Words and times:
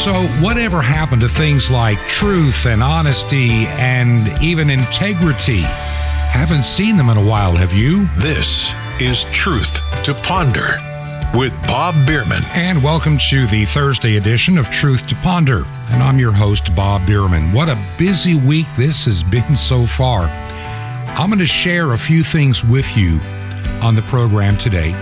So, 0.00 0.14
whatever 0.40 0.80
happened 0.80 1.20
to 1.20 1.28
things 1.28 1.70
like 1.70 1.98
truth 2.08 2.64
and 2.64 2.82
honesty 2.82 3.66
and 3.66 4.42
even 4.42 4.70
integrity? 4.70 5.60
Haven't 5.60 6.64
seen 6.64 6.96
them 6.96 7.10
in 7.10 7.18
a 7.18 7.22
while, 7.22 7.54
have 7.54 7.74
you? 7.74 8.08
This 8.16 8.72
is 8.98 9.24
Truth 9.24 9.82
to 10.04 10.14
Ponder 10.14 10.78
with 11.38 11.52
Bob 11.66 12.06
Bierman. 12.06 12.42
And 12.54 12.82
welcome 12.82 13.18
to 13.28 13.46
the 13.48 13.66
Thursday 13.66 14.16
edition 14.16 14.56
of 14.56 14.70
Truth 14.70 15.06
to 15.08 15.14
Ponder. 15.16 15.66
And 15.90 16.02
I'm 16.02 16.18
your 16.18 16.32
host, 16.32 16.74
Bob 16.74 17.06
Bierman. 17.06 17.52
What 17.52 17.68
a 17.68 17.78
busy 17.98 18.36
week 18.36 18.68
this 18.78 19.04
has 19.04 19.22
been 19.22 19.54
so 19.54 19.84
far. 19.84 20.28
I'm 21.08 21.28
going 21.28 21.40
to 21.40 21.46
share 21.46 21.92
a 21.92 21.98
few 21.98 22.24
things 22.24 22.64
with 22.64 22.96
you 22.96 23.20
on 23.82 23.94
the 23.94 24.02
program 24.08 24.56
today, 24.56 24.94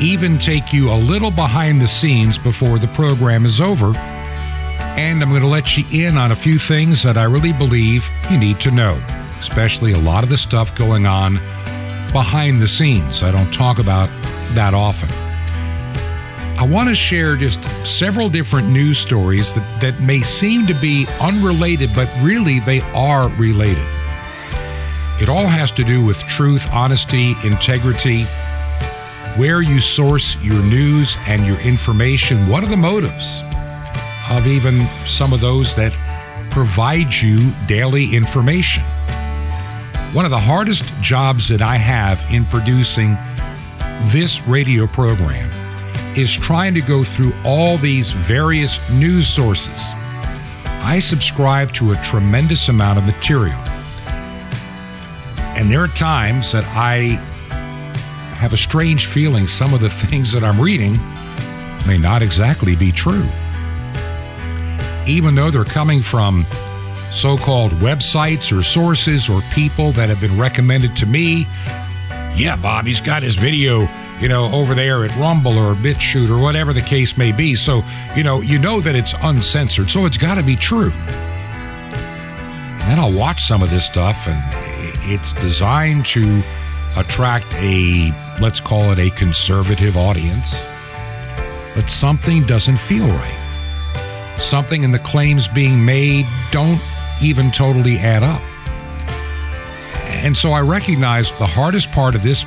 even 0.00 0.38
take 0.38 0.72
you 0.72 0.92
a 0.92 0.94
little 0.94 1.32
behind 1.32 1.80
the 1.80 1.88
scenes 1.88 2.38
before 2.38 2.78
the 2.78 2.86
program 2.94 3.44
is 3.44 3.60
over 3.60 3.92
and 4.98 5.22
I'm 5.22 5.30
going 5.30 5.42
to 5.42 5.48
let 5.48 5.76
you 5.76 5.84
in 5.90 6.18
on 6.18 6.32
a 6.32 6.36
few 6.36 6.58
things 6.58 7.02
that 7.02 7.16
I 7.16 7.24
really 7.24 7.52
believe 7.52 8.08
you 8.30 8.38
need 8.38 8.60
to 8.60 8.70
know, 8.70 8.94
especially 9.38 9.92
a 9.92 9.98
lot 9.98 10.24
of 10.24 10.30
the 10.30 10.38
stuff 10.38 10.74
going 10.74 11.06
on 11.06 11.34
behind 12.12 12.60
the 12.60 12.68
scenes. 12.68 13.22
I 13.22 13.30
don't 13.30 13.52
talk 13.52 13.78
about 13.78 14.08
that 14.54 14.74
often. 14.74 15.08
I 16.58 16.66
want 16.66 16.88
to 16.90 16.94
share 16.94 17.36
just 17.36 17.64
several 17.86 18.28
different 18.28 18.68
news 18.68 18.98
stories 18.98 19.54
that, 19.54 19.80
that 19.80 20.00
may 20.00 20.20
seem 20.20 20.66
to 20.66 20.74
be 20.74 21.06
unrelated, 21.20 21.90
but 21.94 22.10
really 22.20 22.60
they 22.60 22.80
are 22.92 23.28
related. 23.30 23.86
It 25.20 25.28
all 25.28 25.46
has 25.46 25.70
to 25.72 25.84
do 25.84 26.04
with 26.04 26.18
truth, 26.20 26.66
honesty, 26.72 27.34
integrity, 27.44 28.24
where 29.36 29.62
you 29.62 29.80
source 29.80 30.36
your 30.42 30.62
news 30.62 31.16
and 31.26 31.46
your 31.46 31.58
information. 31.60 32.48
What 32.48 32.64
are 32.64 32.68
the 32.68 32.76
motives? 32.76 33.42
Of 34.30 34.46
even 34.46 34.88
some 35.04 35.32
of 35.32 35.40
those 35.40 35.74
that 35.74 35.92
provide 36.50 37.12
you 37.14 37.52
daily 37.66 38.14
information. 38.14 38.82
One 40.12 40.24
of 40.24 40.30
the 40.30 40.38
hardest 40.38 40.84
jobs 41.00 41.48
that 41.48 41.62
I 41.62 41.76
have 41.76 42.24
in 42.32 42.44
producing 42.46 43.18
this 44.10 44.40
radio 44.46 44.86
program 44.86 45.50
is 46.16 46.32
trying 46.32 46.74
to 46.74 46.80
go 46.80 47.04
through 47.04 47.32
all 47.44 47.76
these 47.76 48.10
various 48.10 48.80
news 48.90 49.26
sources. 49.28 49.90
I 50.64 50.98
subscribe 51.00 51.72
to 51.74 51.92
a 51.92 51.96
tremendous 51.96 52.68
amount 52.68 52.98
of 52.98 53.04
material. 53.04 53.58
And 55.56 55.70
there 55.70 55.82
are 55.82 55.88
times 55.88 56.52
that 56.52 56.64
I 56.68 57.18
have 58.36 58.52
a 58.52 58.56
strange 58.56 59.06
feeling 59.06 59.46
some 59.46 59.74
of 59.74 59.80
the 59.80 59.90
things 60.06 60.32
that 60.32 60.42
I'm 60.42 60.60
reading 60.60 60.98
may 61.86 61.98
not 61.98 62.22
exactly 62.22 62.74
be 62.76 62.92
true 62.92 63.28
even 65.06 65.34
though 65.34 65.50
they're 65.50 65.64
coming 65.64 66.02
from 66.02 66.46
so 67.10 67.36
called 67.36 67.72
websites 67.72 68.56
or 68.56 68.62
sources 68.62 69.28
or 69.28 69.40
people 69.52 69.92
that 69.92 70.08
have 70.08 70.20
been 70.20 70.38
recommended 70.38 70.96
to 70.96 71.06
me. 71.06 71.46
Yeah, 72.36 72.56
Bob, 72.56 72.86
he's 72.86 73.00
got 73.00 73.22
his 73.22 73.34
video, 73.34 73.88
you 74.20 74.28
know, 74.28 74.50
over 74.52 74.74
there 74.74 75.04
at 75.04 75.14
Rumble 75.16 75.58
or 75.58 75.74
BitChute 75.74 76.30
or 76.30 76.40
whatever 76.40 76.72
the 76.72 76.80
case 76.80 77.18
may 77.18 77.32
be. 77.32 77.56
So, 77.56 77.82
you 78.16 78.22
know, 78.22 78.40
you 78.40 78.58
know 78.58 78.80
that 78.80 78.94
it's 78.94 79.14
uncensored, 79.22 79.90
so 79.90 80.06
it's 80.06 80.18
got 80.18 80.36
to 80.36 80.42
be 80.42 80.56
true. 80.56 80.92
And 82.80 82.88
then 82.88 82.98
I'll 82.98 83.12
watch 83.12 83.42
some 83.44 83.62
of 83.62 83.70
this 83.70 83.84
stuff, 83.84 84.26
and 84.28 84.40
it's 85.10 85.32
designed 85.34 86.06
to 86.06 86.42
attract 86.96 87.52
a, 87.54 88.12
let's 88.40 88.60
call 88.60 88.92
it 88.92 88.98
a 88.98 89.10
conservative 89.10 89.96
audience. 89.96 90.64
But 91.74 91.90
something 91.90 92.44
doesn't 92.44 92.78
feel 92.78 93.06
right 93.06 93.39
something 94.40 94.82
in 94.82 94.90
the 94.90 94.98
claims 94.98 95.48
being 95.48 95.84
made 95.84 96.26
don't 96.50 96.80
even 97.22 97.50
totally 97.50 97.98
add 97.98 98.22
up. 98.22 98.40
And 100.24 100.36
so 100.36 100.52
I 100.52 100.60
recognize 100.60 101.32
the 101.32 101.46
hardest 101.46 101.90
part 101.92 102.14
of 102.14 102.22
this 102.22 102.44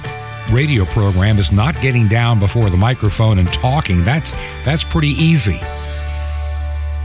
radio 0.52 0.86
program 0.86 1.40
is 1.40 1.52
not 1.52 1.80
getting 1.82 2.08
down 2.08 2.40
before 2.40 2.70
the 2.70 2.78
microphone 2.78 3.40
and 3.40 3.52
talking. 3.54 4.04
That's 4.04 4.32
that's 4.66 4.84
pretty 4.84 5.10
easy. 5.10 5.60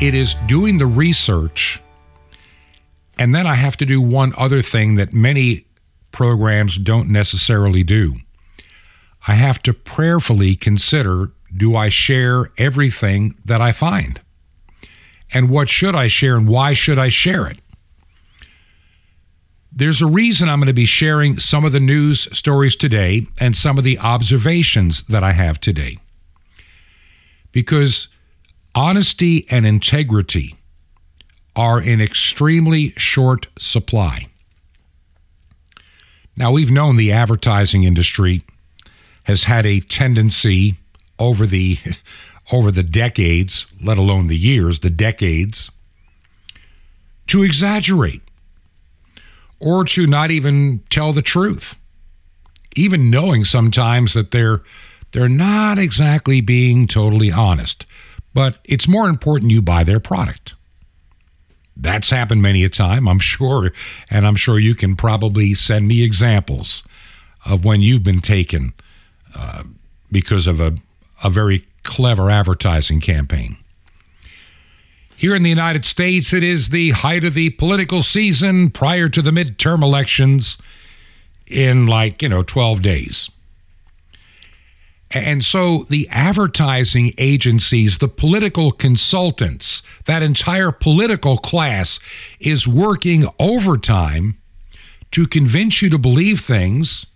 It 0.01 0.15
is 0.15 0.35
doing 0.47 0.79
the 0.79 0.87
research 0.87 1.81
and 3.19 3.35
then 3.35 3.47
I 3.47 3.55
have 3.57 3.77
to 3.79 3.87
do 3.87 4.01
one 4.01 4.33
other 4.37 4.62
thing 4.62 4.95
that 4.95 5.12
many 5.12 5.67
programs 6.12 6.79
don't 6.79 7.09
necessarily 7.09 7.83
do. 7.83 8.15
I 9.27 9.35
have 9.35 9.61
to 9.65 9.75
prayerfully 9.75 10.55
consider 10.55 11.33
do 11.55 11.75
I 11.75 11.89
share 11.89 12.53
everything 12.59 13.37
that 13.45 13.61
I 13.61 13.73
find? 13.73 14.21
And 15.33 15.50
what 15.50 15.69
should 15.69 15.94
I 15.94 16.06
share 16.06 16.37
and 16.37 16.49
why 16.49 16.72
should 16.72 16.99
I 16.99 17.09
share 17.09 17.47
it? 17.47 17.59
There's 19.71 20.03
a 20.03 20.06
reason 20.06 20.49
I'm 20.49 20.59
going 20.59 20.66
to 20.66 20.72
be 20.72 20.87
sharing 20.87 21.39
some 21.39 21.65
of 21.65 21.72
the 21.72 21.81
news 21.81 22.28
stories 22.37 22.75
today 22.75 23.27
and 23.38 23.55
some 23.55 23.78
of 23.78 23.84
the 23.84 23.99
observations 23.99 25.05
that 25.05 25.22
I 25.22 25.33
have 25.33 25.61
today. 25.61 25.99
Because 27.53 28.09
honesty 28.75 29.47
and 29.50 29.67
integrity 29.67 30.56
are 31.55 31.81
in 31.81 32.00
extremely 32.00 32.91
short 32.97 33.47
supply. 33.59 34.27
Now, 36.37 36.53
we've 36.53 36.71
known 36.71 36.97
the 36.97 37.12
advertising 37.12 37.83
industry 37.83 38.44
has 39.25 39.44
had 39.44 39.67
a 39.67 39.81
tendency 39.81 40.75
over 41.19 41.47
the 41.47 41.78
over 42.51 42.71
the 42.71 42.83
decades, 42.83 43.67
let 43.83 43.99
alone 43.99 44.27
the 44.27 44.37
years, 44.37 44.81
the 44.81 44.91
decades, 44.91 45.71
to 47.27 47.43
exaggerate 47.43 48.23
or 49.61 49.85
to 49.85 50.07
not 50.07 50.31
even 50.31 50.81
tell 50.91 51.13
the 51.13 51.23
truth, 51.23 51.79
even 52.77 53.11
knowing 53.11 53.45
sometimes 53.45 54.15
that 54.15 54.31
they're 54.31 54.63
they're 55.13 55.29
not 55.29 55.79
exactly 55.79 56.41
being 56.41 56.87
totally 56.87 57.33
honest. 57.33 57.87
But 58.35 58.59
it's 58.65 58.87
more 58.87 59.09
important 59.09 59.51
you 59.51 59.63
buy 59.63 59.83
their 59.85 60.01
product. 60.01 60.55
That's 61.75 62.11
happened 62.11 62.43
many 62.43 62.63
a 62.65 62.69
time, 62.69 63.09
I'm 63.09 63.21
sure, 63.21 63.73
and 64.11 64.27
I'm 64.27 64.37
sure 64.37 64.59
you 64.59 64.75
can 64.75 64.97
probably 64.97 65.55
send 65.55 65.89
me 65.89 66.03
examples 66.03 66.83
of 67.47 67.65
when 67.65 67.81
you've 67.81 68.03
been 68.03 68.21
taken 68.21 68.75
uh, 69.35 69.63
because 70.11 70.47
of 70.47 70.61
a, 70.61 70.77
a 71.23 71.31
very 71.31 71.65
clever 71.88 72.31
advertising 72.31 73.00
campaign. 73.00 73.56
Here 75.16 75.34
in 75.34 75.43
the 75.43 75.49
United 75.49 75.84
States, 75.84 76.32
it 76.32 76.44
is 76.44 76.69
the 76.69 76.91
height 76.91 77.25
of 77.25 77.34
the 77.34 77.50
political 77.50 78.03
season 78.03 78.71
prior 78.71 79.09
to 79.09 79.21
the 79.21 79.32
midterm 79.32 79.82
elections 79.82 80.59
in 81.49 81.87
like, 81.87 82.22
you 82.22 82.28
know, 82.28 82.44
12 82.44 82.82
days. 82.82 83.31
And 85.10 85.43
so 85.43 85.84
the 85.84 86.06
advertising 86.10 87.15
agencies, 87.16 87.99
the 87.99 88.09
political 88.09 88.70
consultants, 88.70 89.82
that 90.05 90.22
entire 90.22 90.70
political 90.70 91.38
class 91.38 91.99
is 92.38 92.69
working 92.69 93.26
overtime 93.38 94.37
to 95.12 95.26
convince 95.26 95.81
you 95.81 95.88
to 95.88 95.99
believe 95.99 96.41
things 96.41 97.06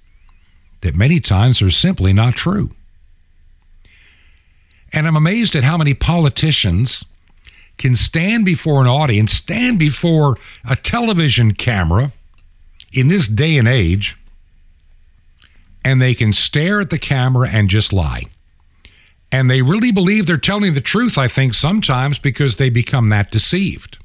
that 0.80 0.96
many 0.96 1.20
times 1.20 1.60
are 1.60 1.70
simply 1.70 2.12
not 2.12 2.34
true. 2.34 2.70
And 4.92 5.06
I'm 5.06 5.16
amazed 5.16 5.56
at 5.56 5.64
how 5.64 5.76
many 5.76 5.94
politicians 5.94 7.04
can 7.78 7.94
stand 7.94 8.44
before 8.44 8.80
an 8.82 8.86
audience, 8.86 9.32
stand 9.32 9.78
before 9.78 10.36
a 10.68 10.76
television 10.76 11.52
camera 11.52 12.12
in 12.92 13.08
this 13.08 13.26
day 13.26 13.56
and 13.56 13.66
age, 13.66 14.16
and 15.84 16.00
they 16.00 16.14
can 16.14 16.32
stare 16.32 16.80
at 16.80 16.90
the 16.90 16.98
camera 16.98 17.48
and 17.48 17.68
just 17.68 17.92
lie. 17.92 18.24
And 19.32 19.50
they 19.50 19.62
really 19.62 19.90
believe 19.90 20.26
they're 20.26 20.36
telling 20.36 20.74
the 20.74 20.80
truth, 20.82 21.16
I 21.16 21.26
think, 21.26 21.54
sometimes 21.54 22.18
because 22.18 22.56
they 22.56 22.68
become 22.68 23.08
that 23.08 23.30
deceived. 23.30 23.98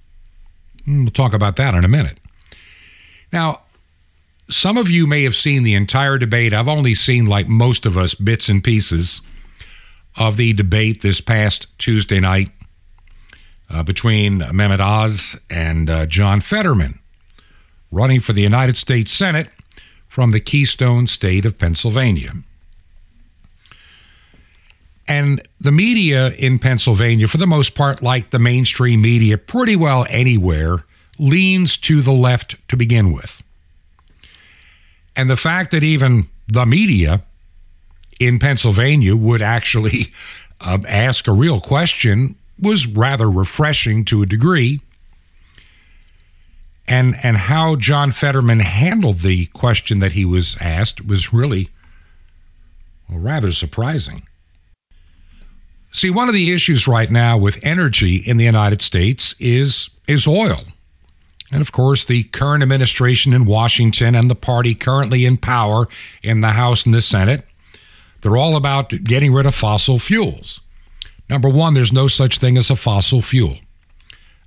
Hmm, 0.85 1.03
we'll 1.03 1.11
talk 1.11 1.33
about 1.33 1.57
that 1.57 1.73
in 1.73 1.83
a 1.83 1.89
minute. 1.89 2.19
Now, 3.33 3.61
some 4.49 4.77
of 4.77 4.89
you 4.89 5.05
may 5.05 5.23
have 5.23 5.35
seen 5.35 5.63
the 5.63 5.73
entire 5.73 6.17
debate. 6.17 6.53
I've 6.53 6.69
only 6.69 6.93
seen, 6.93 7.25
like 7.25 7.49
most 7.49 7.85
of 7.85 7.97
us, 7.97 8.15
bits 8.15 8.47
and 8.47 8.63
pieces 8.63 9.19
of 10.17 10.37
the 10.37 10.53
debate 10.53 11.01
this 11.01 11.21
past 11.21 11.67
Tuesday 11.77 12.19
night 12.19 12.51
uh, 13.69 13.83
between 13.83 14.39
Mehmet 14.39 14.79
Oz 14.79 15.39
and 15.49 15.89
uh, 15.89 16.05
John 16.05 16.41
Fetterman, 16.41 16.99
running 17.91 18.19
for 18.19 18.33
the 18.33 18.41
United 18.41 18.77
States 18.77 19.11
Senate 19.11 19.49
from 20.07 20.31
the 20.31 20.39
Keystone 20.39 21.07
State 21.07 21.45
of 21.45 21.57
Pennsylvania. 21.57 22.33
And 25.07 25.41
the 25.59 25.71
media 25.71 26.31
in 26.31 26.59
Pennsylvania, 26.59 27.27
for 27.27 27.37
the 27.37 27.47
most 27.47 27.75
part, 27.75 28.01
like 28.01 28.31
the 28.31 28.39
mainstream 28.39 29.01
media 29.01 29.37
pretty 29.37 29.75
well 29.75 30.05
anywhere, 30.09 30.83
leans 31.17 31.77
to 31.77 32.01
the 32.01 32.11
left 32.11 32.55
to 32.67 32.75
begin 32.75 33.13
with. 33.13 33.41
And 35.15 35.29
the 35.29 35.37
fact 35.37 35.71
that 35.71 35.83
even 35.83 36.27
the 36.47 36.65
media 36.65 37.23
in 38.19 38.39
Pennsylvania 38.39 39.15
would 39.15 39.41
actually 39.41 40.11
uh, 40.61 40.79
ask 40.87 41.27
a 41.27 41.33
real 41.33 41.59
question 41.59 42.35
was 42.59 42.87
rather 42.87 43.29
refreshing 43.29 44.03
to 44.05 44.21
a 44.21 44.25
degree. 44.25 44.81
And, 46.87 47.17
and 47.21 47.37
how 47.37 47.75
John 47.75 48.11
Fetterman 48.11 48.61
handled 48.61 49.19
the 49.19 49.47
question 49.47 49.99
that 49.99 50.13
he 50.13 50.23
was 50.23 50.55
asked 50.61 51.05
was 51.05 51.33
really 51.33 51.69
well, 53.09 53.19
rather 53.19 53.51
surprising. 53.51 54.27
See, 55.91 56.09
one 56.09 56.27
of 56.27 56.33
the 56.33 56.53
issues 56.53 56.87
right 56.87 57.09
now 57.09 57.37
with 57.37 57.59
energy 57.63 58.17
in 58.17 58.37
the 58.37 58.45
United 58.45 58.81
States 58.81 59.35
is, 59.39 59.89
is 60.07 60.27
oil. 60.27 60.63
And 61.51 61.61
of 61.61 61.71
course, 61.71 62.05
the 62.05 62.23
current 62.23 62.61
administration 62.61 63.33
in 63.33 63.45
Washington 63.45 64.15
and 64.15 64.29
the 64.29 64.35
party 64.35 64.75
currently 64.75 65.25
in 65.25 65.37
power 65.37 65.87
in 66.21 66.41
the 66.41 66.51
House 66.51 66.85
and 66.85 66.93
the 66.93 67.01
Senate, 67.01 67.45
they're 68.27 68.35
all 68.35 68.57
about 68.57 68.89
getting 69.05 69.31
rid 69.31 69.45
of 69.45 69.55
fossil 69.55 69.99
fuels. 69.99 70.59
Number 71.29 71.47
one, 71.47 71.75
there's 71.75 71.93
no 71.93 72.09
such 72.09 72.39
thing 72.39 72.57
as 72.57 72.69
a 72.69 72.75
fossil 72.75 73.21
fuel. 73.21 73.59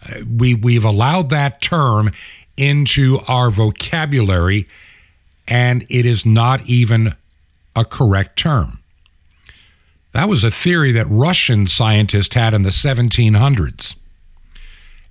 Uh, 0.06 0.20
we, 0.36 0.52
we've 0.52 0.84
allowed 0.84 1.30
that 1.30 1.62
term 1.62 2.12
into 2.58 3.20
our 3.26 3.48
vocabulary, 3.48 4.68
and 5.48 5.86
it 5.88 6.04
is 6.04 6.26
not 6.26 6.60
even 6.66 7.14
a 7.74 7.86
correct 7.86 8.38
term. 8.38 8.80
That 10.12 10.28
was 10.28 10.44
a 10.44 10.50
theory 10.50 10.92
that 10.92 11.06
Russian 11.08 11.66
scientists 11.66 12.34
had 12.34 12.52
in 12.52 12.60
the 12.60 12.68
1700s 12.68 13.96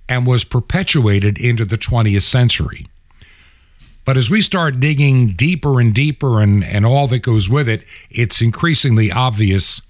and 0.08 0.28
was 0.28 0.44
perpetuated 0.44 1.38
into 1.38 1.64
the 1.64 1.76
20th 1.76 2.22
century. 2.22 2.86
But 4.10 4.16
as 4.16 4.28
we 4.28 4.42
start 4.42 4.80
digging 4.80 5.34
deeper 5.34 5.78
and 5.78 5.94
deeper 5.94 6.40
and, 6.40 6.64
and 6.64 6.84
all 6.84 7.06
that 7.06 7.22
goes 7.22 7.48
with 7.48 7.68
it, 7.68 7.84
it's 8.10 8.42
increasingly 8.42 9.12
obvious 9.12 9.82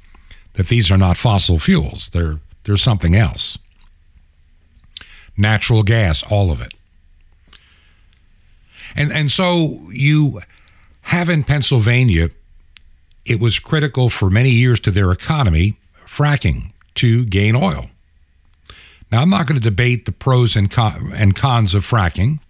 that 0.53 0.69
these 0.69 0.91
are 0.91 0.99
not 0.99 1.17
fossil 1.17 1.59
fuels. 1.59 2.11
They're, 2.11 2.39
they're 2.65 2.77
something 2.77 3.17
else. 3.17 3.57
Natural 5.39 5.83
gas, 5.83 6.23
all 6.23 6.53
of 6.53 6.61
it. 6.61 6.75
And, 8.95 9.11
and 9.11 9.31
so 9.31 9.89
you 9.91 10.43
have 11.01 11.31
in 11.31 11.43
Pennsylvania, 11.43 12.29
it 13.25 13.41
was 13.41 13.59
critical 13.59 14.11
for 14.11 14.29
many 14.29 14.51
years 14.51 14.81
to 14.81 14.91
their 14.91 15.13
economy, 15.13 15.79
fracking 16.07 16.73
to 16.97 17.25
gain 17.25 17.57
oil. 17.57 17.87
Now, 19.11 19.23
I'm 19.23 19.31
not 19.31 19.47
going 19.47 19.59
to 19.59 19.67
debate 19.67 20.05
the 20.05 20.13
pros 20.13 20.57
and, 20.57 20.71
con- 20.71 21.11
and 21.15 21.35
cons 21.35 21.75
of 21.75 21.87
fracking, 21.87 22.41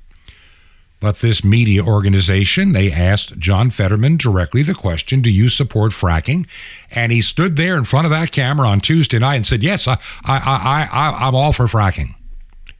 but 1.01 1.21
this 1.21 1.43
media 1.43 1.83
organization, 1.83 2.73
they 2.73 2.93
asked 2.93 3.39
John 3.39 3.71
Fetterman 3.71 4.19
directly 4.19 4.63
the 4.63 4.75
question, 4.75 5.23
Do 5.23 5.31
you 5.31 5.49
support 5.49 5.93
fracking? 5.93 6.47
And 6.91 7.11
he 7.11 7.23
stood 7.23 7.57
there 7.57 7.77
in 7.77 7.85
front 7.85 8.05
of 8.05 8.11
that 8.11 8.33
camera 8.33 8.69
on 8.69 8.81
Tuesday 8.81 9.19
night 9.19 9.37
and 9.37 9.47
said, 9.47 9.63
Yes, 9.63 9.89
I, 9.89 9.95
I, 10.25 10.37
I, 10.37 10.89
I, 10.93 11.27
I'm 11.27 11.35
all 11.35 11.55
for 11.55 11.65
fracking. 11.65 12.15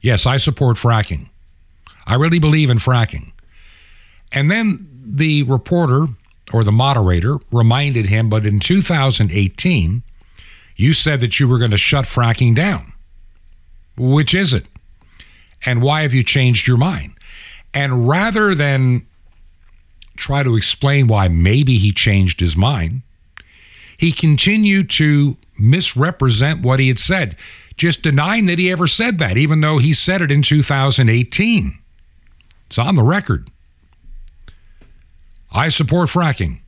Yes, 0.01 0.27
I 0.27 0.37
support 0.37 0.77
fracking. 0.77 1.29
I 2.05 2.13
really 2.15 2.39
believe 2.39 2.69
in 2.69 2.77
fracking. 2.77 3.31
And 4.31 4.51
then 4.51 4.87
the 5.03 5.41
reporter 5.43 6.05
or 6.53 6.63
the 6.63 6.71
moderator 6.71 7.39
reminded 7.51 8.05
him, 8.05 8.29
But 8.29 8.45
in 8.45 8.59
2018, 8.59 10.03
you 10.75 10.93
said 10.93 11.21
that 11.21 11.39
you 11.39 11.47
were 11.47 11.57
going 11.57 11.71
to 11.71 11.77
shut 11.77 12.05
fracking 12.05 12.55
down. 12.55 12.93
Which 13.97 14.35
is 14.35 14.53
it? 14.53 14.67
And 15.65 15.81
why 15.81 16.03
have 16.03 16.13
you 16.13 16.23
changed 16.23 16.67
your 16.67 16.77
mind? 16.77 17.13
And 17.73 18.07
rather 18.07 18.53
than 18.53 19.07
try 20.17 20.43
to 20.43 20.55
explain 20.55 21.07
why 21.07 21.27
maybe 21.27 21.77
he 21.77 21.91
changed 21.91 22.39
his 22.39 22.57
mind, 22.57 23.01
he 23.97 24.11
continued 24.11 24.89
to 24.91 25.37
misrepresent 25.57 26.61
what 26.61 26.79
he 26.79 26.87
had 26.87 26.99
said, 26.99 27.35
just 27.77 28.01
denying 28.01 28.47
that 28.47 28.59
he 28.59 28.71
ever 28.71 28.87
said 28.87 29.19
that, 29.19 29.37
even 29.37 29.61
though 29.61 29.77
he 29.77 29.93
said 29.93 30.21
it 30.21 30.31
in 30.31 30.41
2018. 30.41 31.77
It's 32.67 32.77
on 32.77 32.95
the 32.95 33.03
record. 33.03 33.49
I 35.51 35.69
support 35.69 36.09
fracking. 36.09 36.59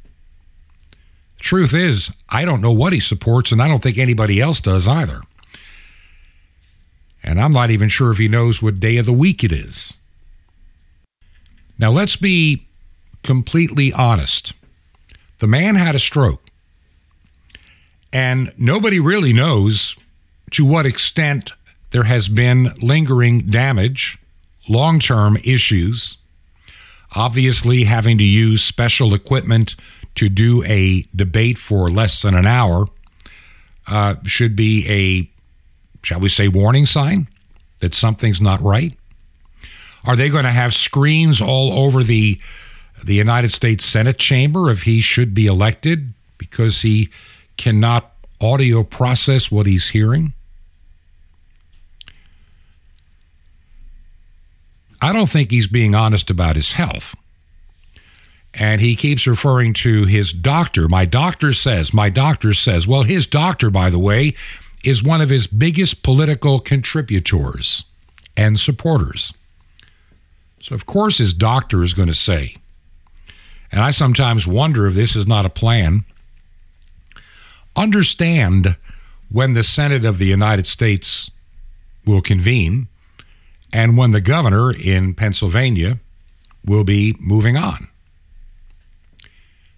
Truth 1.39 1.73
is, 1.73 2.11
I 2.29 2.45
don't 2.45 2.61
know 2.61 2.71
what 2.71 2.93
he 2.93 2.99
supports, 2.99 3.51
and 3.51 3.61
I 3.61 3.67
don't 3.67 3.81
think 3.81 3.97
anybody 3.97 4.39
else 4.39 4.61
does 4.61 4.87
either. 4.87 5.21
And 7.23 7.39
I'm 7.39 7.51
not 7.51 7.69
even 7.69 7.89
sure 7.89 8.11
if 8.11 8.17
he 8.17 8.27
knows 8.27 8.61
what 8.61 8.79
day 8.79 8.97
of 8.97 9.05
the 9.05 9.13
week 9.13 9.43
it 9.43 9.51
is. 9.51 9.97
Now, 11.83 11.91
let's 11.91 12.15
be 12.15 12.65
completely 13.23 13.91
honest. 13.91 14.53
The 15.39 15.47
man 15.47 15.75
had 15.75 15.95
a 15.95 15.99
stroke. 15.99 16.49
And 18.13 18.53
nobody 18.57 19.01
really 19.01 19.33
knows 19.33 19.97
to 20.51 20.63
what 20.65 20.85
extent 20.85 21.51
there 21.89 22.05
has 22.05 22.29
been 22.29 22.73
lingering 22.81 23.47
damage, 23.47 24.17
long 24.69 25.01
term 25.01 25.35
issues. 25.43 26.19
Obviously, 27.15 27.83
having 27.83 28.17
to 28.17 28.23
use 28.23 28.63
special 28.63 29.13
equipment 29.13 29.75
to 30.15 30.29
do 30.29 30.63
a 30.63 31.05
debate 31.13 31.57
for 31.57 31.89
less 31.89 32.21
than 32.21 32.33
an 32.33 32.47
hour 32.47 32.85
uh, 33.87 34.15
should 34.23 34.55
be 34.55 34.87
a 34.87 35.29
shall 36.01 36.21
we 36.21 36.29
say, 36.29 36.47
warning 36.47 36.85
sign 36.85 37.27
that 37.79 37.93
something's 37.93 38.39
not 38.39 38.61
right? 38.61 38.97
Are 40.05 40.15
they 40.15 40.29
going 40.29 40.43
to 40.43 40.51
have 40.51 40.73
screens 40.73 41.41
all 41.41 41.71
over 41.73 42.03
the 42.03 42.39
the 43.03 43.15
United 43.15 43.51
States 43.51 43.83
Senate 43.83 44.17
chamber 44.17 44.69
if 44.69 44.83
he 44.83 45.01
should 45.01 45.33
be 45.33 45.45
elected 45.45 46.13
because 46.37 46.81
he 46.81 47.09
cannot 47.57 48.13
audio 48.39 48.83
process 48.83 49.51
what 49.51 49.65
he's 49.65 49.89
hearing? 49.89 50.33
I 55.01 55.11
don't 55.11 55.29
think 55.29 55.51
he's 55.51 55.67
being 55.67 55.95
honest 55.95 56.29
about 56.29 56.55
his 56.55 56.73
health. 56.73 57.13
And 58.53 58.79
he 58.79 58.95
keeps 58.95 59.27
referring 59.27 59.73
to 59.73 60.05
his 60.05 60.31
doctor. 60.31 60.87
My 60.87 61.03
doctor 61.03 61.51
says, 61.51 61.93
my 61.93 62.09
doctor 62.09 62.53
says. 62.53 62.87
Well, 62.87 63.03
his 63.03 63.27
doctor, 63.27 63.69
by 63.69 63.89
the 63.89 63.99
way, 63.99 64.33
is 64.83 65.03
one 65.03 65.19
of 65.19 65.29
his 65.29 65.45
biggest 65.45 66.03
political 66.03 66.59
contributors 66.59 67.83
and 68.37 68.57
supporters. 68.57 69.33
So, 70.63 70.75
of 70.75 70.85
course, 70.85 71.17
his 71.17 71.33
doctor 71.33 71.83
is 71.83 71.93
going 71.93 72.07
to 72.07 72.13
say, 72.13 72.55
and 73.69 73.81
I 73.81 73.91
sometimes 73.91 74.47
wonder 74.47 74.87
if 74.87 74.93
this 74.93 75.13
is 75.13 75.27
not 75.27 75.45
a 75.45 75.49
plan. 75.49 76.05
Understand 77.75 78.77
when 79.29 79.55
the 79.55 79.63
Senate 79.63 80.05
of 80.05 80.19
the 80.19 80.25
United 80.25 80.65
States 80.65 81.29
will 82.05 82.21
convene 82.21 82.87
and 83.73 83.97
when 83.97 84.11
the 84.11 84.21
governor 84.21 84.71
in 84.71 85.13
Pennsylvania 85.13 85.99
will 86.63 86.85
be 86.85 87.13
moving 87.19 87.57
on. 87.57 87.89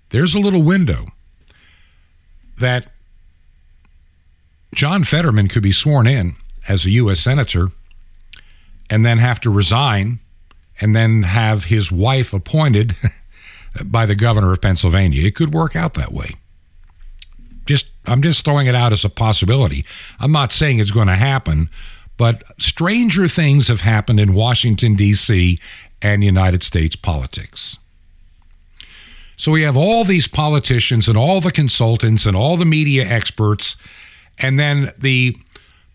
There's 0.10 0.36
a 0.36 0.40
little 0.40 0.62
window 0.62 1.08
that 2.60 2.86
John 4.76 5.04
Fetterman 5.04 5.48
could 5.48 5.64
be 5.64 5.72
sworn 5.72 6.06
in 6.06 6.36
as 6.68 6.86
a 6.86 6.92
U.S. 6.92 7.22
Senator 7.22 7.70
and 8.88 9.04
then 9.04 9.18
have 9.18 9.40
to 9.40 9.50
resign 9.50 10.20
and 10.80 10.96
then 10.96 11.24
have 11.24 11.66
his 11.66 11.92
wife 11.92 12.34
appointed 12.34 12.96
by 13.86 14.06
the 14.06 14.16
governor 14.16 14.52
of 14.54 14.62
Pennsylvania. 14.62 15.24
It 15.24 15.36
could 15.36 15.54
work 15.54 15.76
out 15.76 15.94
that 15.96 16.14
way. 16.14 16.36
Just 17.66 17.90
I'm 18.06 18.22
just 18.22 18.46
throwing 18.46 18.68
it 18.68 18.76
out 18.76 18.94
as 18.94 19.04
a 19.04 19.10
possibility. 19.10 19.86
I'm 20.20 20.32
not 20.32 20.52
saying 20.52 20.80
it's 20.80 20.92
going 20.92 21.08
to 21.08 21.16
happen, 21.16 21.70
but 22.18 22.44
stranger 22.60 23.28
things 23.28 23.68
have 23.68 23.82
happened 23.82 24.20
in 24.20 24.34
Washington 24.34 24.96
D.C. 24.96 25.60
and 26.02 26.24
United 26.24 26.64
States 26.64 26.96
politics. 26.96 27.78
So 29.38 29.52
we 29.52 29.64
have 29.64 29.76
all 29.76 30.04
these 30.04 30.28
politicians 30.28 31.08
and 31.08 31.18
all 31.18 31.42
the 31.42 31.52
consultants 31.52 32.26
and 32.26 32.38
all 32.38 32.56
the 32.56 32.66
media 32.66 33.06
experts 33.06 33.76
and 34.38 34.60
then 34.60 34.92
the 34.98 35.38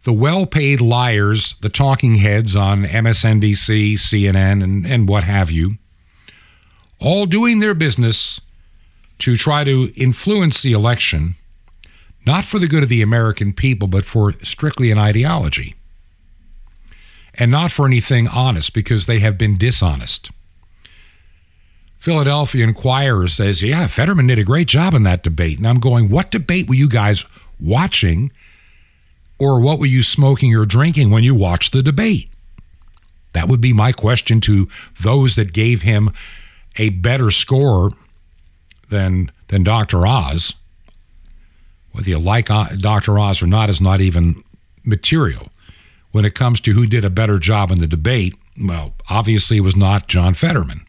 the 0.04 0.12
well-paid 0.12 0.80
liars, 0.80 1.54
the 1.60 1.68
talking 1.68 2.16
heads 2.16 2.56
on 2.56 2.84
MSNBC, 2.84 3.94
CNN, 3.94 4.62
and, 4.62 4.86
and 4.86 5.08
what 5.08 5.24
have 5.24 5.50
you, 5.50 5.76
all 6.98 7.26
doing 7.26 7.58
their 7.58 7.74
business 7.74 8.40
to 9.18 9.36
try 9.36 9.64
to 9.64 9.92
influence 9.94 10.62
the 10.62 10.72
election, 10.72 11.36
not 12.26 12.44
for 12.44 12.58
the 12.58 12.66
good 12.66 12.82
of 12.82 12.88
the 12.88 13.02
American 13.02 13.52
people, 13.52 13.88
but 13.88 14.04
for 14.06 14.32
strictly 14.42 14.90
an 14.90 14.98
ideology. 14.98 15.74
And 17.34 17.50
not 17.50 17.70
for 17.70 17.86
anything 17.86 18.28
honest, 18.28 18.74
because 18.74 19.06
they 19.06 19.20
have 19.20 19.38
been 19.38 19.56
dishonest. 19.56 20.30
Philadelphia 21.98 22.64
Inquirer 22.64 23.28
says, 23.28 23.62
Yeah, 23.62 23.86
Fetterman 23.86 24.26
did 24.26 24.38
a 24.38 24.44
great 24.44 24.66
job 24.66 24.94
in 24.94 25.04
that 25.04 25.22
debate. 25.22 25.58
And 25.58 25.68
I'm 25.68 25.78
going, 25.78 26.08
What 26.08 26.30
debate 26.30 26.68
were 26.68 26.74
you 26.74 26.88
guys 26.88 27.24
watching, 27.60 28.32
or 29.40 29.58
what 29.58 29.78
were 29.78 29.86
you 29.86 30.02
smoking 30.02 30.54
or 30.54 30.64
drinking 30.64 31.10
when 31.10 31.24
you 31.24 31.34
watched 31.34 31.72
the 31.72 31.82
debate? 31.82 32.28
That 33.32 33.48
would 33.48 33.60
be 33.60 33.72
my 33.72 33.90
question 33.90 34.40
to 34.42 34.68
those 35.00 35.34
that 35.36 35.52
gave 35.52 35.82
him 35.82 36.12
a 36.76 36.90
better 36.90 37.30
score 37.30 37.90
than 38.90 39.32
than 39.48 39.64
Dr. 39.64 40.06
Oz. 40.06 40.54
Whether 41.92 42.10
you 42.10 42.18
like 42.18 42.50
uh, 42.50 42.76
Dr. 42.76 43.18
Oz 43.18 43.42
or 43.42 43.46
not 43.46 43.70
is 43.70 43.80
not 43.80 44.00
even 44.00 44.44
material 44.84 45.48
when 46.12 46.24
it 46.24 46.34
comes 46.34 46.60
to 46.60 46.72
who 46.72 46.86
did 46.86 47.04
a 47.04 47.10
better 47.10 47.38
job 47.38 47.70
in 47.70 47.78
the 47.78 47.86
debate, 47.86 48.34
well, 48.60 48.94
obviously 49.08 49.56
it 49.56 49.60
was 49.60 49.76
not 49.76 50.08
John 50.08 50.34
Fetterman. 50.34 50.84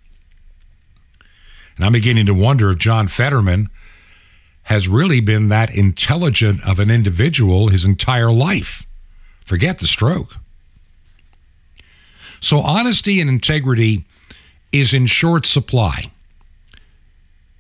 And 1.76 1.86
I'm 1.86 1.92
beginning 1.92 2.26
to 2.26 2.34
wonder 2.34 2.72
if 2.72 2.80
John 2.80 3.08
Fetterman 3.08 3.70
has 4.64 4.88
really 4.88 5.20
been 5.20 5.50
that 5.50 5.74
intelligent 5.74 6.62
of 6.68 6.80
an 6.80 6.90
individual 6.90 7.70
his 7.70 7.86
entire 7.86 8.32
life. 8.32 8.86
Forget 9.44 9.80
the 9.80 9.88
stroke. 9.88 10.38
So, 12.40 12.60
honesty 12.60 13.20
and 13.22 13.30
integrity 13.30 14.06
is 14.72 14.94
in 14.94 15.06
short 15.06 15.46
supply 15.46 16.12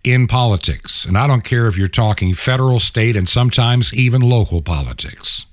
in 0.03 0.27
politics. 0.27 1.05
And 1.05 1.17
I 1.17 1.27
don't 1.27 1.43
care 1.43 1.67
if 1.67 1.77
you're 1.77 1.88
talking 1.88 2.34
federal, 2.34 2.79
state, 2.79 3.15
and 3.15 3.29
sometimes 3.29 3.93
even 3.93 4.22
local 4.22 4.62
politics. 4.62 5.46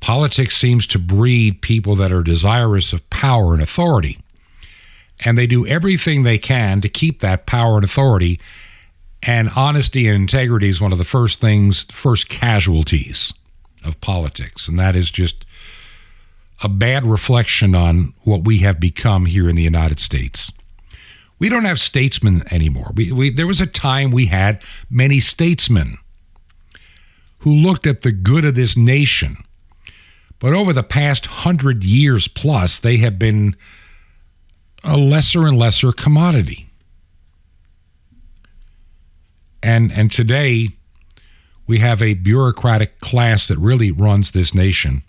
Politics 0.00 0.56
seems 0.56 0.86
to 0.88 0.98
breed 0.98 1.62
people 1.62 1.96
that 1.96 2.12
are 2.12 2.22
desirous 2.22 2.92
of 2.92 3.08
power 3.10 3.54
and 3.54 3.62
authority. 3.62 4.18
And 5.20 5.38
they 5.38 5.46
do 5.46 5.66
everything 5.66 6.22
they 6.22 6.38
can 6.38 6.80
to 6.82 6.88
keep 6.88 7.20
that 7.20 7.46
power 7.46 7.76
and 7.76 7.84
authority. 7.84 8.38
And 9.22 9.50
honesty 9.56 10.06
and 10.06 10.16
integrity 10.16 10.68
is 10.68 10.80
one 10.80 10.92
of 10.92 10.98
the 10.98 11.04
first 11.04 11.40
things, 11.40 11.84
first 11.90 12.28
casualties 12.28 13.32
of 13.84 14.00
politics. 14.00 14.68
And 14.68 14.78
that 14.78 14.94
is 14.94 15.10
just 15.10 15.44
a 16.62 16.68
bad 16.68 17.04
reflection 17.04 17.74
on 17.74 18.14
what 18.24 18.44
we 18.44 18.58
have 18.58 18.80
become 18.80 19.26
here 19.26 19.48
in 19.48 19.56
the 19.56 19.62
United 19.62 20.00
States. 20.00 20.52
We 21.38 21.48
don't 21.48 21.64
have 21.64 21.78
statesmen 21.78 22.42
anymore. 22.50 22.92
We, 22.94 23.12
we, 23.12 23.30
there 23.30 23.46
was 23.46 23.60
a 23.60 23.66
time 23.66 24.10
we 24.10 24.26
had 24.26 24.62
many 24.90 25.20
statesmen 25.20 25.98
who 27.38 27.54
looked 27.54 27.86
at 27.86 28.02
the 28.02 28.12
good 28.12 28.44
of 28.44 28.54
this 28.54 28.76
nation. 28.76 29.36
But 30.38 30.54
over 30.54 30.72
the 30.72 30.82
past 30.82 31.26
hundred 31.26 31.84
years 31.84 32.28
plus, 32.28 32.78
they 32.78 32.96
have 32.98 33.18
been 33.18 33.56
a 34.82 34.96
lesser 34.96 35.46
and 35.46 35.58
lesser 35.58 35.92
commodity. 35.92 36.65
And, 39.66 39.90
and 39.90 40.12
today, 40.12 40.68
we 41.66 41.80
have 41.80 42.00
a 42.00 42.14
bureaucratic 42.14 43.00
class 43.00 43.48
that 43.48 43.58
really 43.58 43.90
runs 43.90 44.30
this 44.30 44.54
nation 44.54 45.02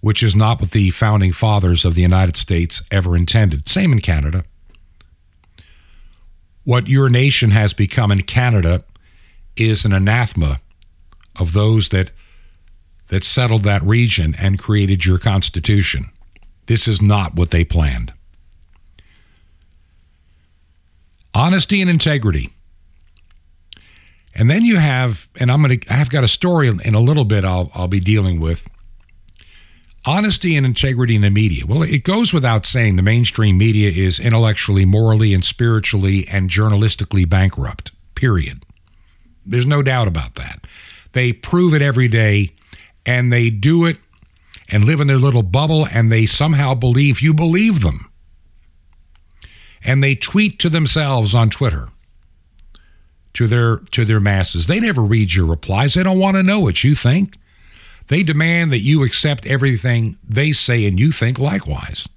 which 0.00 0.22
is 0.22 0.36
not 0.36 0.60
what 0.60 0.70
the 0.70 0.90
founding 0.90 1.32
fathers 1.32 1.84
of 1.84 1.96
the 1.96 2.02
United 2.02 2.36
States 2.36 2.82
ever 2.90 3.16
intended. 3.16 3.68
Same 3.68 3.92
in 3.92 3.98
Canada. 3.98 4.44
What 6.64 6.86
your 6.86 7.08
nation 7.08 7.50
has 7.50 7.72
become 7.72 8.12
in 8.12 8.22
Canada 8.22 8.84
is 9.56 9.84
an 9.84 9.92
anathema 9.92 10.60
of 11.36 11.52
those 11.52 11.88
that 11.88 12.12
that 13.08 13.24
settled 13.24 13.64
that 13.64 13.82
region 13.82 14.36
and 14.38 14.58
created 14.58 15.04
your 15.04 15.18
constitution. 15.18 16.10
This 16.66 16.86
is 16.86 17.00
not 17.00 17.34
what 17.34 17.50
they 17.50 17.64
planned. 17.64 18.12
Honesty 21.34 21.80
and 21.80 21.90
integrity. 21.90 22.52
And 24.34 24.48
then 24.48 24.64
you 24.64 24.76
have, 24.76 25.28
and 25.36 25.50
I'm 25.50 25.62
going 25.62 25.80
to, 25.80 25.92
I've 25.92 26.10
got 26.10 26.24
a 26.24 26.28
story 26.28 26.68
in 26.68 26.94
a 26.94 27.00
little 27.00 27.24
bit 27.24 27.44
I'll, 27.44 27.70
I'll 27.74 27.88
be 27.88 28.00
dealing 28.00 28.40
with 28.40 28.68
Honesty 30.04 30.56
and 30.56 30.64
integrity 30.64 31.16
in 31.16 31.22
the 31.22 31.30
media. 31.30 31.66
Well, 31.66 31.82
it 31.82 32.04
goes 32.04 32.32
without 32.32 32.64
saying 32.64 32.96
the 32.96 33.02
mainstream 33.02 33.58
media 33.58 33.90
is 33.90 34.18
intellectually, 34.18 34.84
morally, 34.84 35.34
and 35.34 35.44
spiritually 35.44 36.26
and 36.28 36.48
journalistically 36.48 37.28
bankrupt, 37.28 37.90
period. 38.14 38.64
There's 39.44 39.66
no 39.66 39.82
doubt 39.82 40.06
about 40.06 40.36
that. 40.36 40.64
They 41.12 41.32
prove 41.32 41.74
it 41.74 41.82
every 41.82 42.08
day, 42.08 42.54
and 43.04 43.32
they 43.32 43.50
do 43.50 43.84
it 43.84 43.98
and 44.68 44.84
live 44.84 45.00
in 45.00 45.08
their 45.08 45.18
little 45.18 45.42
bubble, 45.42 45.86
and 45.90 46.12
they 46.12 46.26
somehow 46.26 46.74
believe 46.74 47.20
you 47.20 47.34
believe 47.34 47.80
them. 47.80 48.07
And 49.82 50.02
they 50.02 50.14
tweet 50.14 50.58
to 50.60 50.68
themselves 50.68 51.34
on 51.34 51.50
Twitter 51.50 51.88
to 53.34 53.46
their 53.46 53.76
to 53.92 54.04
their 54.04 54.20
masses. 54.20 54.66
They 54.66 54.80
never 54.80 55.02
read 55.02 55.32
your 55.32 55.46
replies. 55.46 55.94
They 55.94 56.02
don't 56.02 56.18
want 56.18 56.36
to 56.36 56.42
know 56.42 56.60
what 56.60 56.82
you 56.82 56.94
think. 56.94 57.38
They 58.08 58.22
demand 58.22 58.72
that 58.72 58.80
you 58.80 59.04
accept 59.04 59.46
everything 59.46 60.18
they 60.26 60.52
say 60.52 60.86
and 60.86 60.98
you 60.98 61.12
think 61.12 61.38
likewise. 61.38 62.08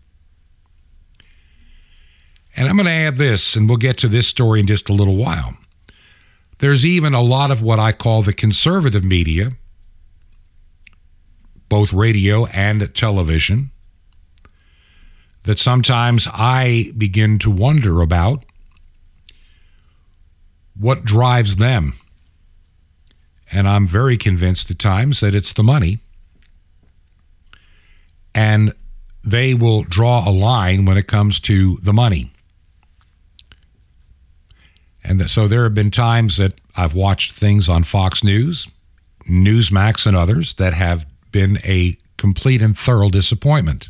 And 2.56 2.68
I'm 2.68 2.76
going 2.76 2.86
to 2.86 2.92
add 2.92 3.18
this, 3.18 3.56
and 3.56 3.68
we'll 3.68 3.78
get 3.78 3.98
to 4.00 4.08
this 4.08 4.28
story 4.28 4.60
in 4.60 4.68
just 4.68 4.90
a 4.90 4.94
little 4.94 5.16
while. 5.16 5.54
There's 6.60 6.86
even 6.86 7.14
a 7.14 7.22
lot 7.22 7.50
of 7.50 7.62
what 7.62 7.80
I 7.80 7.92
call 7.92 8.22
the 8.22 8.34
conservative 8.34 9.04
media, 9.04 9.54
both 11.70 11.94
radio 11.94 12.46
and 12.48 12.94
television, 12.94 13.72
that 15.44 15.60
sometimes 15.60 16.28
I 16.32 16.92
begin 16.98 17.40
to 17.40 17.50
wonder 17.50 18.02
about 18.02 18.46
what 20.78 21.04
drives 21.04 21.58
them. 21.58 21.94
And 23.52 23.68
I'm 23.68 23.88
very 23.88 24.18
convinced 24.18 24.72
at 24.72 24.80
times 24.80 25.20
that 25.20 25.36
it's 25.36 25.54
the 25.54 25.64
money. 25.64 26.00
And 28.34 28.74
they 29.24 29.54
will 29.54 29.84
draw 29.84 30.28
a 30.28 30.32
line 30.32 30.86
when 30.86 30.98
it 30.98 31.08
comes 31.08 31.40
to 31.42 31.78
the 31.84 31.94
money. 31.94 32.32
And 35.04 35.30
so 35.30 35.48
there 35.48 35.64
have 35.64 35.74
been 35.74 35.92
times 35.92 36.38
that 36.38 36.54
I've 36.76 36.94
watched 36.94 37.34
things 37.34 37.68
on 37.68 37.84
Fox 37.84 38.24
News, 38.24 38.68
Newsmax, 39.30 40.06
and 40.06 40.16
others 40.16 40.54
that 40.56 40.74
have 40.74 41.06
been 41.32 41.58
a 41.64 41.98
complete 42.18 42.62
and 42.62 42.78
thorough 42.78 43.10
disappointment. 43.10 43.90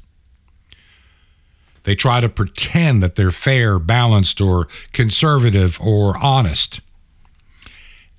They 1.84 1.96
try 1.96 2.20
to 2.20 2.30
pretend 2.30 3.02
that 3.02 3.16
they're 3.16 3.32
fair, 3.32 3.80
balanced, 3.80 4.40
or 4.40 4.68
conservative, 4.94 5.80
or 5.82 6.18
honest. 6.18 6.82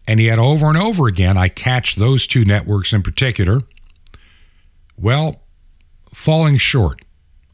And 0.07 0.19
yet, 0.19 0.39
over 0.39 0.69
and 0.69 0.77
over 0.77 1.07
again, 1.07 1.37
I 1.37 1.49
catch 1.49 1.95
those 1.95 2.27
two 2.27 2.45
networks 2.45 2.93
in 2.93 3.03
particular, 3.03 3.61
well, 4.99 5.43
falling 6.13 6.57
short 6.57 7.05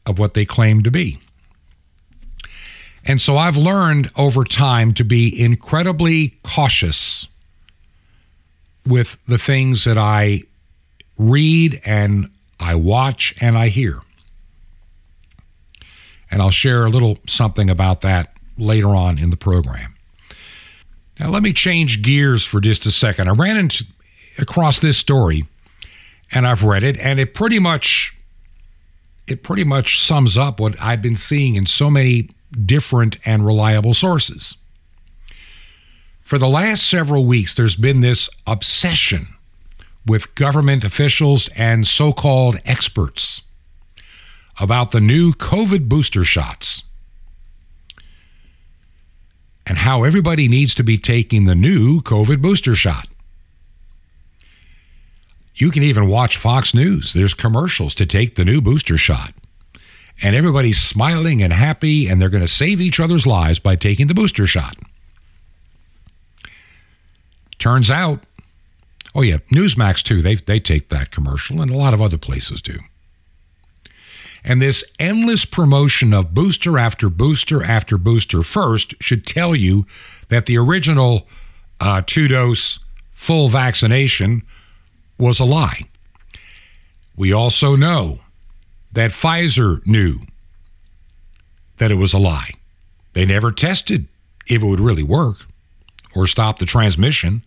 of 0.05 0.17
what 0.17 0.33
they 0.33 0.45
claim 0.45 0.81
to 0.81 0.91
be. 0.91 1.19
And 3.05 3.21
so 3.21 3.37
I've 3.37 3.57
learned 3.57 4.09
over 4.15 4.43
time 4.43 4.93
to 4.93 5.03
be 5.03 5.39
incredibly 5.39 6.37
cautious 6.43 7.27
with 8.85 9.17
the 9.25 9.37
things 9.37 9.83
that 9.85 9.97
I 9.97 10.43
read 11.17 11.81
and 11.85 12.29
I 12.59 12.75
watch 12.75 13.35
and 13.39 13.57
I 13.57 13.69
hear. 13.69 14.01
And 16.31 16.41
I'll 16.41 16.51
share 16.51 16.85
a 16.85 16.89
little 16.89 17.17
something 17.27 17.69
about 17.69 18.01
that 18.01 18.33
later 18.57 18.89
on 18.89 19.17
in 19.17 19.29
the 19.29 19.37
program. 19.37 19.95
Now, 21.19 21.29
let 21.29 21.43
me 21.43 21.53
change 21.53 22.01
gears 22.01 22.45
for 22.45 22.61
just 22.61 22.85
a 22.85 22.91
second. 22.91 23.27
I 23.27 23.31
ran 23.31 23.57
into, 23.57 23.85
across 24.37 24.79
this 24.79 24.97
story 24.97 25.45
and 26.31 26.47
I've 26.47 26.63
read 26.63 26.83
it, 26.83 26.97
and 26.99 27.19
it 27.19 27.33
pretty 27.33 27.59
much 27.59 28.15
it 29.27 29.43
pretty 29.43 29.63
much 29.63 30.01
sums 30.01 30.37
up 30.37 30.59
what 30.59 30.79
I've 30.81 31.03
been 31.03 31.15
seeing 31.15 31.55
in 31.55 31.67
so 31.67 31.89
many 31.89 32.29
different 32.65 33.17
and 33.25 33.45
reliable 33.45 33.93
sources. 33.93 34.57
For 36.21 36.39
the 36.39 36.49
last 36.49 36.87
several 36.87 37.25
weeks, 37.25 37.53
there's 37.53 37.75
been 37.75 38.01
this 38.01 38.27
obsession 38.47 39.27
with 40.05 40.33
government 40.33 40.83
officials 40.83 41.47
and 41.55 41.85
so 41.85 42.11
called 42.11 42.59
experts 42.65 43.43
about 44.59 44.91
the 44.91 45.01
new 45.01 45.31
COVID 45.31 45.87
booster 45.87 46.23
shots 46.23 46.83
and 49.65 49.77
how 49.77 50.03
everybody 50.03 50.47
needs 50.47 50.73
to 50.75 50.83
be 50.83 50.97
taking 50.97 51.45
the 51.45 51.55
new 51.55 52.01
COVID 52.01 52.41
booster 52.41 52.75
shot. 52.75 53.07
You 55.55 55.71
can 55.71 55.83
even 55.83 56.07
watch 56.07 56.37
Fox 56.37 56.73
News. 56.73 57.13
There's 57.13 57.33
commercials 57.33 57.93
to 57.95 58.05
take 58.05 58.35
the 58.35 58.45
new 58.45 58.61
booster 58.61 58.97
shot. 58.97 59.33
And 60.21 60.35
everybody's 60.35 60.81
smiling 60.81 61.43
and 61.43 61.53
happy, 61.53 62.07
and 62.07 62.21
they're 62.21 62.29
going 62.29 62.41
to 62.41 62.47
save 62.47 62.81
each 62.81 62.99
other's 62.99 63.27
lives 63.27 63.59
by 63.59 63.75
taking 63.75 64.07
the 64.07 64.13
booster 64.13 64.47
shot. 64.47 64.75
Turns 67.57 67.91
out, 67.91 68.23
oh 69.13 69.21
yeah, 69.21 69.37
Newsmax 69.53 70.01
too, 70.01 70.21
they, 70.21 70.35
they 70.35 70.59
take 70.59 70.89
that 70.89 71.11
commercial, 71.11 71.61
and 71.61 71.71
a 71.71 71.77
lot 71.77 71.93
of 71.93 72.01
other 72.01 72.17
places 72.17 72.61
do. 72.61 72.79
And 74.43 74.61
this 74.61 74.83
endless 74.99 75.45
promotion 75.45 76.13
of 76.13 76.33
booster 76.33 76.77
after 76.77 77.09
booster 77.09 77.63
after 77.63 77.97
booster 77.97 78.43
first 78.43 78.95
should 79.01 79.25
tell 79.25 79.55
you 79.55 79.85
that 80.29 80.45
the 80.45 80.57
original 80.57 81.27
uh, 81.79 82.01
two 82.05 82.27
dose 82.27 82.79
full 83.11 83.49
vaccination 83.49 84.43
was 85.17 85.39
a 85.39 85.45
lie. 85.45 85.81
We 87.15 87.33
also 87.33 87.75
know 87.75 88.19
that 88.91 89.11
Pfizer 89.11 89.85
knew 89.85 90.19
that 91.77 91.91
it 91.91 91.95
was 91.95 92.13
a 92.13 92.19
lie. 92.19 92.51
They 93.13 93.25
never 93.25 93.51
tested 93.51 94.07
if 94.47 94.63
it 94.63 94.65
would 94.65 94.79
really 94.79 95.03
work 95.03 95.45
or 96.15 96.27
stop 96.27 96.59
the 96.59 96.65
transmission, 96.65 97.43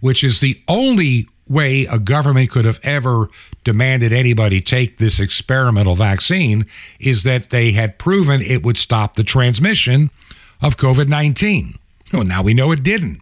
which 0.00 0.24
is 0.24 0.40
the 0.40 0.60
only 0.68 1.28
way 1.48 1.86
a 1.86 1.98
government 1.98 2.50
could 2.50 2.64
have 2.64 2.80
ever 2.82 3.28
demanded 3.64 4.12
anybody 4.12 4.60
take 4.60 4.98
this 4.98 5.20
experimental 5.20 5.94
vaccine 5.94 6.66
is 6.98 7.22
that 7.22 7.50
they 7.50 7.72
had 7.72 7.98
proven 7.98 8.42
it 8.42 8.62
would 8.62 8.76
stop 8.76 9.14
the 9.14 9.24
transmission 9.24 10.10
of 10.60 10.76
COVID 10.76 11.08
19. 11.08 11.78
Well, 12.12 12.24
now 12.24 12.42
we 12.42 12.54
know 12.54 12.72
it 12.72 12.82
didn't. 12.82 13.20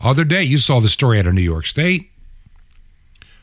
Other 0.00 0.24
day, 0.24 0.42
you 0.42 0.58
saw 0.58 0.80
the 0.80 0.88
story 0.88 1.18
out 1.18 1.26
of 1.26 1.34
New 1.34 1.42
York 1.42 1.66
State. 1.66 2.10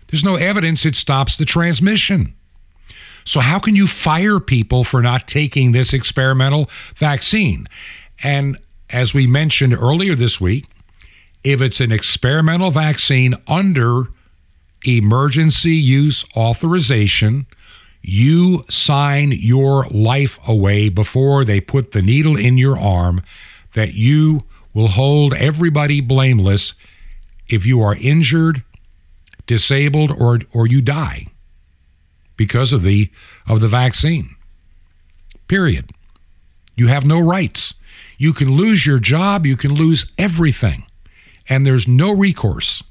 There's 0.07 0.23
no 0.23 0.35
evidence 0.35 0.85
it 0.85 0.95
stops 0.95 1.37
the 1.37 1.45
transmission. 1.45 2.35
So, 3.23 3.39
how 3.39 3.59
can 3.59 3.75
you 3.75 3.87
fire 3.87 4.39
people 4.39 4.83
for 4.83 5.01
not 5.01 5.27
taking 5.27 5.71
this 5.71 5.93
experimental 5.93 6.69
vaccine? 6.95 7.67
And 8.23 8.57
as 8.89 9.13
we 9.13 9.27
mentioned 9.27 9.73
earlier 9.73 10.15
this 10.15 10.41
week, 10.41 10.65
if 11.43 11.61
it's 11.61 11.79
an 11.79 11.91
experimental 11.91 12.71
vaccine 12.71 13.35
under 13.47 14.03
emergency 14.85 15.75
use 15.75 16.25
authorization, 16.35 17.45
you 18.01 18.65
sign 18.69 19.31
your 19.31 19.85
life 19.85 20.39
away 20.47 20.89
before 20.89 21.43
they 21.43 21.59
put 21.59 21.91
the 21.91 22.01
needle 22.01 22.37
in 22.37 22.57
your 22.57 22.77
arm 22.77 23.21
that 23.73 23.93
you 23.93 24.43
will 24.73 24.89
hold 24.89 25.33
everybody 25.33 26.01
blameless 26.01 26.73
if 27.47 27.65
you 27.65 27.81
are 27.81 27.95
injured, 27.95 28.63
disabled, 29.47 30.11
or, 30.11 30.39
or 30.53 30.67
you 30.67 30.81
die 30.81 31.27
because 32.37 32.71
of 32.71 32.83
the 32.83 33.09
of 33.47 33.59
the 33.59 33.67
vaccine. 33.67 34.35
Period. 35.47 35.91
You 36.75 36.87
have 36.87 37.05
no 37.05 37.19
rights. 37.19 37.73
You 38.17 38.31
can 38.31 38.51
lose 38.51 38.85
your 38.85 38.99
job, 38.99 39.45
you 39.45 39.57
can 39.57 39.73
lose 39.73 40.11
everything. 40.17 40.85
And 41.49 41.65
there's 41.65 41.87
no 41.87 42.13
recourse. 42.13 42.83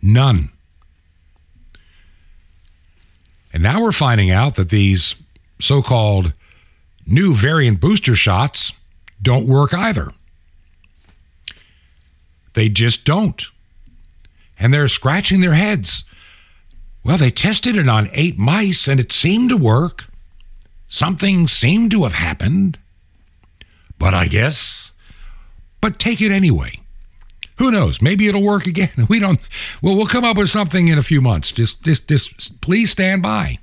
None. 0.00 0.50
And 3.52 3.62
now 3.62 3.82
we're 3.82 3.92
finding 3.92 4.30
out 4.30 4.54
that 4.54 4.70
these 4.70 5.16
so 5.60 5.82
called 5.82 6.32
new 7.04 7.34
variant 7.34 7.80
booster 7.80 8.14
shots 8.14 8.72
don't 9.20 9.46
work 9.46 9.74
either. 9.74 10.12
They 12.54 12.68
just 12.68 13.04
don't. 13.04 13.42
And 14.58 14.72
they're 14.72 14.88
scratching 14.88 15.40
their 15.40 15.54
heads. 15.54 16.04
Well, 17.04 17.18
they 17.18 17.30
tested 17.30 17.76
it 17.76 17.88
on 17.88 18.10
eight 18.12 18.38
mice 18.38 18.86
and 18.88 19.00
it 19.00 19.12
seemed 19.12 19.50
to 19.50 19.56
work. 19.56 20.06
Something 20.88 21.46
seemed 21.48 21.90
to 21.92 22.04
have 22.04 22.14
happened. 22.14 22.78
But 23.98 24.14
I 24.14 24.26
guess. 24.26 24.92
But 25.80 25.98
take 25.98 26.20
it 26.20 26.32
anyway. 26.32 26.80
Who 27.58 27.70
knows? 27.72 28.00
Maybe 28.00 28.28
it'll 28.28 28.42
work 28.42 28.66
again. 28.66 28.90
We 29.08 29.18
don't. 29.18 29.40
Well, 29.82 29.96
we'll 29.96 30.06
come 30.06 30.24
up 30.24 30.36
with 30.36 30.50
something 30.50 30.88
in 30.88 30.98
a 30.98 31.02
few 31.02 31.20
months. 31.20 31.50
Just, 31.50 31.82
just, 31.82 32.08
just 32.08 32.60
please 32.60 32.90
stand 32.90 33.22
by. 33.22 33.58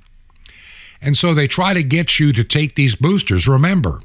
And 1.00 1.16
so 1.16 1.34
they 1.34 1.46
try 1.46 1.72
to 1.74 1.82
get 1.82 2.18
you 2.18 2.32
to 2.32 2.42
take 2.42 2.74
these 2.74 2.94
boosters. 2.94 3.46
Remember, 3.46 4.00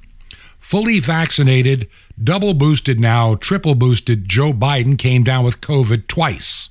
fully 0.59 0.99
vaccinated, 0.99 1.89
double 2.21 2.53
boosted 2.53 2.99
now, 2.99 3.35
triple 3.35 3.75
boosted 3.75 4.29
Joe 4.29 4.53
Biden 4.53 4.97
came 4.97 5.23
down 5.23 5.43
with 5.43 5.61
COVID 5.61 6.07
twice, 6.07 6.69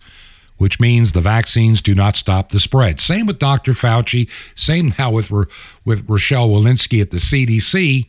which 0.59 0.79
means 0.79 1.13
the 1.13 1.21
vaccines 1.21 1.81
do 1.81 1.95
not 1.95 2.17
stop 2.17 2.51
the 2.51 2.61
spread. 2.61 3.01
Same 3.01 3.27
with 3.27 3.39
Dr. 3.39 3.73
Fauci, 3.73 4.31
same 4.55 4.95
now 4.99 5.11
with, 5.11 5.31
with 5.85 6.09
Rochelle 6.09 6.49
Walensky 6.49 7.03
at 7.03 7.11
the 7.11 7.17
CDC, 7.17 8.07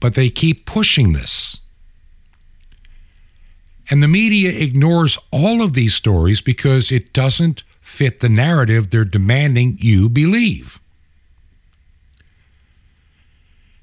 but 0.00 0.14
they 0.14 0.28
keep 0.28 0.66
pushing 0.66 1.12
this. 1.12 1.58
And 3.90 4.02
the 4.02 4.08
media 4.08 4.50
ignores 4.50 5.18
all 5.30 5.62
of 5.62 5.72
these 5.74 5.94
stories 5.94 6.40
because 6.40 6.92
it 6.92 7.12
doesn't 7.12 7.64
fit 7.80 8.20
the 8.20 8.28
narrative 8.28 8.90
they're 8.90 9.04
demanding 9.04 9.76
you 9.80 10.08
believe. 10.08 10.80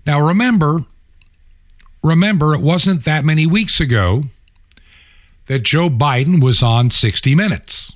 Now 0.05 0.25
remember, 0.25 0.85
remember 2.01 2.55
it 2.55 2.61
wasn't 2.61 3.05
that 3.05 3.23
many 3.25 3.45
weeks 3.45 3.79
ago 3.79 4.23
that 5.45 5.59
Joe 5.59 5.89
Biden 5.89 6.41
was 6.41 6.63
on 6.63 6.89
60 6.89 7.35
Minutes. 7.35 7.95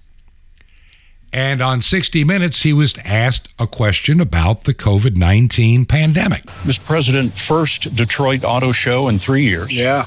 And 1.31 1.61
on 1.61 1.81
60 1.81 2.23
Minutes, 2.23 2.61
he 2.61 2.73
was 2.73 2.95
asked 3.03 3.49
a 3.57 3.65
question 3.65 4.21
about 4.21 4.65
the 4.65 4.73
COVID 4.73 5.15
19 5.15 5.85
pandemic. 5.85 6.45
Mr. 6.63 6.85
President, 6.85 7.39
first 7.39 7.95
Detroit 7.95 8.43
Auto 8.43 8.71
Show 8.71 9.07
in 9.07 9.17
three 9.17 9.43
years. 9.43 9.79
Yeah. 9.79 10.05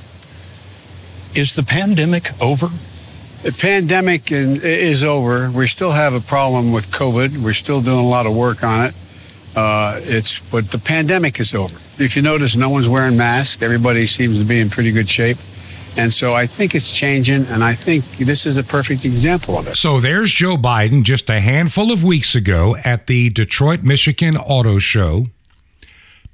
Is 1.34 1.54
the 1.54 1.62
pandemic 1.62 2.30
over? 2.40 2.70
The 3.42 3.52
pandemic 3.52 4.32
is 4.32 5.04
over. 5.04 5.50
We 5.50 5.66
still 5.66 5.92
have 5.92 6.14
a 6.14 6.20
problem 6.20 6.72
with 6.72 6.90
COVID. 6.90 7.42
We're 7.42 7.52
still 7.52 7.80
doing 7.80 7.98
a 7.98 8.08
lot 8.08 8.26
of 8.26 8.34
work 8.34 8.64
on 8.64 8.86
it. 8.86 8.94
Uh, 9.54 10.00
it's 10.02 10.40
but 10.40 10.70
the 10.70 10.78
pandemic 10.78 11.40
is 11.40 11.54
over. 11.54 11.78
If 11.98 12.16
you 12.16 12.22
notice, 12.22 12.56
no 12.56 12.68
one's 12.68 12.88
wearing 12.88 13.16
masks. 13.16 13.62
Everybody 13.62 14.06
seems 14.06 14.38
to 14.38 14.44
be 14.44 14.60
in 14.60 14.68
pretty 14.68 14.92
good 14.92 15.08
shape. 15.08 15.38
And 15.96 16.12
so 16.12 16.34
I 16.34 16.46
think 16.46 16.74
it's 16.74 16.92
changing, 16.92 17.46
and 17.46 17.64
I 17.64 17.74
think 17.74 18.04
this 18.18 18.44
is 18.44 18.58
a 18.58 18.62
perfect 18.62 19.06
example 19.06 19.56
of 19.56 19.66
it. 19.66 19.76
So 19.76 19.98
there's 19.98 20.30
Joe 20.30 20.58
Biden 20.58 21.02
just 21.04 21.30
a 21.30 21.40
handful 21.40 21.90
of 21.90 22.04
weeks 22.04 22.34
ago 22.34 22.76
at 22.84 23.06
the 23.06 23.30
Detroit, 23.30 23.82
Michigan 23.82 24.36
Auto 24.36 24.78
Show 24.78 25.28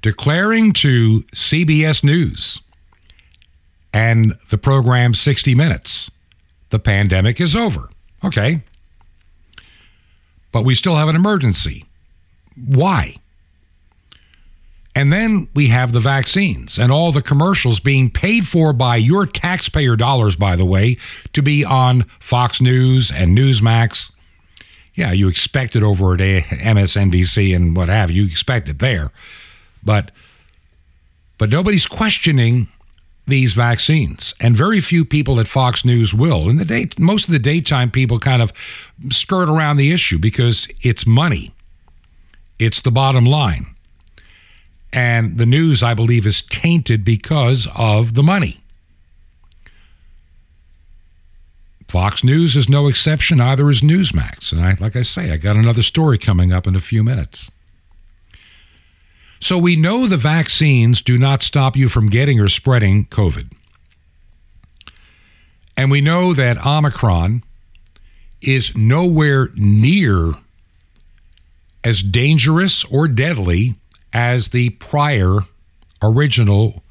declaring 0.01 0.73
to 0.73 1.21
CBS 1.33 2.03
News 2.03 2.61
and 3.93 4.37
the 4.49 4.57
program 4.57 5.13
60 5.13 5.55
Minutes 5.55 6.09
the 6.73 6.79
pandemic 6.79 7.39
is 7.39 7.55
over. 7.55 7.89
Okay. 8.23 8.61
But 10.51 10.63
we 10.65 10.73
still 10.73 10.95
have 10.95 11.07
an 11.07 11.15
emergency. 11.15 11.85
Why? 12.55 13.17
And 14.95 15.13
then 15.13 15.47
we 15.53 15.67
have 15.67 15.91
the 15.91 15.99
vaccines 15.99 16.77
and 16.79 16.91
all 16.91 17.11
the 17.11 17.21
commercials 17.21 17.79
being 17.79 18.09
paid 18.09 18.47
for 18.47 18.73
by 18.73 18.95
your 18.95 19.25
taxpayer 19.25 19.95
dollars, 19.95 20.35
by 20.35 20.55
the 20.55 20.65
way, 20.65 20.97
to 21.33 21.41
be 21.41 21.63
on 21.63 22.05
Fox 22.19 22.59
News 22.59 23.11
and 23.11 23.37
Newsmax. 23.37 24.11
Yeah, 24.95 25.11
you 25.11 25.27
expect 25.27 25.75
it 25.75 25.83
over 25.83 26.13
at 26.13 26.19
MSNBC 26.19 27.55
and 27.55 27.75
what 27.75 27.89
have 27.89 28.09
you. 28.09 28.23
You 28.23 28.29
expect 28.29 28.67
it 28.67 28.79
there. 28.79 29.11
But 29.83 30.11
but 31.37 31.49
nobody's 31.49 31.87
questioning 31.87 32.67
these 33.25 33.53
vaccines, 33.53 34.33
and 34.39 34.55
very 34.55 34.81
few 34.81 35.05
people 35.05 35.39
at 35.39 35.47
Fox 35.47 35.85
News 35.85 36.13
will. 36.13 36.49
In 36.49 36.57
the 36.57 36.65
day, 36.65 36.89
most 36.99 37.27
of 37.27 37.31
the 37.31 37.39
daytime 37.39 37.89
people 37.89 38.19
kind 38.19 38.41
of 38.41 38.51
skirt 39.09 39.49
around 39.49 39.77
the 39.77 39.91
issue 39.91 40.19
because 40.19 40.67
it's 40.81 41.07
money. 41.07 41.53
It's 42.59 42.81
the 42.81 42.91
bottom 42.91 43.25
line. 43.25 43.67
And 44.91 45.37
the 45.37 45.45
news, 45.45 45.81
I 45.81 45.93
believe, 45.93 46.25
is 46.25 46.41
tainted 46.41 47.03
because 47.03 47.67
of 47.75 48.13
the 48.13 48.23
money. 48.23 48.59
Fox 51.87 52.23
News 52.23 52.55
is 52.55 52.69
no 52.69 52.87
exception, 52.87 53.39
either 53.39 53.69
is 53.69 53.81
Newsmax. 53.81 54.51
And 54.51 54.61
I, 54.61 54.75
like 54.79 54.95
I 54.95 55.01
say, 55.03 55.31
I 55.31 55.37
got 55.37 55.55
another 55.55 55.83
story 55.83 56.17
coming 56.17 56.51
up 56.51 56.67
in 56.67 56.75
a 56.75 56.81
few 56.81 57.03
minutes. 57.03 57.51
So 59.43 59.57
we 59.57 59.75
know 59.75 60.07
the 60.07 60.15
vaccines 60.15 61.01
do 61.01 61.17
not 61.17 61.43
stop 61.43 61.75
you 61.75 61.89
from 61.89 62.07
getting 62.07 62.39
or 62.39 62.47
spreading 62.47 63.07
COVID. 63.07 63.51
And 65.75 65.91
we 65.91 65.99
know 65.99 66.33
that 66.33 66.65
Omicron 66.65 67.43
is 68.41 68.77
nowhere 68.77 69.49
near 69.53 70.31
as 71.83 72.01
dangerous 72.03 72.85
or 72.85 73.09
deadly 73.09 73.75
as 74.13 74.47
the 74.47 74.69
prior 74.69 75.39
original 76.01 76.81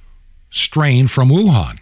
strain 0.51 1.07
from 1.07 1.31
Wuhan. 1.31 1.79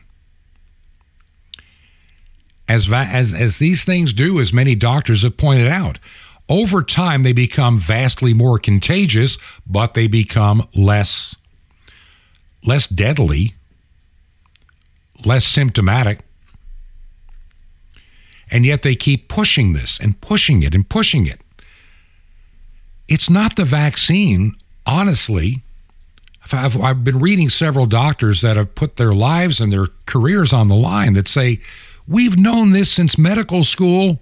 As, 2.69 2.93
as, 2.93 3.35
as 3.35 3.59
these 3.59 3.85
things 3.85 4.13
do, 4.13 4.39
as 4.39 4.53
many 4.53 4.77
doctors 4.77 5.25
have 5.25 5.37
pointed 5.37 5.67
out, 5.67 5.99
over 6.51 6.83
time 6.83 7.23
they 7.23 7.33
become 7.33 7.79
vastly 7.79 8.35
more 8.35 8.59
contagious, 8.59 9.39
but 9.67 9.95
they 9.95 10.07
become 10.07 10.69
less, 10.75 11.37
less 12.65 12.87
deadly, 12.87 13.55
less 15.25 15.47
symptomatic. 15.47 16.21
And 18.51 18.67
yet 18.67 18.83
they 18.83 18.97
keep 18.97 19.29
pushing 19.29 19.73
this 19.73 19.99
and 20.01 20.21
pushing 20.21 20.63
it 20.63 20.75
and 20.75 20.87
pushing 20.89 21.27
it. 21.27 21.41
It's 23.09 23.31
not 23.31 23.57
the 23.57 23.65
vaccine 23.65 24.57
honestly, 24.87 25.63
I've, 26.53 26.81
I've 26.81 27.05
been 27.05 27.19
reading 27.19 27.49
several 27.49 27.87
doctors 27.87 28.41
that 28.41 28.57
have 28.57 28.75
put 28.75 28.97
their 28.97 29.13
lives 29.13 29.61
and 29.61 29.73
their 29.73 29.87
careers 30.07 30.53
on 30.53 30.69
the 30.69 30.75
line 30.75 31.13
that 31.15 31.29
say, 31.29 31.61
We've 32.09 32.37
known 32.37 32.73
this 32.73 32.91
since 32.91 33.17
medical 33.17 33.63
school. 33.63 34.19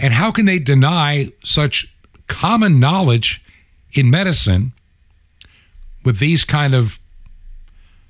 And 0.00 0.14
how 0.14 0.32
can 0.32 0.46
they 0.46 0.58
deny 0.58 1.30
such 1.44 1.94
common 2.26 2.80
knowledge 2.80 3.44
in 3.92 4.10
medicine 4.10 4.72
with 6.04 6.18
these 6.18 6.42
kind 6.42 6.74
of 6.74 6.98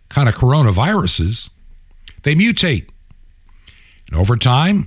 kind 0.09 0.29
of 0.29 0.37
coronaviruses? 0.37 1.51
They 2.23 2.37
mutate. 2.37 2.89
And 4.07 4.21
over 4.21 4.37
time, 4.37 4.87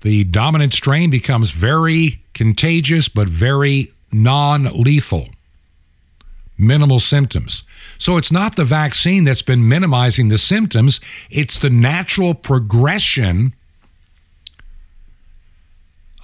the 0.00 0.24
dominant 0.24 0.72
strain 0.72 1.10
becomes 1.10 1.52
very 1.52 2.20
contagious 2.34 3.08
but 3.08 3.28
very 3.28 3.92
non 4.10 4.64
lethal. 4.64 5.28
Minimal 6.58 6.98
symptoms. 6.98 7.62
So 7.98 8.16
it's 8.16 8.32
not 8.32 8.56
the 8.56 8.64
vaccine 8.64 9.22
that's 9.24 9.42
been 9.42 9.68
minimizing 9.68 10.28
the 10.28 10.38
symptoms, 10.38 11.00
it's 11.30 11.60
the 11.60 11.70
natural 11.70 12.34
progression 12.34 13.54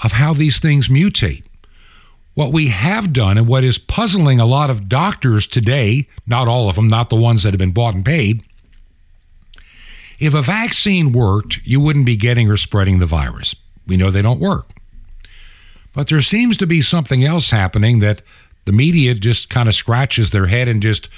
of 0.03 0.13
how 0.13 0.35
these 0.35 0.59
things 0.59 0.89
mutate. 0.89 1.45
What 2.35 2.53
we 2.53 2.69
have 2.69 3.13
done 3.13 3.39
and 3.39 3.47
what 3.47 3.65
is 3.65 3.79
puzzling 3.79 4.39
a 4.39 4.47
lot 4.47 4.69
of 4.69 4.89
doctors 4.89 5.47
today, 5.47 6.07
not 6.27 6.49
all 6.49 6.69
of 6.69 6.77
them, 6.77 6.89
not 6.89 7.09
the 7.09 7.17
ones 7.17 7.43
that 7.43 7.55
have 7.55 7.59
been 7.59 7.73
bought 7.73 7.95
and 7.95 8.05
paid, 8.05 8.43
if 10.19 10.35
a 10.35 10.43
vaccine 10.43 11.13
worked, 11.13 11.61
you 11.65 11.81
wouldn't 11.81 12.07
be 12.07 12.17
getting 12.17 12.51
or 12.51 12.57
spreading 12.57 12.99
the 12.99 13.07
virus. 13.07 13.55
We 13.87 13.97
know 13.97 14.11
they 14.11 14.23
don't 14.23 14.41
work. 14.41 14.71
But 15.93 16.09
there 16.09 16.21
seems 16.21 16.57
to 16.59 16.67
be 16.67 16.83
something 16.83 17.25
else 17.25 17.51
happening 17.51 18.01
that 18.01 18.23
the 18.67 18.73
media 18.73 19.15
just 19.15 19.49
kind 19.49 19.69
of 19.69 19.75
scratches 19.75 20.31
their 20.31 20.47
head 20.47 20.69
and 20.69 20.83
just 20.83 21.09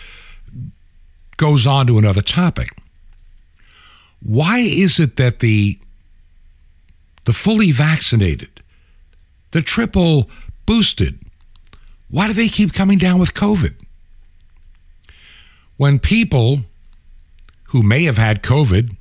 goes 1.37 1.67
on 1.67 1.87
to 1.87 1.99
another 1.99 2.21
topic. 2.21 2.69
Why 4.21 4.59
is 4.59 5.01
it 5.01 5.17
that 5.17 5.41
the 5.41 5.79
the 7.25 7.33
fully 7.33 7.73
vaccinated, 7.73 8.63
the 9.51 9.63
triple 9.63 10.29
boosted, 10.67 11.19
why 12.11 12.27
do 12.27 12.33
they 12.33 12.49
keep 12.49 12.73
coming 12.73 12.99
down 12.99 13.19
with 13.19 13.35
COVID? 13.35 13.75
When 15.77 15.99
people 15.99 16.61
who 17.65 17.83
may 17.83 18.05
have 18.05 18.19
had 18.19 18.43
COVID 18.43 18.97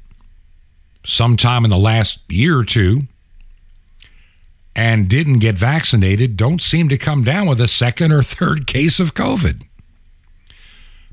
sometime 1.06 1.64
in 1.64 1.70
the 1.70 1.78
last 1.78 2.20
year 2.30 2.58
or 2.60 2.66
two 2.66 3.02
and 4.76 5.10
didn't 5.10 5.40
get 5.40 5.56
vaccinated 5.56 6.38
don't 6.38 6.62
seem 6.62 6.90
to 6.90 6.98
come 6.98 7.24
down 7.24 7.48
with 7.48 7.60
a 7.62 7.68
second 7.68 8.12
or 8.12 8.22
third 8.22 8.68
case 8.68 9.00
of 9.00 9.14
COVID. 9.14 9.64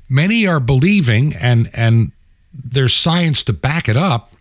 Many 0.07 0.45
are 0.45 0.59
believing, 0.59 1.33
and, 1.33 1.69
and 1.73 2.11
there's 2.53 2.93
science 2.93 3.41
to 3.43 3.53
back 3.53 3.89
it 3.89 3.97
up, 3.97 4.33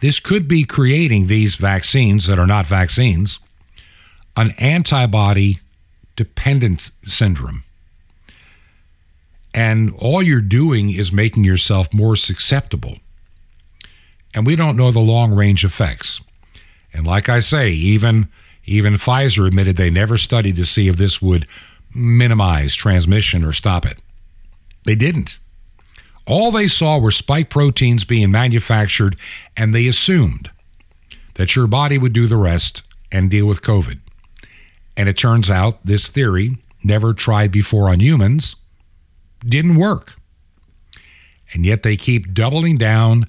this 0.00 0.18
could 0.18 0.48
be 0.48 0.64
creating 0.64 1.26
these 1.26 1.54
vaccines 1.54 2.26
that 2.26 2.38
are 2.38 2.46
not 2.46 2.66
vaccines 2.66 3.38
an 4.36 4.52
antibody 4.58 5.60
dependence 6.14 6.92
syndrome. 7.04 7.64
And 9.54 9.94
all 9.94 10.22
you're 10.22 10.40
doing 10.40 10.90
is 10.90 11.12
making 11.12 11.44
yourself 11.44 11.92
more 11.94 12.16
susceptible. 12.16 12.98
And 14.34 14.46
we 14.46 14.54
don't 14.54 14.76
know 14.76 14.90
the 14.90 15.00
long 15.00 15.34
range 15.34 15.64
effects. 15.64 16.20
And 16.92 17.06
like 17.06 17.28
I 17.28 17.40
say, 17.40 17.70
even 17.70 18.28
even 18.66 18.94
Pfizer 18.94 19.46
admitted 19.46 19.76
they 19.76 19.90
never 19.90 20.16
studied 20.16 20.56
to 20.56 20.64
see 20.64 20.88
if 20.88 20.96
this 20.96 21.22
would 21.22 21.46
minimize 21.94 22.74
transmission 22.74 23.44
or 23.44 23.52
stop 23.52 23.86
it. 23.86 23.98
They 24.84 24.96
didn't. 24.96 25.38
All 26.26 26.50
they 26.50 26.66
saw 26.66 26.98
were 26.98 27.12
spike 27.12 27.48
proteins 27.48 28.04
being 28.04 28.32
manufactured, 28.32 29.16
and 29.56 29.72
they 29.72 29.86
assumed 29.86 30.50
that 31.34 31.54
your 31.54 31.68
body 31.68 31.96
would 31.96 32.12
do 32.12 32.26
the 32.26 32.36
rest 32.36 32.82
and 33.12 33.30
deal 33.30 33.46
with 33.46 33.62
COVID. 33.62 34.00
And 34.96 35.08
it 35.08 35.16
turns 35.16 35.50
out 35.50 35.82
this 35.84 36.08
theory, 36.08 36.56
never 36.82 37.12
tried 37.12 37.52
before 37.52 37.90
on 37.90 38.00
humans, 38.00 38.56
didn't 39.40 39.76
work. 39.76 40.14
And 41.52 41.64
yet 41.64 41.82
they 41.82 41.96
keep 41.96 42.32
doubling 42.32 42.76
down 42.76 43.26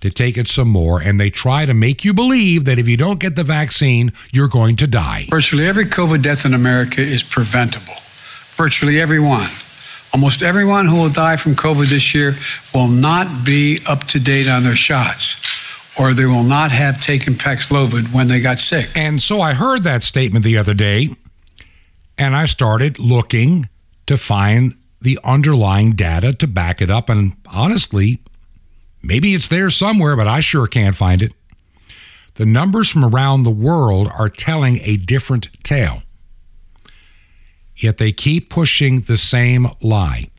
to 0.00 0.10
take 0.10 0.36
it 0.36 0.48
some 0.48 0.68
more, 0.68 1.00
and 1.00 1.20
they 1.20 1.30
try 1.30 1.64
to 1.64 1.72
make 1.72 2.04
you 2.04 2.12
believe 2.12 2.64
that 2.64 2.78
if 2.78 2.88
you 2.88 2.96
don't 2.96 3.20
get 3.20 3.36
the 3.36 3.44
vaccine, 3.44 4.12
you're 4.32 4.48
going 4.48 4.74
to 4.76 4.86
die. 4.86 5.26
Virtually 5.30 5.66
every 5.66 5.86
COVID 5.86 6.22
death 6.22 6.44
in 6.44 6.54
America 6.54 7.00
is 7.00 7.22
preventable. 7.22 7.94
Virtually 8.56 9.00
everyone. 9.00 9.48
Almost 10.12 10.42
everyone 10.42 10.86
who 10.86 10.96
will 10.96 11.08
die 11.08 11.36
from 11.36 11.54
COVID 11.54 11.88
this 11.88 12.14
year 12.14 12.36
will 12.74 12.88
not 12.88 13.44
be 13.44 13.80
up 13.86 14.04
to 14.08 14.20
date 14.20 14.48
on 14.48 14.62
their 14.62 14.76
shots, 14.76 15.36
or 15.98 16.14
they 16.14 16.26
will 16.26 16.42
not 16.42 16.70
have 16.70 17.00
taken 17.00 17.34
Paxlovid 17.34 18.12
when 18.12 18.28
they 18.28 18.40
got 18.40 18.60
sick. 18.60 18.90
And 18.94 19.20
so 19.20 19.40
I 19.40 19.52
heard 19.52 19.82
that 19.82 20.02
statement 20.02 20.44
the 20.44 20.56
other 20.56 20.74
day, 20.74 21.14
and 22.16 22.34
I 22.34 22.46
started 22.46 22.98
looking 22.98 23.68
to 24.06 24.16
find 24.16 24.76
the 25.00 25.18
underlying 25.24 25.90
data 25.90 26.32
to 26.32 26.46
back 26.46 26.80
it 26.80 26.90
up. 26.90 27.08
And 27.08 27.36
honestly, 27.46 28.20
maybe 29.02 29.34
it's 29.34 29.48
there 29.48 29.70
somewhere, 29.70 30.16
but 30.16 30.28
I 30.28 30.40
sure 30.40 30.66
can't 30.66 30.96
find 30.96 31.22
it. 31.22 31.34
The 32.34 32.46
numbers 32.46 32.88
from 32.88 33.04
around 33.04 33.42
the 33.42 33.50
world 33.50 34.08
are 34.18 34.28
telling 34.28 34.80
a 34.82 34.96
different 34.96 35.48
tale. 35.62 36.02
Yet 37.76 37.98
they 37.98 38.12
keep 38.12 38.48
pushing 38.48 39.00
the 39.00 39.16
same 39.16 39.68
lie. 39.80 40.30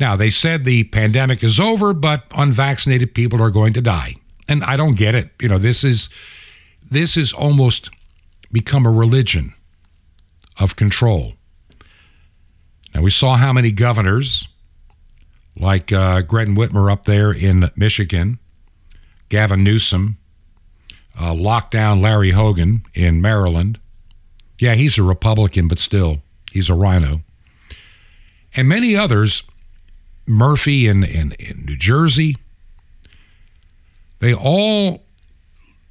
Now, 0.00 0.16
they 0.16 0.30
said 0.30 0.64
the 0.64 0.84
pandemic 0.84 1.42
is 1.42 1.60
over, 1.60 1.92
but 1.92 2.24
unvaccinated 2.34 3.14
people 3.14 3.42
are 3.42 3.50
going 3.50 3.72
to 3.74 3.80
die. 3.80 4.16
And 4.48 4.62
I 4.64 4.76
don't 4.76 4.96
get 4.96 5.14
it. 5.14 5.30
You 5.40 5.48
know, 5.48 5.58
this 5.58 5.84
is 5.84 6.08
this 6.90 7.16
is 7.16 7.32
almost 7.32 7.90
become 8.52 8.86
a 8.86 8.90
religion 8.90 9.54
of 10.60 10.76
control. 10.76 11.34
Now, 12.94 13.02
we 13.02 13.10
saw 13.10 13.36
how 13.36 13.52
many 13.52 13.72
governors, 13.72 14.46
like 15.56 15.92
uh, 15.92 16.20
Gretchen 16.22 16.54
Whitmer 16.54 16.92
up 16.92 17.04
there 17.04 17.32
in 17.32 17.70
Michigan, 17.74 18.38
Gavin 19.28 19.64
Newsom, 19.64 20.18
uh, 21.20 21.34
locked 21.34 21.72
down 21.72 22.00
Larry 22.00 22.30
Hogan 22.30 22.84
in 22.94 23.20
Maryland. 23.20 23.80
Yeah, 24.58 24.74
he's 24.74 24.98
a 24.98 25.02
Republican, 25.02 25.66
but 25.66 25.78
still, 25.80 26.22
he's 26.52 26.70
a 26.70 26.74
RINO. 26.74 27.22
And 28.54 28.68
many 28.68 28.94
others, 28.94 29.42
Murphy 30.26 30.86
in, 30.86 31.02
in, 31.02 31.32
in 31.32 31.64
New 31.64 31.76
Jersey, 31.76 32.36
they 34.20 34.34
all 34.34 35.02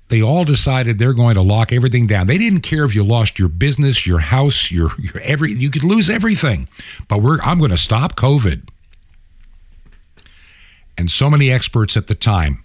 they 0.09 0.21
all 0.21 0.45
decided 0.45 0.99
they're 0.99 1.13
going 1.13 1.33
to 1.35 1.41
lock 1.41 1.73
everything 1.73 2.05
down. 2.05 2.27
They 2.27 2.37
didn't 2.37 2.61
care 2.61 2.83
if 2.83 2.93
you 2.93 3.03
lost 3.03 3.39
your 3.39 3.49
business, 3.49 4.05
your 4.05 4.19
house, 4.19 4.69
your, 4.71 4.91
your 4.99 5.19
every 5.21 5.53
you 5.53 5.69
could 5.69 5.83
lose 5.83 6.09
everything. 6.09 6.67
But 7.07 7.21
we're 7.21 7.41
I'm 7.41 7.57
going 7.57 7.71
to 7.71 7.77
stop 7.77 8.15
COVID. 8.15 8.67
And 10.97 11.09
so 11.09 11.29
many 11.29 11.51
experts 11.51 11.97
at 11.97 12.07
the 12.07 12.15
time, 12.15 12.63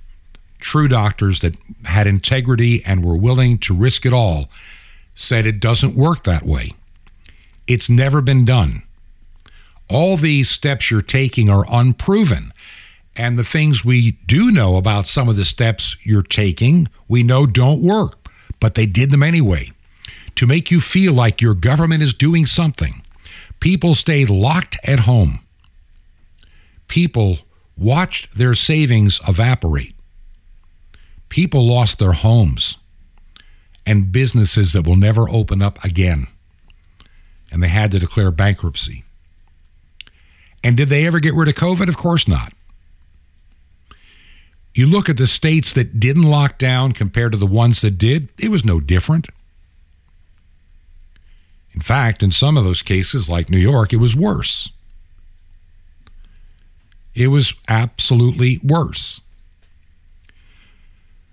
true 0.59 0.89
doctors 0.89 1.41
that 1.41 1.57
had 1.85 2.07
integrity 2.07 2.85
and 2.85 3.05
were 3.05 3.17
willing 3.17 3.57
to 3.59 3.75
risk 3.75 4.05
it 4.05 4.13
all, 4.13 4.51
said 5.15 5.47
it 5.47 5.61
doesn't 5.61 5.95
work 5.95 6.25
that 6.25 6.45
way. 6.45 6.73
It's 7.67 7.89
never 7.89 8.21
been 8.21 8.45
done. 8.45 8.83
All 9.89 10.17
these 10.17 10.51
steps 10.51 10.91
you're 10.91 11.01
taking 11.01 11.49
are 11.49 11.65
unproven. 11.71 12.53
And 13.19 13.37
the 13.37 13.45
things 13.45 13.85
we 13.85 14.13
do 14.13 14.53
know 14.53 14.77
about 14.77 15.09
some 15.09 15.29
of 15.29 15.35
the 15.35 15.45
steps 15.45 15.97
you're 16.05 16.23
taking, 16.23 16.89
we 17.09 17.25
know 17.25 17.47
don't 17.47 17.83
work, 17.83 18.29
but 18.61 18.77
they 18.77 18.87
did 18.87 19.11
them 19.11 19.25
anyway. 19.25 19.73
To 20.37 20.47
make 20.47 20.71
you 20.71 20.81
feel 20.81 21.13
like 21.13 21.43
your 21.43 21.55
government 21.55 22.01
is 22.01 22.15
doing 22.15 22.47
something, 22.47 23.03
people 23.59 23.97
stayed 23.97 24.31
locked 24.31 24.79
at 24.85 25.01
home. 25.01 25.41
People 26.87 27.41
watched 27.77 28.39
their 28.39 28.55
savings 28.55 29.21
evaporate. 29.27 29.97
People 31.29 31.67
lost 31.67 31.99
their 31.99 32.13
homes 32.13 32.79
and 33.85 34.13
businesses 34.13 34.73
that 34.75 34.87
will 34.87 34.97
never 34.97 35.29
open 35.29 35.61
up 35.61 35.83
again. 35.85 36.29
And 37.51 37.61
they 37.65 37.69
had 37.69 37.91
to 37.91 37.99
declare 37.99 38.31
bankruptcy. 38.31 39.03
And 40.63 40.77
did 40.77 40.89
they 40.89 41.05
ever 41.05 41.19
get 41.19 41.35
rid 41.35 41.49
of 41.49 41.57
COVID? 41.57 41.89
Of 41.89 41.97
course 41.97 42.29
not. 42.29 42.53
You 44.79 44.87
look 44.87 45.09
at 45.09 45.17
the 45.17 45.27
states 45.27 45.73
that 45.73 45.99
didn't 45.99 46.23
lock 46.23 46.57
down 46.57 46.93
compared 46.93 47.33
to 47.33 47.39
the 47.39 47.49
ones 47.49 47.81
that 47.81 47.99
did, 47.99 48.29
it 48.39 48.49
was 48.49 48.65
no 48.65 48.79
different. 48.79 49.27
In 51.73 51.81
fact, 51.81 52.23
in 52.23 52.31
some 52.31 52.57
of 52.57 52.63
those 52.63 52.81
cases, 52.81 53.29
like 53.29 53.51
New 53.51 53.59
York, 53.59 53.93
it 53.93 53.97
was 53.97 54.15
worse. 54.15 54.71
It 57.13 57.27
was 57.27 57.55
absolutely 57.67 58.61
worse. 58.63 59.21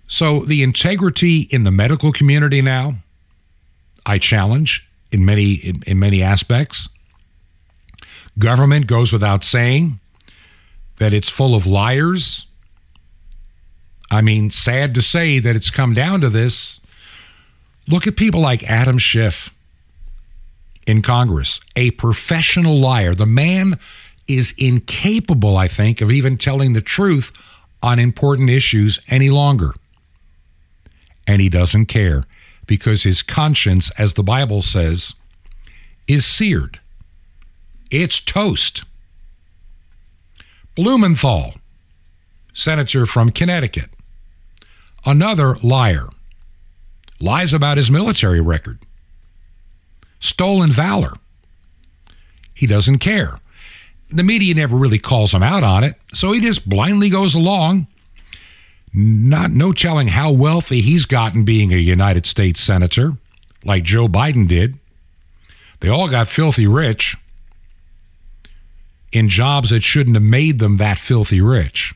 So, 0.07 0.39
the 0.39 0.63
integrity 0.63 1.41
in 1.41 1.65
the 1.65 1.71
medical 1.71 2.11
community 2.11 2.63
now, 2.63 2.95
I 4.07 4.17
challenge 4.17 4.89
in 5.11 5.23
many, 5.23 5.53
in, 5.53 5.83
in 5.85 5.99
many 5.99 6.23
aspects. 6.23 6.89
Government 8.39 8.87
goes 8.87 9.13
without 9.13 9.43
saying 9.43 9.99
that 10.97 11.13
it's 11.13 11.29
full 11.29 11.53
of 11.53 11.67
liars 11.67 12.47
I 14.11 14.21
mean, 14.21 14.51
sad 14.51 14.93
to 14.95 15.01
say 15.01 15.39
that 15.39 15.55
it's 15.55 15.69
come 15.71 15.93
down 15.93 16.21
to 16.21 16.29
this. 16.29 16.79
Look 17.87 18.07
at 18.07 18.15
people 18.15 18.41
like 18.41 18.63
Adam 18.63 18.97
Schiff 18.97 19.49
in 20.87 21.01
Congress, 21.01 21.59
a 21.75 21.91
professional 21.91 22.79
liar. 22.79 23.15
The 23.15 23.25
man 23.25 23.79
is 24.27 24.53
incapable, 24.57 25.57
I 25.57 25.67
think, 25.67 26.01
of 26.01 26.11
even 26.11 26.37
telling 26.37 26.73
the 26.73 26.81
truth 26.81 27.31
on 27.81 27.99
important 27.99 28.49
issues 28.49 28.99
any 29.07 29.29
longer. 29.29 29.73
And 31.27 31.41
he 31.41 31.49
doesn't 31.49 31.85
care. 31.85 32.23
because 32.67 33.03
his 33.03 33.21
conscience, 33.21 33.91
as 33.91 34.13
the 34.13 34.23
Bible 34.23 34.61
says, 34.61 35.13
is 36.07 36.25
seared. 36.25 36.79
It's 37.91 38.19
toast. 38.19 38.83
Blumenthal, 40.75 41.53
senator 42.53 43.05
from 43.05 43.29
Connecticut, 43.29 43.89
another 45.05 45.55
liar, 45.61 46.07
lies 47.19 47.53
about 47.53 47.77
his 47.77 47.91
military 47.91 48.41
record, 48.41 48.79
stolen 50.19 50.71
valor. 50.71 51.13
He 52.53 52.67
doesn't 52.67 52.99
care. 52.99 53.39
The 54.09 54.23
media 54.23 54.53
never 54.53 54.75
really 54.77 54.99
calls 54.99 55.33
him 55.33 55.43
out 55.43 55.63
on 55.63 55.83
it, 55.83 55.95
so 56.13 56.31
he 56.31 56.39
just 56.39 56.69
blindly 56.69 57.09
goes 57.09 57.35
along. 57.35 57.87
Not 58.93 59.51
no 59.51 59.73
telling 59.73 60.09
how 60.09 60.31
wealthy 60.31 60.79
he's 60.81 61.05
gotten 61.05 61.43
being 61.43 61.73
a 61.73 61.77
United 61.77 62.25
States 62.25 62.61
senator, 62.61 63.11
like 63.65 63.83
Joe 63.83 64.07
Biden 64.07 64.47
did. 64.47 64.79
They 65.81 65.89
all 65.89 66.07
got 66.07 66.27
filthy 66.29 66.67
rich 66.67 67.17
in 69.11 69.27
jobs 69.27 69.69
that 69.71 69.83
shouldn't 69.83 70.15
have 70.15 70.23
made 70.23 70.59
them 70.59 70.77
that 70.77 70.97
filthy 70.97 71.41
rich. 71.41 71.94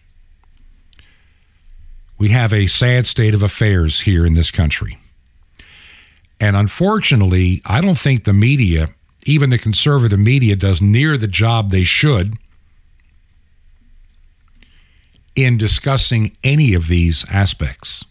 We 2.20 2.30
have 2.30 2.54
a 2.54 2.68
sad 2.68 3.08
state 3.08 3.34
of 3.34 3.42
affairs 3.42 4.02
here 4.02 4.26
in 4.26 4.34
this 4.34 4.52
country. 4.52 5.00
And 6.40 6.56
unfortunately, 6.56 7.62
I 7.66 7.82
don't 7.82 7.98
think 7.98 8.26
the 8.26 8.34
media, 8.34 8.90
even 9.26 9.50
the 9.50 9.58
conservative 9.58 10.20
media, 10.20 10.56
does 10.56 10.82
near 10.82 11.18
the 11.18 11.28
job 11.28 11.72
they 11.72 11.84
should 11.84 12.38
in 15.36 15.58
discussing 15.58 16.36
any 16.44 16.74
of 16.74 16.88
these 16.88 17.26
aspects. 17.30 18.04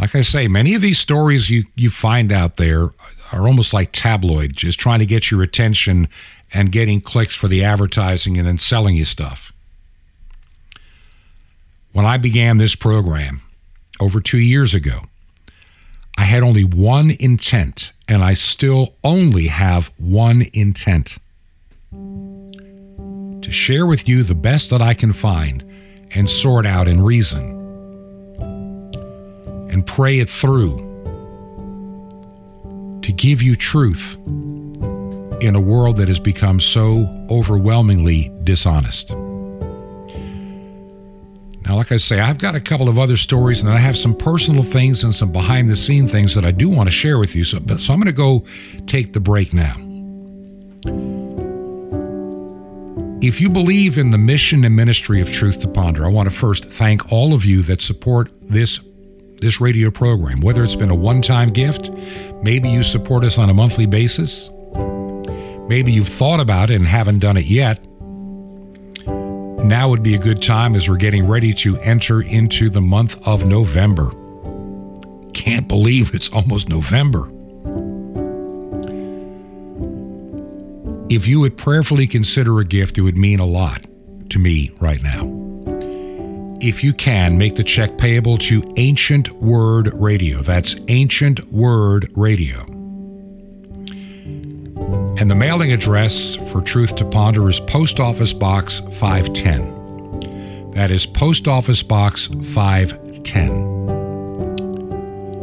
Like 0.00 0.14
I 0.14 0.22
say, 0.22 0.48
many 0.48 0.74
of 0.74 0.82
these 0.82 0.98
stories 0.98 1.50
you, 1.50 1.64
you 1.76 1.90
find 1.90 2.32
out 2.32 2.56
there 2.56 2.90
are 3.32 3.46
almost 3.46 3.72
like 3.72 3.90
tabloid, 3.92 4.56
just 4.56 4.78
trying 4.80 5.00
to 5.00 5.06
get 5.06 5.30
your 5.30 5.42
attention 5.42 6.08
and 6.52 6.72
getting 6.72 7.00
clicks 7.00 7.34
for 7.34 7.46
the 7.46 7.64
advertising 7.64 8.38
and 8.38 8.46
then 8.46 8.58
selling 8.58 8.96
you 8.96 9.04
stuff. 9.04 9.52
When 11.92 12.04
I 12.04 12.16
began 12.16 12.58
this 12.58 12.74
program 12.74 13.42
over 13.98 14.20
two 14.20 14.38
years 14.38 14.74
ago, 14.74 15.02
I 16.16 16.24
had 16.24 16.42
only 16.42 16.64
one 16.64 17.12
intent, 17.18 17.92
and 18.06 18.22
I 18.22 18.34
still 18.34 18.94
only 19.02 19.46
have 19.46 19.90
one 19.98 20.46
intent 20.52 21.18
to 21.92 23.50
share 23.50 23.86
with 23.86 24.08
you 24.08 24.22
the 24.22 24.34
best 24.34 24.70
that 24.70 24.82
I 24.82 24.94
can 24.94 25.12
find 25.12 25.64
and 26.10 26.28
sort 26.28 26.66
out 26.66 26.88
in 26.88 27.02
reason 27.02 27.54
and 29.70 29.86
pray 29.86 30.18
it 30.18 30.28
through 30.28 30.76
to 33.02 33.12
give 33.12 33.42
you 33.42 33.56
truth 33.56 34.16
in 35.40 35.54
a 35.54 35.60
world 35.60 35.96
that 35.96 36.08
has 36.08 36.18
become 36.18 36.60
so 36.60 37.06
overwhelmingly 37.30 38.30
dishonest. 38.42 39.14
Now, 41.68 41.76
like 41.76 41.92
I 41.92 41.98
say, 41.98 42.18
I've 42.18 42.38
got 42.38 42.54
a 42.54 42.60
couple 42.60 42.88
of 42.88 42.98
other 42.98 43.18
stories, 43.18 43.62
and 43.62 43.70
I 43.70 43.76
have 43.76 43.98
some 43.98 44.14
personal 44.14 44.62
things 44.62 45.04
and 45.04 45.14
some 45.14 45.30
behind 45.30 45.68
the 45.68 45.76
scene 45.76 46.08
things 46.08 46.34
that 46.34 46.42
I 46.42 46.50
do 46.50 46.70
want 46.70 46.86
to 46.86 46.90
share 46.90 47.18
with 47.18 47.34
you. 47.34 47.44
So, 47.44 47.60
but, 47.60 47.78
so 47.78 47.92
I'm 47.92 48.00
going 48.00 48.06
to 48.06 48.12
go 48.12 48.46
take 48.86 49.12
the 49.12 49.20
break 49.20 49.52
now. 49.52 49.76
If 53.20 53.38
you 53.38 53.50
believe 53.50 53.98
in 53.98 54.12
the 54.12 54.16
mission 54.18 54.64
and 54.64 54.74
ministry 54.74 55.20
of 55.20 55.30
Truth 55.30 55.60
to 55.60 55.68
Ponder, 55.68 56.06
I 56.06 56.08
want 56.08 56.30
to 56.30 56.34
first 56.34 56.64
thank 56.64 57.12
all 57.12 57.34
of 57.34 57.44
you 57.44 57.62
that 57.64 57.82
support 57.82 58.30
this 58.40 58.80
this 59.40 59.60
radio 59.60 59.88
program, 59.90 60.40
whether 60.40 60.64
it's 60.64 60.74
been 60.74 60.90
a 60.90 60.94
one-time 60.96 61.50
gift, 61.50 61.92
maybe 62.42 62.68
you 62.68 62.82
support 62.82 63.22
us 63.22 63.38
on 63.38 63.48
a 63.48 63.54
monthly 63.54 63.86
basis, 63.86 64.50
maybe 65.68 65.92
you've 65.92 66.08
thought 66.08 66.40
about 66.40 66.70
it 66.70 66.74
and 66.74 66.88
haven't 66.88 67.20
done 67.20 67.36
it 67.36 67.44
yet. 67.44 67.78
Now 69.64 69.88
would 69.88 70.02
be 70.02 70.14
a 70.14 70.18
good 70.18 70.40
time 70.40 70.74
as 70.76 70.88
we're 70.88 70.96
getting 70.96 71.26
ready 71.26 71.52
to 71.54 71.76
enter 71.78 72.22
into 72.22 72.70
the 72.70 72.80
month 72.80 73.26
of 73.26 73.44
November. 73.44 74.10
Can't 75.32 75.68
believe 75.68 76.14
it's 76.14 76.30
almost 76.32 76.68
November. 76.68 77.30
If 81.10 81.26
you 81.26 81.40
would 81.40 81.56
prayerfully 81.56 82.06
consider 82.06 82.60
a 82.60 82.64
gift, 82.64 82.98
it 82.98 83.00
would 83.00 83.16
mean 83.16 83.40
a 83.40 83.46
lot 83.46 83.84
to 84.30 84.38
me 84.38 84.70
right 84.80 85.02
now. 85.02 85.34
If 86.60 86.84
you 86.84 86.92
can, 86.92 87.38
make 87.38 87.56
the 87.56 87.64
check 87.64 87.98
payable 87.98 88.36
to 88.38 88.62
Ancient 88.76 89.32
Word 89.32 89.92
Radio. 89.94 90.42
That's 90.42 90.76
Ancient 90.88 91.52
Word 91.52 92.10
Radio. 92.14 92.77
And 95.18 95.28
the 95.28 95.34
mailing 95.34 95.72
address 95.72 96.36
for 96.36 96.60
Truth 96.60 96.94
to 96.96 97.04
Ponder 97.04 97.48
is 97.48 97.58
Post 97.58 97.98
Office 97.98 98.32
Box 98.32 98.78
510. 98.92 100.70
That 100.70 100.92
is 100.92 101.06
Post 101.06 101.48
Office 101.48 101.82
Box 101.82 102.28
510. 102.28 103.50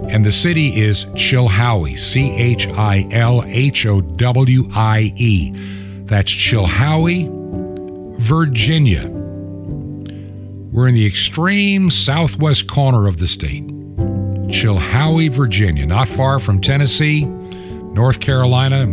And 0.09 0.23
the 0.23 0.31
city 0.31 0.79
is 0.79 1.03
Chilhowie, 1.07 1.99
C 1.99 2.31
H 2.31 2.69
I 2.69 3.05
L 3.11 3.43
H 3.45 3.85
O 3.85 3.99
W 3.99 4.69
I 4.73 5.11
E. 5.17 5.51
That's 6.05 6.31
Chilhowie, 6.31 7.29
Virginia. 8.17 9.09
We're 10.71 10.87
in 10.87 10.95
the 10.95 11.05
extreme 11.05 11.91
southwest 11.91 12.67
corner 12.67 13.07
of 13.07 13.17
the 13.17 13.27
state. 13.27 13.67
Chilhowie, 14.47 15.29
Virginia, 15.33 15.85
not 15.85 16.07
far 16.07 16.39
from 16.39 16.61
Tennessee, 16.61 17.25
North 17.25 18.21
Carolina, 18.21 18.85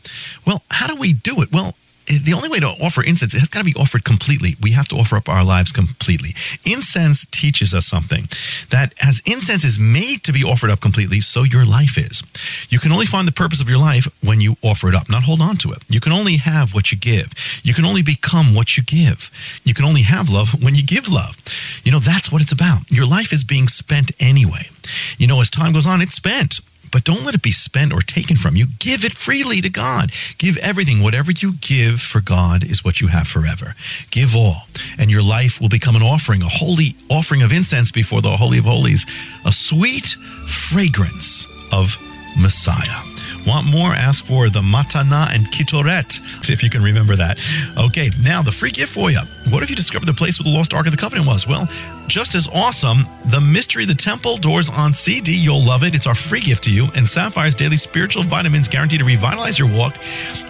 Well, 0.46 0.64
how 0.72 0.88
do 0.88 0.96
we 0.96 1.12
do 1.12 1.42
it? 1.42 1.52
Well, 1.52 1.76
the 2.06 2.34
only 2.34 2.50
way 2.50 2.60
to 2.60 2.68
offer 2.68 3.02
incense, 3.02 3.34
it 3.34 3.40
has 3.40 3.50
got 3.50 3.60
to 3.60 3.66
be 3.66 3.76
offered 3.76 4.04
completely. 4.04 4.56
We 4.62 4.72
have 4.72 4.88
to 4.90 4.96
offer 4.96 5.16
up 5.16 5.30
our 5.30 5.44
lives 5.44 5.72
completely. 5.72 6.32
Incense 6.66 7.26
teaches 7.26 7.74
us 7.74 7.86
something 7.86 8.28
that 8.70 8.94
as 9.02 9.22
incense 9.26 9.64
is 9.64 9.80
made 9.80 10.24
to 10.24 10.34
be 10.34 10.44
offered 10.44 10.70
up 10.70 10.82
completely, 10.82 11.22
so 11.22 11.44
your 11.44 11.66
life 11.66 11.98
is. 11.98 12.24
You 12.70 12.80
can 12.80 12.92
only 12.92 13.06
find 13.06 13.28
the 13.28 13.32
purpose 13.32 13.62
of 13.62 13.70
your 13.70 13.78
life 13.78 14.08
when 14.22 14.42
you 14.42 14.58
offer 14.62 14.90
it 14.90 14.96
up, 14.96 15.10
not 15.10 15.24
hold 15.24 15.42
on 15.42 15.58
to 15.58 15.72
it. 15.72 15.84
You 15.88 16.00
can 16.00 16.12
only 16.12 16.38
have 16.38 16.74
what 16.74 16.92
you 16.92 16.98
give. 16.98 17.34
You 17.64 17.74
can 17.74 17.86
only 17.86 18.02
become 18.02 18.54
what 18.54 18.76
you 18.78 18.84
give. 18.84 19.32
You 19.64 19.74
can 19.74 19.86
only 19.86 20.02
have 20.04 20.30
love 20.30 20.62
when 20.62 20.76
you 20.76 20.84
give 20.84 21.08
love. 21.08 21.38
You 21.84 21.92
know, 21.92 22.00
that's 22.00 22.32
what 22.32 22.42
it's 22.42 22.52
about. 22.52 22.92
Your 22.92 23.06
life 23.06 23.32
is 23.32 23.44
being 23.44 23.68
spent 23.68 24.12
anyway. 24.20 24.70
You 25.18 25.28
know, 25.28 25.40
as 25.40 25.50
time 25.50 25.74
goes 25.74 25.86
on, 25.86 26.02
it's 26.02 26.16
spent 26.16 26.60
but 26.94 27.04
don't 27.04 27.26
let 27.26 27.34
it 27.34 27.42
be 27.42 27.52
spent 27.52 27.92
or 27.92 28.00
taken 28.02 28.38
from 28.38 28.56
you. 28.56 28.68
Give 28.80 29.04
it 29.04 29.14
freely 29.14 29.60
to 29.62 29.70
God. 29.70 30.12
Give 30.38 30.56
everything. 30.58 31.02
Whatever 31.02 31.32
you 31.32 31.54
give 31.54 32.00
for 32.00 32.22
God 32.22 32.64
is 32.64 32.86
what 32.86 33.02
you 33.02 33.08
have 33.08 33.28
forever. 33.28 33.74
Give 34.12 34.36
all, 34.36 34.68
and 35.00 35.10
your 35.10 35.24
life 35.24 35.60
will 35.60 35.70
become 35.70 35.96
an 35.96 36.04
offering, 36.04 36.44
a 36.44 36.48
holy 36.48 36.96
offering 37.10 37.42
of 37.42 37.52
incense 37.52 37.92
before 37.92 38.22
the 38.22 38.38
Holy 38.38 38.60
of 38.60 38.66
Holies, 38.66 39.08
a 39.44 39.52
sweet 39.52 40.16
fragrance 40.48 41.48
of 41.72 41.98
Messiah. 42.38 43.02
Want 43.46 43.68
more? 43.68 43.94
Ask 43.94 44.26
for 44.26 44.50
the 44.50 44.62
Matana 44.62 45.34
and 45.34 45.48
Kitoret, 45.48 46.22
if 46.50 46.64
you 46.64 46.70
can 46.70 46.82
remember 46.82 47.16
that. 47.16 47.38
Okay, 47.78 48.10
now 48.22 48.42
the 48.42 48.54
free 48.54 48.72
gift 48.72 48.94
for 48.94 49.12
you. 49.12 49.20
What 49.50 49.64
if 49.64 49.70
you 49.70 49.76
discovered 49.76 50.06
the 50.06 50.14
place 50.14 50.40
where 50.40 50.46
the 50.46 50.56
lost 50.56 50.74
Ark 50.74 50.86
of 50.86 50.92
the 50.92 50.98
Covenant 50.98 51.28
was? 51.28 51.46
Well, 51.46 51.68
just 52.08 52.36
as 52.36 52.48
awesome, 52.54 53.08
The 53.26 53.42
Mystery 53.42 53.84
of 53.84 53.90
the 53.90 53.96
Temple, 53.96 54.38
Doors 54.38 54.70
on 54.70 54.94
CD. 54.94 55.34
You'll 55.34 55.64
love 55.64 55.84
it. 55.84 55.96
It's 55.96 56.08
our 56.08 56.16
free 56.16 56.42
gift 56.42 56.64
to 56.66 56.72
you. 56.72 56.90
And 56.96 57.08
Sapphire's 57.08 57.56
Daily 57.56 57.78
Spiritual 57.78 58.24
Vitamins 58.24 58.68
guaranteed 58.68 59.00
to 59.00 59.06
revitalize 59.06 59.58
your 59.58 59.70
walk. 59.70 59.96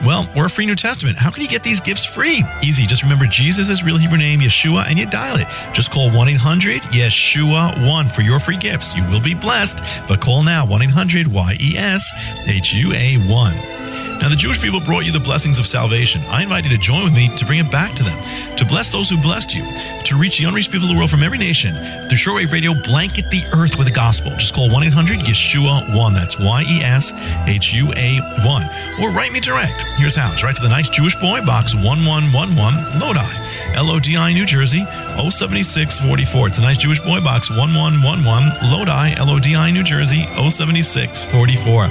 Well, 0.06 0.30
we're 0.36 0.46
a 0.46 0.50
free 0.50 0.66
New 0.66 0.76
Testament. 0.76 1.18
How 1.18 1.30
can 1.30 1.42
you 1.42 1.48
get 1.48 1.64
these 1.64 1.80
gifts 1.80 2.06
free? 2.06 2.44
Easy. 2.64 2.86
Just 2.86 3.04
remember 3.04 3.26
Jesus' 3.26 3.84
real 3.84 3.98
Hebrew 3.98 4.18
name, 4.18 4.40
Yeshua, 4.40 4.86
and 4.88 4.98
you 4.98 5.06
dial 5.06 5.38
it. 5.38 5.48
Just 5.74 5.92
call 5.92 6.12
1 6.12 6.28
800 6.30 6.82
Yeshua 6.84 7.88
1 7.88 8.08
for 8.08 8.22
your 8.22 8.40
free 8.40 8.58
gifts. 8.58 8.96
You 8.96 9.04
will 9.06 9.22
be 9.22 9.34
blessed, 9.34 9.80
but 10.08 10.20
call 10.22 10.44
now 10.44 10.66
1 10.66 10.82
800 10.82 11.28
Y 11.28 11.58
E 11.60 11.78
S 11.78 12.10
H 12.48 12.74
U 12.74 12.94
A 12.94 13.18
1. 13.18 13.56
Now, 14.24 14.30
the 14.30 14.38
Jewish 14.38 14.62
people 14.62 14.80
brought 14.80 15.04
you 15.04 15.12
the 15.12 15.20
blessings 15.20 15.60
of 15.60 15.68
salvation. 15.68 16.22
I 16.30 16.44
invite 16.44 16.64
you 16.64 16.70
to 16.70 16.78
join 16.78 17.04
with 17.04 17.14
me 17.14 17.28
to 17.36 17.46
bring 17.46 17.60
it 17.60 17.70
back 17.70 17.94
to 17.96 18.04
them, 18.04 18.18
to 18.56 18.64
bless 18.64 18.90
those 18.90 19.10
who 19.10 19.18
blessed 19.18 19.54
you, 19.54 19.66
to 20.06 20.16
reach 20.16 20.40
the 20.40 20.46
unreached 20.46 20.72
people 20.72 20.88
of 20.88 20.94
the 20.94 20.98
world 20.98 21.10
from 21.10 21.24
every 21.24 21.38
nation. 21.38 21.76
Through 22.08 22.16
Shortwave 22.16 22.54
Radio, 22.54 22.74
blanket 22.86 23.30
the 23.32 23.44
earth 23.54 23.78
with 23.78 23.86
the 23.86 23.94
gospel. 23.94 24.32
Just 24.38 24.54
call 24.54 24.72
1 24.72 24.82
800 24.84 25.20
Yeshua 25.20 25.94
1. 25.94 26.14
That's 26.14 26.40
Y 26.40 26.62
E 26.70 26.80
S 26.80 27.12
H 27.48 27.74
U 27.74 27.92
A 27.98 28.22
1. 28.46 28.70
Or 29.02 29.12
write 29.12 29.34
me 29.34 29.42
direct. 29.42 29.82
Here's 29.98 30.16
how. 30.16 30.34
Write 30.42 30.56
to 30.56 30.62
the 30.62 30.70
nice 30.70 30.88
Jewish 30.88 31.16
boy, 31.16 31.44
box 31.46 31.76
1111, 31.76 33.02
Lodi. 33.02 33.44
LODI, 33.76 34.34
New 34.34 34.46
Jersey, 34.46 34.86
07644. 35.18 36.48
It's 36.48 36.58
a 36.60 36.62
nice 36.62 36.78
Jewish 36.78 37.00
boy 37.00 37.22
box, 37.22 37.50
1111, 37.50 38.72
Lodi, 38.72 39.16
LODI, 39.20 39.72
New 39.72 39.84
Jersey, 39.84 40.28
07644. 40.38 41.88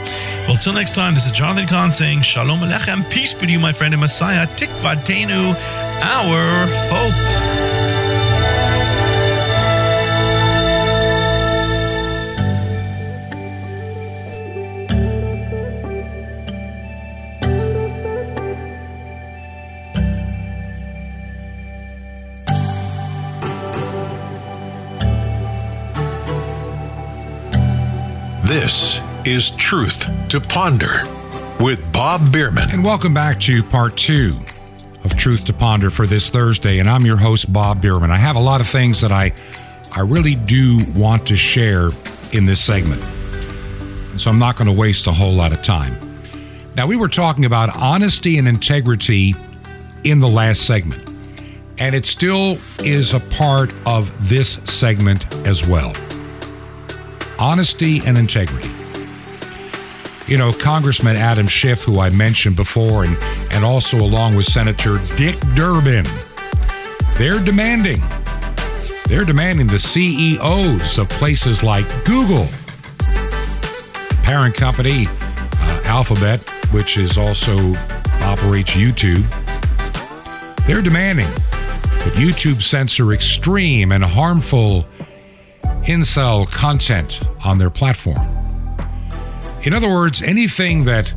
Well, 0.47 0.57
till 0.57 0.73
next 0.73 0.95
time, 0.95 1.14
this 1.14 1.27
is 1.27 1.33
Jonathan 1.33 1.66
Cahn 1.66 1.90
saying, 1.90 2.22
Shalom 2.23 2.61
Aleichem, 2.61 3.11
peace 3.11 3.35
be 3.35 3.47
to 3.47 3.53
you, 3.53 3.59
my 3.59 3.73
friend 3.73 3.93
and 3.93 4.01
Messiah, 4.01 4.47
Tikvatenu, 4.47 5.55
our 6.03 6.67
hope. 6.89 7.13
This 28.45 29.01
is 29.25 29.51
Truth 29.51 30.09
to 30.29 30.41
Ponder 30.41 31.22
with 31.62 31.92
Bob 31.92 32.33
Bierman. 32.33 32.70
And 32.72 32.83
welcome 32.83 33.14
back 33.14 33.38
to 33.42 33.62
part 33.62 33.96
two 33.96 34.33
of 35.05 35.16
Truth 35.16 35.44
to 35.44 35.53
Ponder 35.53 35.90
for 35.90 36.09
this 36.09 36.29
Thursday. 36.29 36.81
And 36.81 36.90
I'm 36.90 37.07
your 37.07 37.16
host, 37.16 37.53
Bob 37.53 37.81
Bierman. 37.81 38.11
I 38.11 38.16
have 38.16 38.35
a 38.35 38.40
lot 38.40 38.61
of 38.61 38.66
things 38.66 39.01
that 39.01 39.12
I, 39.12 39.33
I 39.92 40.01
really 40.01 40.35
do 40.35 40.81
want 40.92 41.25
to 41.29 41.37
share 41.37 41.90
in 42.33 42.46
this 42.46 42.61
segment. 42.61 43.01
So 44.18 44.29
I'm 44.29 44.40
not 44.40 44.57
going 44.57 44.66
to 44.66 44.72
waste 44.72 45.07
a 45.07 45.12
whole 45.12 45.33
lot 45.33 45.53
of 45.53 45.62
time. 45.62 46.18
Now, 46.75 46.87
we 46.87 46.96
were 46.96 47.09
talking 47.09 47.44
about 47.44 47.77
honesty 47.77 48.38
and 48.38 48.48
integrity 48.48 49.37
in 50.03 50.18
the 50.18 50.29
last 50.29 50.66
segment, 50.66 51.09
and 51.79 51.94
it 51.94 52.07
still 52.07 52.59
is 52.81 53.14
a 53.14 53.20
part 53.20 53.72
of 53.87 54.29
this 54.29 54.55
segment 54.64 55.33
as 55.46 55.64
well 55.66 55.92
honesty 57.38 58.01
and 58.05 58.18
integrity. 58.18 58.72
You 60.33 60.38
know, 60.38 60.51
Congressman 60.51 61.16
Adam 61.16 61.47
Schiff, 61.47 61.83
who 61.83 62.01
I 62.01 62.09
mentioned 62.09 62.57
before, 62.57 63.05
and, 63.05 63.14
and 63.53 63.66
also 63.66 63.99
along 63.99 64.35
with 64.35 64.47
Senator 64.47 64.97
Dick 65.14 65.38
Durbin, 65.55 66.07
they're 67.18 67.38
demanding, 67.38 68.01
they're 69.09 69.27
demanding 69.27 69.66
the 69.66 69.79
CEOs 69.79 70.97
of 70.97 71.07
places 71.11 71.62
like 71.62 71.85
Google, 72.07 72.47
parent 74.23 74.55
company 74.55 75.07
uh, 75.07 75.83
Alphabet, 75.85 76.42
which 76.71 76.97
is 76.97 77.18
also 77.18 77.75
operates 78.23 78.71
YouTube, 78.71 79.29
they're 80.66 80.81
demanding 80.81 81.29
that 81.29 82.12
YouTube 82.14 82.62
censor 82.62 83.12
extreme 83.12 83.92
and 83.92 84.03
harmful 84.03 84.87
incel 85.83 86.51
content 86.51 87.21
on 87.45 87.59
their 87.59 87.68
platform. 87.68 88.41
In 89.64 89.72
other 89.72 89.88
words, 89.88 90.22
anything 90.22 90.85
that 90.85 91.12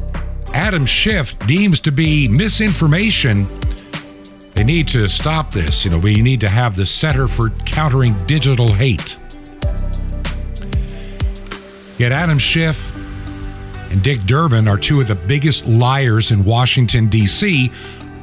Adam 0.53 0.86
Schiff 0.86 1.38
deems 1.47 1.79
to 1.81 1.91
be 1.91 2.27
misinformation, 2.27 3.47
they 4.53 4.63
need 4.63 4.88
to 4.89 5.10
stop 5.10 5.51
this. 5.51 5.84
You 5.84 5.91
know, 5.91 5.97
we 5.97 6.21
need 6.21 6.41
to 6.41 6.49
have 6.49 6.75
the 6.75 6.86
Center 6.86 7.27
for 7.27 7.49
Countering 7.65 8.13
Digital 8.25 8.71
Hate. 8.71 9.17
Yet 11.97 12.12
Adam 12.12 12.38
Schiff 12.38 12.93
and 13.91 14.03
Dick 14.03 14.21
Durbin 14.25 14.67
are 14.67 14.77
two 14.77 15.01
of 15.01 15.08
the 15.08 15.15
biggest 15.15 15.65
liars 15.65 16.31
in 16.31 16.43
Washington, 16.43 17.08
D.C. 17.08 17.71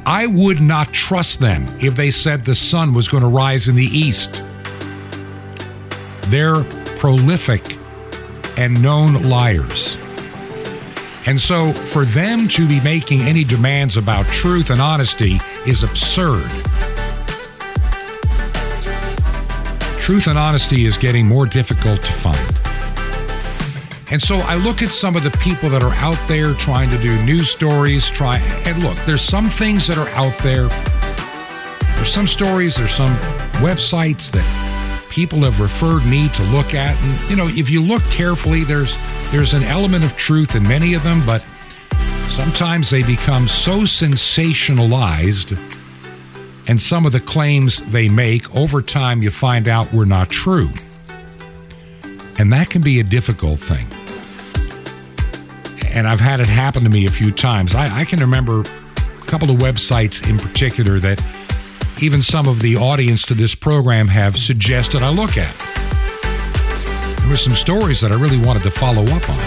I 0.06 0.26
would 0.26 0.60
not 0.60 0.92
trust 0.92 1.40
them 1.40 1.66
if 1.80 1.96
they 1.96 2.10
said 2.10 2.44
the 2.44 2.54
sun 2.54 2.94
was 2.94 3.08
going 3.08 3.22
to 3.22 3.28
rise 3.28 3.68
in 3.68 3.74
the 3.74 3.84
east. 3.84 4.42
They're 6.28 6.64
prolific 6.98 7.78
and 8.56 8.82
known 8.82 9.22
liars. 9.22 9.96
And 11.26 11.40
so 11.40 11.72
for 11.72 12.04
them 12.04 12.48
to 12.48 12.66
be 12.66 12.80
making 12.80 13.20
any 13.20 13.44
demands 13.44 13.96
about 13.96 14.26
truth 14.26 14.70
and 14.70 14.80
honesty 14.80 15.38
is 15.66 15.82
absurd. 15.82 16.48
Truth 20.00 20.26
and 20.26 20.36
honesty 20.36 20.84
is 20.84 20.96
getting 20.96 21.26
more 21.26 21.46
difficult 21.46 22.00
to 22.02 22.12
find. 22.12 22.62
And 24.10 24.20
so 24.20 24.36
I 24.38 24.56
look 24.56 24.82
at 24.82 24.90
some 24.90 25.16
of 25.16 25.22
the 25.22 25.30
people 25.38 25.70
that 25.70 25.82
are 25.82 25.94
out 25.94 26.18
there 26.28 26.54
trying 26.54 26.90
to 26.90 26.98
do 26.98 27.24
news 27.24 27.50
stories, 27.50 28.10
try 28.10 28.38
and 28.66 28.82
look, 28.82 28.96
there's 29.06 29.22
some 29.22 29.48
things 29.48 29.86
that 29.86 29.96
are 29.96 30.08
out 30.10 30.36
there. 30.38 30.66
There's 31.96 32.12
some 32.12 32.26
stories, 32.26 32.76
there's 32.76 32.92
some 32.92 33.16
websites 33.62 34.30
that 34.32 34.44
people 35.12 35.40
have 35.40 35.60
referred 35.60 36.06
me 36.06 36.30
to 36.30 36.42
look 36.44 36.74
at. 36.74 36.96
And, 37.02 37.30
you 37.30 37.36
know, 37.36 37.46
if 37.46 37.68
you 37.68 37.82
look 37.82 38.02
carefully, 38.04 38.64
there's 38.64 38.96
there's 39.30 39.52
an 39.52 39.62
element 39.64 40.04
of 40.04 40.16
truth 40.16 40.56
in 40.56 40.62
many 40.62 40.94
of 40.94 41.02
them, 41.02 41.22
but 41.26 41.44
sometimes 42.28 42.88
they 42.88 43.02
become 43.02 43.46
so 43.46 43.80
sensationalized 43.80 45.58
and 46.66 46.80
some 46.80 47.04
of 47.04 47.12
the 47.12 47.20
claims 47.20 47.80
they 47.90 48.08
make 48.08 48.56
over 48.56 48.80
time 48.80 49.22
you 49.22 49.30
find 49.30 49.68
out 49.68 49.92
were 49.92 50.06
not 50.06 50.30
true. 50.30 50.70
And 52.38 52.50
that 52.52 52.70
can 52.70 52.80
be 52.80 52.98
a 52.98 53.04
difficult 53.04 53.60
thing. 53.60 53.86
And 55.92 56.08
I've 56.08 56.20
had 56.20 56.40
it 56.40 56.46
happen 56.46 56.84
to 56.84 56.88
me 56.88 57.04
a 57.04 57.10
few 57.10 57.32
times. 57.32 57.74
I, 57.74 58.00
I 58.00 58.04
can 58.06 58.20
remember 58.20 58.60
a 58.60 59.26
couple 59.26 59.50
of 59.50 59.58
websites 59.58 60.26
in 60.26 60.38
particular 60.38 60.98
that 61.00 61.22
even 62.02 62.20
some 62.20 62.48
of 62.48 62.58
the 62.58 62.76
audience 62.76 63.22
to 63.22 63.32
this 63.32 63.54
program 63.54 64.08
have 64.08 64.36
suggested 64.36 65.02
I 65.02 65.10
look 65.10 65.38
at. 65.38 65.54
There 67.20 67.30
were 67.30 67.36
some 67.36 67.52
stories 67.52 68.00
that 68.00 68.10
I 68.10 68.20
really 68.20 68.38
wanted 68.38 68.64
to 68.64 68.72
follow 68.72 69.02
up 69.04 69.30
on. 69.30 69.38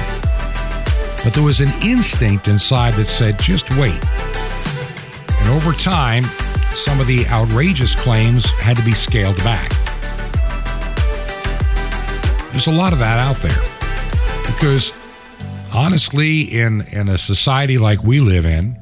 But 1.22 1.34
there 1.34 1.44
was 1.44 1.60
an 1.60 1.74
instinct 1.84 2.48
inside 2.48 2.94
that 2.94 3.08
said, 3.08 3.38
just 3.40 3.70
wait. 3.72 4.02
And 5.42 5.50
over 5.50 5.74
time, 5.74 6.24
some 6.76 7.02
of 7.02 7.08
the 7.08 7.28
outrageous 7.28 7.94
claims 7.94 8.46
had 8.52 8.78
to 8.78 8.86
be 8.86 8.94
scaled 8.94 9.38
back. 9.38 9.70
There's 12.54 12.68
a 12.68 12.72
lot 12.72 12.94
of 12.94 13.00
that 13.00 13.20
out 13.20 13.36
there. 13.38 13.62
Because 14.46 14.94
honestly, 15.74 16.42
in, 16.44 16.82
in 16.88 17.10
a 17.10 17.18
society 17.18 17.78
like 17.78 18.02
we 18.02 18.22
live 18.22 18.46
in, 18.46 18.80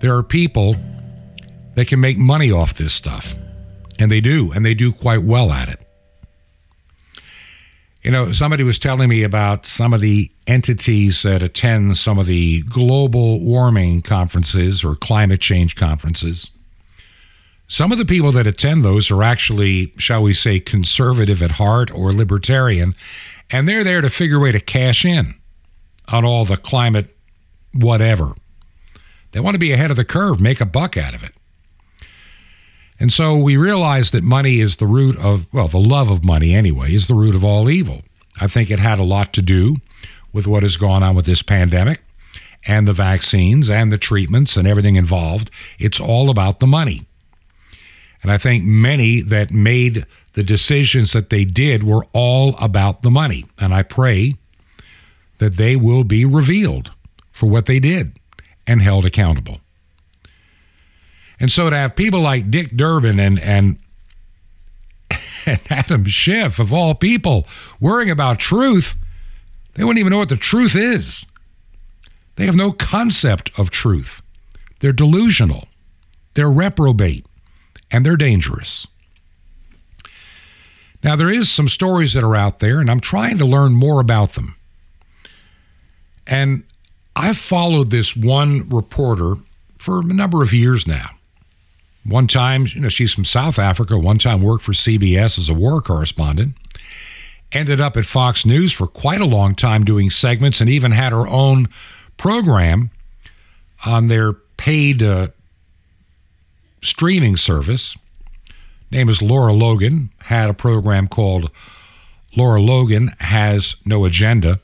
there 0.00 0.16
are 0.16 0.24
people 0.24 0.74
they 1.74 1.84
can 1.84 2.00
make 2.00 2.18
money 2.18 2.50
off 2.50 2.74
this 2.74 2.92
stuff. 2.92 3.34
And 3.98 4.10
they 4.10 4.20
do, 4.20 4.52
and 4.52 4.64
they 4.64 4.74
do 4.74 4.92
quite 4.92 5.22
well 5.22 5.52
at 5.52 5.68
it. 5.68 5.80
You 8.02 8.10
know, 8.10 8.32
somebody 8.32 8.64
was 8.64 8.80
telling 8.80 9.08
me 9.08 9.22
about 9.22 9.64
some 9.64 9.94
of 9.94 10.00
the 10.00 10.30
entities 10.46 11.22
that 11.22 11.42
attend 11.42 11.96
some 11.98 12.18
of 12.18 12.26
the 12.26 12.62
global 12.62 13.38
warming 13.40 14.00
conferences 14.00 14.82
or 14.82 14.96
climate 14.96 15.40
change 15.40 15.76
conferences. 15.76 16.50
Some 17.68 17.92
of 17.92 17.98
the 17.98 18.04
people 18.04 18.32
that 18.32 18.46
attend 18.46 18.84
those 18.84 19.10
are 19.10 19.22
actually, 19.22 19.92
shall 19.98 20.22
we 20.22 20.34
say, 20.34 20.58
conservative 20.58 21.42
at 21.42 21.52
heart 21.52 21.92
or 21.92 22.12
libertarian, 22.12 22.96
and 23.50 23.68
they're 23.68 23.84
there 23.84 24.00
to 24.00 24.10
figure 24.10 24.38
a 24.38 24.40
way 24.40 24.52
to 24.52 24.60
cash 24.60 25.04
in 25.04 25.36
on 26.08 26.24
all 26.24 26.44
the 26.44 26.56
climate 26.56 27.16
whatever. 27.72 28.34
They 29.30 29.40
want 29.40 29.54
to 29.54 29.60
be 29.60 29.72
ahead 29.72 29.90
of 29.90 29.96
the 29.96 30.04
curve, 30.04 30.40
make 30.40 30.60
a 30.60 30.66
buck 30.66 30.96
out 30.96 31.14
of 31.14 31.22
it. 31.22 31.32
And 32.98 33.12
so 33.12 33.36
we 33.36 33.56
realize 33.56 34.10
that 34.12 34.22
money 34.22 34.60
is 34.60 34.76
the 34.76 34.86
root 34.86 35.18
of, 35.18 35.52
well, 35.52 35.68
the 35.68 35.78
love 35.78 36.10
of 36.10 36.24
money 36.24 36.54
anyway, 36.54 36.94
is 36.94 37.08
the 37.08 37.14
root 37.14 37.34
of 37.34 37.44
all 37.44 37.68
evil. 37.68 38.02
I 38.40 38.46
think 38.46 38.70
it 38.70 38.78
had 38.78 38.98
a 38.98 39.04
lot 39.04 39.32
to 39.34 39.42
do 39.42 39.76
with 40.32 40.46
what 40.46 40.62
has 40.62 40.76
gone 40.76 41.02
on 41.02 41.14
with 41.14 41.26
this 41.26 41.42
pandemic 41.42 42.02
and 42.64 42.86
the 42.86 42.92
vaccines 42.92 43.68
and 43.68 43.90
the 43.90 43.98
treatments 43.98 44.56
and 44.56 44.66
everything 44.68 44.96
involved. 44.96 45.50
It's 45.78 46.00
all 46.00 46.30
about 46.30 46.60
the 46.60 46.66
money. 46.66 47.06
And 48.22 48.30
I 48.30 48.38
think 48.38 48.64
many 48.64 49.20
that 49.20 49.50
made 49.50 50.06
the 50.34 50.44
decisions 50.44 51.12
that 51.12 51.30
they 51.30 51.44
did 51.44 51.82
were 51.82 52.06
all 52.12 52.54
about 52.58 53.02
the 53.02 53.10
money. 53.10 53.46
And 53.58 53.74
I 53.74 53.82
pray 53.82 54.36
that 55.38 55.56
they 55.56 55.74
will 55.74 56.04
be 56.04 56.24
revealed 56.24 56.92
for 57.32 57.48
what 57.48 57.66
they 57.66 57.80
did 57.80 58.18
and 58.66 58.80
held 58.80 59.04
accountable. 59.04 59.58
And 61.42 61.50
so 61.50 61.68
to 61.68 61.76
have 61.76 61.96
people 61.96 62.20
like 62.20 62.52
Dick 62.52 62.76
Durbin 62.76 63.18
and 63.18 63.38
and 63.40 63.78
and 65.46 65.60
Adam 65.68 66.04
Schiff, 66.04 66.60
of 66.60 66.72
all 66.72 66.94
people, 66.94 67.48
worrying 67.80 68.10
about 68.10 68.38
truth, 68.38 68.96
they 69.74 69.82
wouldn't 69.82 69.98
even 69.98 70.12
know 70.12 70.18
what 70.18 70.28
the 70.28 70.36
truth 70.36 70.76
is. 70.76 71.26
They 72.36 72.46
have 72.46 72.54
no 72.54 72.70
concept 72.70 73.50
of 73.58 73.70
truth. 73.70 74.22
They're 74.78 74.92
delusional, 74.92 75.66
they're 76.34 76.50
reprobate, 76.50 77.26
and 77.90 78.06
they're 78.06 78.16
dangerous. 78.16 78.86
Now, 81.02 81.16
there 81.16 81.30
is 81.30 81.50
some 81.50 81.68
stories 81.68 82.12
that 82.12 82.22
are 82.22 82.36
out 82.36 82.60
there, 82.60 82.78
and 82.78 82.88
I'm 82.88 83.00
trying 83.00 83.38
to 83.38 83.44
learn 83.44 83.72
more 83.72 84.00
about 84.00 84.34
them. 84.34 84.54
And 86.24 86.62
I've 87.16 87.36
followed 87.36 87.90
this 87.90 88.16
one 88.16 88.68
reporter 88.68 89.34
for 89.78 89.98
a 89.98 90.04
number 90.04 90.42
of 90.42 90.52
years 90.52 90.86
now. 90.86 91.10
One 92.04 92.26
time, 92.26 92.66
you 92.66 92.80
know, 92.80 92.88
she's 92.88 93.14
from 93.14 93.24
South 93.24 93.58
Africa, 93.58 93.96
one 93.96 94.18
time 94.18 94.42
worked 94.42 94.64
for 94.64 94.72
CBS 94.72 95.38
as 95.38 95.48
a 95.48 95.54
war 95.54 95.80
correspondent. 95.80 96.56
Ended 97.52 97.80
up 97.80 97.96
at 97.96 98.06
Fox 98.06 98.44
News 98.46 98.72
for 98.72 98.86
quite 98.86 99.20
a 99.20 99.26
long 99.26 99.54
time 99.54 99.84
doing 99.84 100.10
segments 100.10 100.60
and 100.60 100.70
even 100.70 100.92
had 100.92 101.12
her 101.12 101.28
own 101.28 101.68
program 102.16 102.90
on 103.84 104.08
their 104.08 104.32
paid 104.32 105.02
uh, 105.02 105.28
streaming 106.80 107.36
service. 107.36 107.96
Name 108.90 109.08
is 109.08 109.22
Laura 109.22 109.52
Logan, 109.52 110.10
had 110.22 110.50
a 110.50 110.54
program 110.54 111.06
called 111.06 111.50
Laura 112.36 112.60
Logan 112.60 113.14
Has 113.20 113.76
No 113.84 114.04
Agenda. 114.04 114.60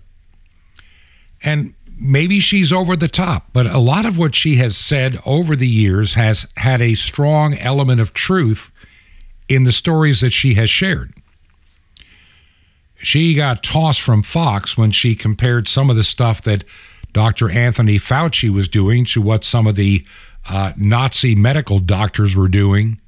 And 1.42 1.74
maybe 1.98 2.40
she's 2.40 2.72
over 2.72 2.96
the 2.96 3.08
top, 3.08 3.48
but 3.52 3.66
a 3.66 3.78
lot 3.78 4.06
of 4.06 4.18
what 4.18 4.34
she 4.34 4.56
has 4.56 4.76
said 4.76 5.20
over 5.26 5.56
the 5.56 5.68
years 5.68 6.14
has 6.14 6.46
had 6.56 6.80
a 6.80 6.94
strong 6.94 7.54
element 7.54 8.00
of 8.00 8.14
truth 8.14 8.70
in 9.48 9.64
the 9.64 9.72
stories 9.72 10.20
that 10.20 10.32
she 10.32 10.54
has 10.54 10.70
shared. 10.70 11.12
She 13.00 13.34
got 13.34 13.62
tossed 13.62 14.00
from 14.00 14.22
Fox 14.22 14.76
when 14.76 14.90
she 14.90 15.14
compared 15.14 15.68
some 15.68 15.88
of 15.88 15.96
the 15.96 16.04
stuff 16.04 16.42
that 16.42 16.64
Dr. 17.12 17.50
Anthony 17.50 17.96
Fauci 17.96 18.50
was 18.50 18.68
doing 18.68 19.04
to 19.06 19.22
what 19.22 19.44
some 19.44 19.66
of 19.66 19.76
the 19.76 20.04
uh, 20.48 20.72
Nazi 20.76 21.34
medical 21.34 21.78
doctors 21.78 22.34
were 22.34 22.48
doing. 22.48 23.00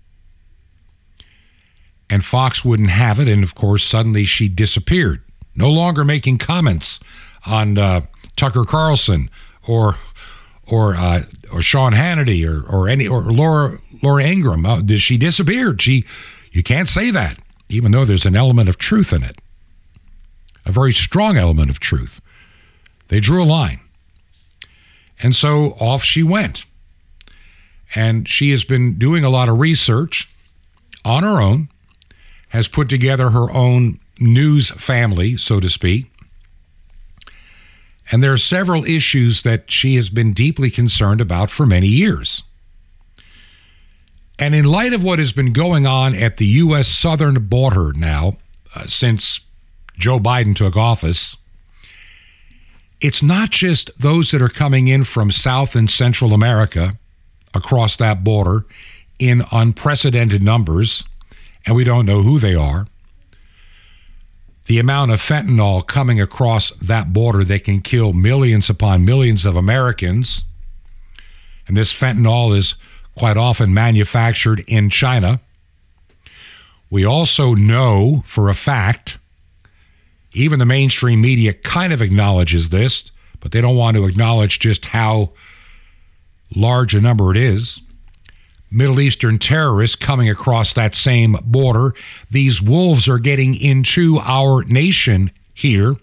And 2.09 2.24
Fox 2.24 2.64
wouldn't 2.64 2.91
have 2.91 3.20
it. 3.20 3.28
And 3.28 3.43
of 3.45 3.55
course, 3.55 3.84
suddenly 3.84 4.24
she 4.24 4.49
disappeared, 4.49 5.22
no 5.55 5.70
longer 5.70 6.05
making 6.05 6.38
comments 6.38 7.01
on 7.47 7.78
uh, 7.78 8.03
Tucker 8.41 8.64
Carlson 8.64 9.28
or 9.68 9.97
or 10.66 10.95
uh, 10.95 11.24
or 11.53 11.61
Sean 11.61 11.93
Hannity 11.93 12.49
or 12.49 12.66
or 12.66 12.88
any 12.88 13.07
or 13.07 13.20
Laura 13.20 13.76
Laura 14.03 14.24
Ingraham. 14.24 14.64
Uh, 14.64 14.80
she 14.97 15.18
disappeared. 15.18 15.82
She 15.82 16.07
you 16.51 16.62
can't 16.62 16.88
say 16.88 17.11
that, 17.11 17.38
even 17.68 17.93
though 17.93 18.07
there's 18.07 18.24
an 18.24 18.36
element 18.36 18.70
of 18.70 18.78
truth 18.78 19.12
in 19.12 19.22
it, 19.22 19.43
a 20.64 20.72
very 20.72 20.95
strong 20.95 21.36
element 21.36 21.68
of 21.68 21.80
truth. 21.80 22.22
They 23.09 23.20
drew 23.20 23.43
a 23.43 23.45
line, 23.45 23.80
and 25.22 25.36
so 25.36 25.72
off 25.78 26.03
she 26.03 26.22
went. 26.22 26.64
And 27.93 28.28
she 28.28 28.53
has 28.53 28.64
been 28.64 28.99
doing 28.99 29.24
a 29.24 29.30
lot 29.30 29.49
of 29.49 29.59
research 29.59 30.30
on 31.05 31.24
her 31.24 31.41
own, 31.41 31.68
has 32.51 32.68
put 32.68 32.88
together 32.88 33.30
her 33.30 33.51
own 33.51 33.99
news 34.20 34.70
family, 34.70 35.36
so 35.36 35.59
to 35.59 35.68
speak 35.68 36.09
and 38.11 38.22
there 38.22 38.32
are 38.32 38.38
several 38.38 38.84
issues 38.84 39.42
that 39.42 39.70
she 39.70 39.94
has 39.96 40.11
been 40.11 40.32
deeply 40.32 40.70
concerned 40.70 41.20
about 41.20 41.50
for 41.50 41.64
many 41.64 41.86
years. 41.86 42.42
And 44.38 44.54
in 44.54 44.64
light 44.64 44.92
of 44.92 45.04
what 45.04 45.18
has 45.18 45.32
been 45.32 45.52
going 45.52 45.86
on 45.86 46.14
at 46.14 46.38
the 46.38 46.46
U.S. 46.46 46.88
southern 46.88 47.46
border 47.46 47.92
now, 47.92 48.38
uh, 48.74 48.86
since 48.86 49.40
Joe 49.98 50.18
Biden 50.18 50.56
took 50.56 50.76
office, 50.76 51.36
it's 53.00 53.22
not 53.22 53.50
just 53.50 53.90
those 53.98 54.30
that 54.30 54.42
are 54.42 54.48
coming 54.48 54.88
in 54.88 55.04
from 55.04 55.30
South 55.30 55.76
and 55.76 55.90
Central 55.90 56.32
America 56.32 56.94
across 57.54 57.96
that 57.96 58.24
border 58.24 58.64
in 59.18 59.44
unprecedented 59.52 60.42
numbers, 60.42 61.04
and 61.66 61.76
we 61.76 61.84
don't 61.84 62.06
know 62.06 62.22
who 62.22 62.38
they 62.38 62.54
are 62.54 62.86
the 64.70 64.78
amount 64.78 65.10
of 65.10 65.18
fentanyl 65.20 65.84
coming 65.84 66.20
across 66.20 66.70
that 66.76 67.12
border 67.12 67.42
that 67.42 67.64
can 67.64 67.80
kill 67.80 68.12
millions 68.12 68.70
upon 68.70 69.04
millions 69.04 69.44
of 69.44 69.56
Americans. 69.56 70.44
And 71.66 71.76
this 71.76 71.92
fentanyl 71.92 72.56
is 72.56 72.76
quite 73.16 73.36
often 73.36 73.74
manufactured 73.74 74.62
in 74.68 74.88
China. 74.88 75.40
We 76.88 77.04
also 77.04 77.54
know 77.54 78.22
for 78.28 78.48
a 78.48 78.54
fact, 78.54 79.18
even 80.34 80.60
the 80.60 80.66
mainstream 80.66 81.20
media 81.20 81.52
kind 81.52 81.92
of 81.92 82.00
acknowledges 82.00 82.68
this, 82.68 83.10
but 83.40 83.50
they 83.50 83.60
don't 83.60 83.76
want 83.76 83.96
to 83.96 84.06
acknowledge 84.06 84.60
just 84.60 84.84
how 84.84 85.32
large 86.54 86.94
a 86.94 87.00
number 87.00 87.32
it 87.32 87.36
is. 87.36 87.80
Middle 88.70 89.00
Eastern 89.00 89.38
terrorists 89.38 89.96
coming 89.96 90.30
across 90.30 90.72
that 90.74 90.94
same 90.94 91.36
border. 91.42 91.94
These 92.30 92.62
wolves 92.62 93.08
are 93.08 93.18
getting 93.18 93.54
into 93.54 94.18
our 94.20 94.62
nation 94.64 95.32
here. 95.52 95.96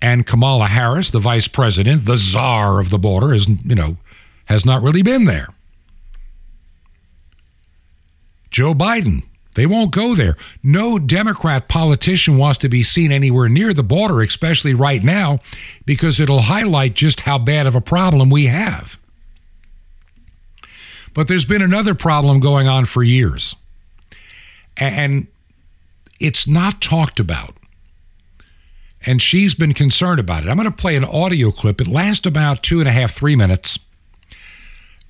And 0.00 0.26
Kamala 0.26 0.66
Harris, 0.66 1.10
the 1.10 1.18
vice 1.18 1.48
president, 1.48 2.06
the 2.06 2.16
czar 2.16 2.80
of 2.80 2.90
the 2.90 2.98
border, 2.98 3.34
is, 3.34 3.48
you 3.48 3.74
know, 3.74 3.96
has 4.46 4.64
not 4.64 4.82
really 4.82 5.02
been 5.02 5.24
there. 5.24 5.48
Joe 8.50 8.74
Biden, 8.74 9.24
they 9.54 9.66
won't 9.66 9.90
go 9.90 10.14
there. 10.14 10.34
No 10.62 10.98
Democrat 10.98 11.68
politician 11.68 12.38
wants 12.38 12.58
to 12.58 12.68
be 12.68 12.82
seen 12.82 13.12
anywhere 13.12 13.48
near 13.48 13.74
the 13.74 13.82
border, 13.82 14.22
especially 14.22 14.72
right 14.72 15.02
now, 15.02 15.40
because 15.84 16.20
it'll 16.20 16.42
highlight 16.42 16.94
just 16.94 17.20
how 17.20 17.38
bad 17.38 17.66
of 17.66 17.74
a 17.74 17.80
problem 17.80 18.30
we 18.30 18.46
have. 18.46 18.96
But 21.14 21.28
there's 21.28 21.44
been 21.44 21.62
another 21.62 21.94
problem 21.94 22.40
going 22.40 22.68
on 22.68 22.84
for 22.84 23.02
years, 23.02 23.56
and 24.76 25.26
it's 26.20 26.46
not 26.46 26.80
talked 26.80 27.20
about. 27.20 27.54
And 29.06 29.22
she's 29.22 29.54
been 29.54 29.74
concerned 29.74 30.18
about 30.18 30.44
it. 30.44 30.48
I'm 30.48 30.56
going 30.56 30.70
to 30.70 30.76
play 30.76 30.96
an 30.96 31.04
audio 31.04 31.52
clip. 31.52 31.80
It 31.80 31.86
lasts 31.86 32.26
about 32.26 32.62
two 32.62 32.80
and 32.80 32.88
a 32.88 32.92
half, 32.92 33.12
three 33.12 33.36
minutes. 33.36 33.78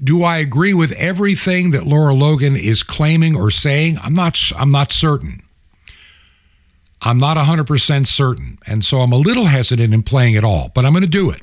Do 0.02 0.22
I 0.22 0.36
agree 0.36 0.74
with 0.74 0.92
everything 0.92 1.70
that 1.70 1.86
Laura 1.86 2.14
Logan 2.14 2.54
is 2.54 2.82
claiming 2.82 3.34
or 3.34 3.50
saying? 3.50 3.98
I'm 4.02 4.14
not. 4.14 4.38
I'm 4.56 4.70
not 4.70 4.92
certain. 4.92 5.42
I'm 7.00 7.18
not 7.18 7.36
100% 7.36 8.06
certain. 8.06 8.58
And 8.66 8.84
so 8.84 9.00
I'm 9.00 9.12
a 9.12 9.16
little 9.16 9.46
hesitant 9.46 9.94
in 9.94 10.02
playing 10.02 10.34
it 10.34 10.44
all, 10.44 10.70
but 10.74 10.84
I'm 10.84 10.92
going 10.92 11.02
to 11.02 11.08
do 11.08 11.30
it 11.30 11.42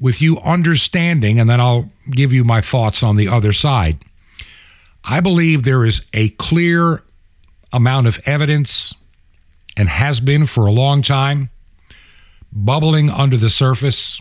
with 0.00 0.22
you 0.22 0.38
understanding, 0.40 1.38
and 1.38 1.48
then 1.48 1.60
I'll 1.60 1.90
give 2.10 2.32
you 2.32 2.42
my 2.42 2.60
thoughts 2.60 3.02
on 3.02 3.16
the 3.16 3.28
other 3.28 3.52
side. 3.52 3.98
I 5.04 5.20
believe 5.20 5.62
there 5.62 5.84
is 5.84 6.04
a 6.12 6.30
clear 6.30 7.02
amount 7.72 8.06
of 8.06 8.20
evidence 8.26 8.94
and 9.76 9.88
has 9.88 10.20
been 10.20 10.46
for 10.46 10.66
a 10.66 10.72
long 10.72 11.02
time 11.02 11.50
bubbling 12.52 13.10
under 13.10 13.36
the 13.36 13.50
surface 13.50 14.20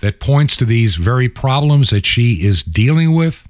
that 0.00 0.20
points 0.20 0.56
to 0.56 0.64
these 0.64 0.96
very 0.96 1.28
problems 1.28 1.90
that 1.90 2.06
she 2.06 2.44
is 2.44 2.62
dealing 2.62 3.14
with. 3.14 3.48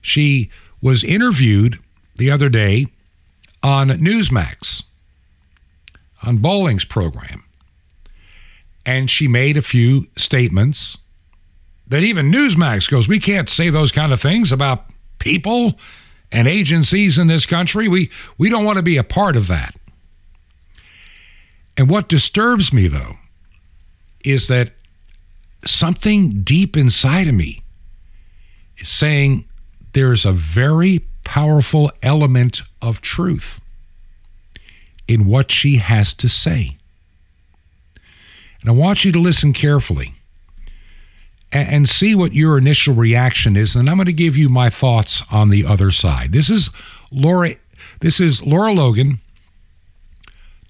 She 0.00 0.50
was 0.80 1.04
interviewed 1.04 1.78
the 2.16 2.30
other 2.30 2.48
day 2.48 2.86
on 3.62 3.88
Newsmax, 3.88 4.82
on 6.22 6.38
Bolling's 6.38 6.84
program, 6.84 7.44
and 8.84 9.10
she 9.10 9.28
made 9.28 9.56
a 9.56 9.62
few 9.62 10.06
statements 10.16 10.98
that 11.86 12.02
even 12.02 12.32
Newsmax 12.32 12.90
goes, 12.90 13.08
We 13.08 13.20
can't 13.20 13.48
say 13.48 13.70
those 13.70 13.92
kind 13.92 14.12
of 14.12 14.20
things 14.20 14.52
about 14.52 14.86
people 15.18 15.78
and 16.30 16.48
agencies 16.48 17.18
in 17.18 17.26
this 17.26 17.46
country. 17.46 17.88
We, 17.88 18.10
we 18.38 18.48
don't 18.48 18.64
want 18.64 18.78
to 18.78 18.82
be 18.82 18.96
a 18.96 19.04
part 19.04 19.36
of 19.36 19.46
that. 19.48 19.74
And 21.76 21.88
what 21.88 22.08
disturbs 22.08 22.72
me, 22.72 22.88
though, 22.88 23.16
is 24.24 24.48
that 24.48 24.72
something 25.64 26.42
deep 26.42 26.76
inside 26.76 27.28
of 27.28 27.34
me 27.34 27.62
is 28.78 28.88
saying 28.88 29.44
there's 29.92 30.24
a 30.24 30.32
very 30.32 31.06
powerful 31.24 31.90
element 32.02 32.62
of 32.80 33.00
truth 33.00 33.60
in 35.06 35.26
what 35.26 35.50
she 35.50 35.76
has 35.76 36.14
to 36.14 36.28
say. 36.28 36.76
And 38.62 38.70
I 38.70 38.72
want 38.72 39.04
you 39.04 39.12
to 39.12 39.18
listen 39.18 39.52
carefully 39.52 40.14
and, 41.52 41.68
and 41.68 41.88
see 41.88 42.14
what 42.14 42.32
your 42.32 42.56
initial 42.56 42.94
reaction 42.94 43.56
is. 43.56 43.76
And 43.76 43.90
I'm 43.90 43.96
going 43.96 44.06
to 44.06 44.12
give 44.12 44.36
you 44.36 44.48
my 44.48 44.70
thoughts 44.70 45.22
on 45.30 45.50
the 45.50 45.66
other 45.66 45.90
side. 45.90 46.32
This 46.32 46.48
is 46.48 46.70
Laura. 47.10 47.56
This 48.00 48.20
is 48.20 48.44
Lara 48.44 48.72
Logan 48.72 49.20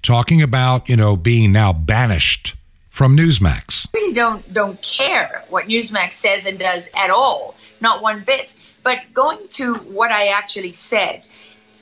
talking 0.02 0.42
about 0.42 0.88
you 0.88 0.96
know 0.96 1.16
being 1.16 1.52
now 1.52 1.72
banished 1.72 2.54
from 2.90 3.16
Newsmax. 3.16 3.92
Really 3.94 4.14
don't 4.14 4.52
don't 4.52 4.80
care 4.82 5.44
what 5.48 5.66
Newsmax 5.66 6.14
says 6.14 6.46
and 6.46 6.58
does 6.58 6.90
at 6.96 7.10
all, 7.10 7.54
not 7.80 8.02
one 8.02 8.24
bit. 8.24 8.56
But 8.82 9.00
going 9.12 9.38
to 9.50 9.74
what 9.74 10.10
I 10.10 10.28
actually 10.28 10.72
said, 10.72 11.28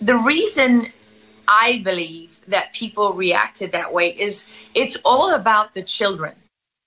the 0.03 0.17
reason 0.17 0.93
I 1.49 1.81
believe 1.83 2.40
that 2.49 2.73
people 2.73 3.13
reacted 3.13 3.73
that 3.73 3.93
way 3.93 4.11
is 4.11 4.49
it's 4.75 4.97
all 5.05 5.35
about 5.35 5.75
the 5.75 5.83
children. 5.83 6.35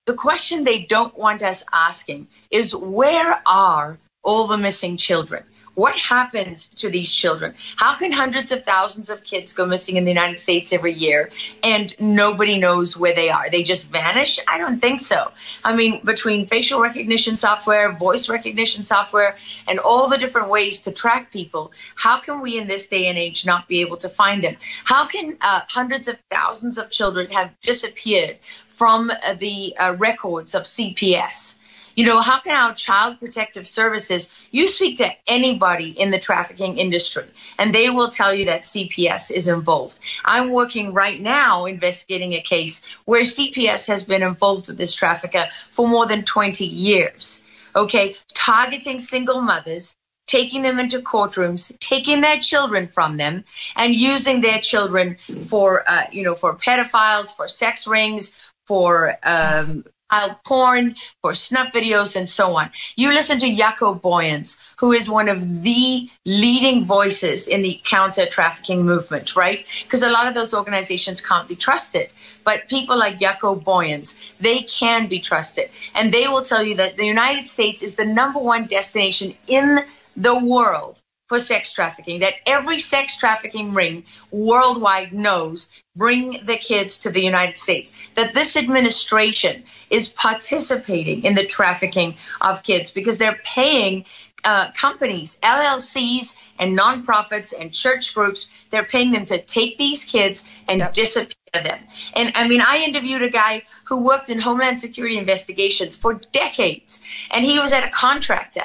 The 0.06 0.14
question 0.14 0.64
they 0.64 0.80
don't 0.80 1.16
want 1.16 1.42
us 1.42 1.64
asking 1.72 2.28
is 2.50 2.74
where 2.74 3.40
are 3.46 3.98
all 4.22 4.46
the 4.46 4.58
missing 4.58 4.96
children? 4.96 5.44
What 5.74 5.96
happens 5.96 6.68
to 6.68 6.88
these 6.88 7.12
children? 7.12 7.54
How 7.76 7.96
can 7.96 8.12
hundreds 8.12 8.52
of 8.52 8.64
thousands 8.64 9.10
of 9.10 9.24
kids 9.24 9.52
go 9.52 9.66
missing 9.66 9.96
in 9.96 10.04
the 10.04 10.10
United 10.10 10.38
States 10.38 10.72
every 10.72 10.92
year 10.92 11.30
and 11.64 11.92
nobody 12.00 12.58
knows 12.58 12.96
where 12.96 13.14
they 13.14 13.30
are? 13.30 13.50
They 13.50 13.64
just 13.64 13.90
vanish? 13.90 14.38
I 14.46 14.58
don't 14.58 14.78
think 14.78 15.00
so. 15.00 15.32
I 15.64 15.74
mean, 15.74 16.00
between 16.04 16.46
facial 16.46 16.80
recognition 16.80 17.34
software, 17.34 17.90
voice 17.92 18.28
recognition 18.28 18.84
software, 18.84 19.36
and 19.66 19.80
all 19.80 20.08
the 20.08 20.18
different 20.18 20.48
ways 20.48 20.82
to 20.82 20.92
track 20.92 21.32
people, 21.32 21.72
how 21.96 22.20
can 22.20 22.40
we 22.40 22.56
in 22.56 22.68
this 22.68 22.86
day 22.86 23.06
and 23.06 23.18
age 23.18 23.44
not 23.44 23.66
be 23.66 23.80
able 23.80 23.96
to 23.98 24.08
find 24.08 24.44
them? 24.44 24.56
How 24.84 25.06
can 25.06 25.36
uh, 25.40 25.62
hundreds 25.68 26.06
of 26.06 26.18
thousands 26.30 26.78
of 26.78 26.90
children 26.90 27.30
have 27.32 27.50
disappeared 27.60 28.38
from 28.42 29.10
uh, 29.10 29.34
the 29.34 29.74
uh, 29.76 29.96
records 29.98 30.54
of 30.54 30.62
CPS? 30.62 31.58
You 31.94 32.06
know, 32.06 32.20
how 32.20 32.40
can 32.40 32.54
our 32.54 32.74
child 32.74 33.20
protective 33.20 33.66
services, 33.66 34.30
you 34.50 34.66
speak 34.66 34.98
to 34.98 35.12
anybody 35.26 35.90
in 35.90 36.10
the 36.10 36.18
trafficking 36.18 36.78
industry 36.78 37.24
and 37.58 37.74
they 37.74 37.90
will 37.90 38.08
tell 38.08 38.34
you 38.34 38.46
that 38.46 38.62
CPS 38.62 39.30
is 39.30 39.48
involved. 39.48 39.98
I'm 40.24 40.50
working 40.50 40.92
right 40.92 41.20
now 41.20 41.66
investigating 41.66 42.32
a 42.32 42.40
case 42.40 42.84
where 43.04 43.22
CPS 43.22 43.88
has 43.88 44.02
been 44.02 44.22
involved 44.22 44.68
with 44.68 44.76
this 44.76 44.94
trafficker 44.94 45.46
for 45.70 45.88
more 45.88 46.06
than 46.06 46.24
20 46.24 46.66
years. 46.66 47.44
Okay, 47.76 48.16
targeting 48.34 49.00
single 49.00 49.40
mothers, 49.40 49.96
taking 50.26 50.62
them 50.62 50.78
into 50.78 51.00
courtrooms, 51.00 51.76
taking 51.78 52.20
their 52.20 52.38
children 52.38 52.86
from 52.86 53.16
them, 53.16 53.44
and 53.76 53.94
using 53.94 54.40
their 54.40 54.60
children 54.60 55.16
for, 55.16 55.88
uh, 55.88 56.04
you 56.12 56.22
know, 56.22 56.34
for 56.34 56.54
pedophiles, 56.54 57.34
for 57.36 57.48
sex 57.48 57.86
rings, 57.86 58.36
for 58.66 59.16
um, 59.24 59.84
child 60.14 60.36
porn, 60.44 60.94
for 61.22 61.34
snuff 61.34 61.72
videos, 61.72 62.16
and 62.16 62.28
so 62.28 62.56
on. 62.56 62.70
You 62.96 63.10
listen 63.10 63.38
to 63.40 63.46
Jaco 63.46 64.00
Booyens, 64.00 64.58
who 64.78 64.92
is 64.92 65.08
one 65.08 65.28
of 65.28 65.62
the 65.62 66.08
leading 66.24 66.82
voices 66.82 67.48
in 67.48 67.62
the 67.62 67.80
counter 67.84 68.26
trafficking 68.26 68.84
movement, 68.84 69.36
right? 69.36 69.66
Because 69.82 70.02
a 70.02 70.10
lot 70.10 70.26
of 70.26 70.34
those 70.34 70.54
organizations 70.54 71.20
can't 71.20 71.48
be 71.48 71.56
trusted. 71.56 72.10
But 72.44 72.68
people 72.68 72.98
like 72.98 73.18
Jaco 73.18 73.62
Booyens, 73.62 74.16
they 74.40 74.60
can 74.60 75.08
be 75.08 75.18
trusted. 75.18 75.70
And 75.94 76.12
they 76.12 76.28
will 76.28 76.42
tell 76.42 76.62
you 76.62 76.76
that 76.76 76.96
the 76.96 77.06
United 77.06 77.46
States 77.48 77.82
is 77.82 77.96
the 77.96 78.04
number 78.04 78.38
one 78.38 78.66
destination 78.66 79.34
in 79.48 79.84
the 80.16 80.38
world 80.46 81.02
for 81.28 81.38
sex 81.38 81.72
trafficking, 81.72 82.20
that 82.20 82.34
every 82.46 82.78
sex 82.78 83.16
trafficking 83.16 83.72
ring 83.72 84.04
worldwide 84.30 85.12
knows 85.12 85.70
bring 85.96 86.44
the 86.44 86.56
kids 86.56 87.00
to 87.00 87.10
the 87.10 87.22
United 87.22 87.56
States, 87.56 87.92
that 88.14 88.34
this 88.34 88.56
administration 88.56 89.64
is 89.90 90.08
participating 90.08 91.24
in 91.24 91.34
the 91.34 91.46
trafficking 91.46 92.16
of 92.40 92.62
kids 92.62 92.90
because 92.90 93.18
they're 93.18 93.40
paying 93.44 94.04
uh, 94.44 94.70
companies, 94.72 95.38
LLCs, 95.42 96.36
and 96.58 96.78
nonprofits 96.78 97.54
and 97.58 97.72
church 97.72 98.14
groups, 98.14 98.48
they're 98.70 98.84
paying 98.84 99.10
them 99.12 99.24
to 99.24 99.38
take 99.38 99.78
these 99.78 100.04
kids 100.04 100.46
and 100.68 100.80
yep. 100.80 100.92
disappear 100.92 101.34
them. 101.54 101.78
And 102.14 102.32
I 102.34 102.46
mean, 102.46 102.60
I 102.60 102.84
interviewed 102.86 103.22
a 103.22 103.30
guy 103.30 103.62
who 103.84 104.02
worked 104.02 104.28
in 104.28 104.38
Homeland 104.38 104.78
Security 104.78 105.16
investigations 105.16 105.96
for 105.96 106.20
decades, 106.32 107.02
and 107.30 107.44
he 107.44 107.58
was 107.58 107.72
at 107.72 107.84
a 107.84 107.90
contractor 107.90 108.64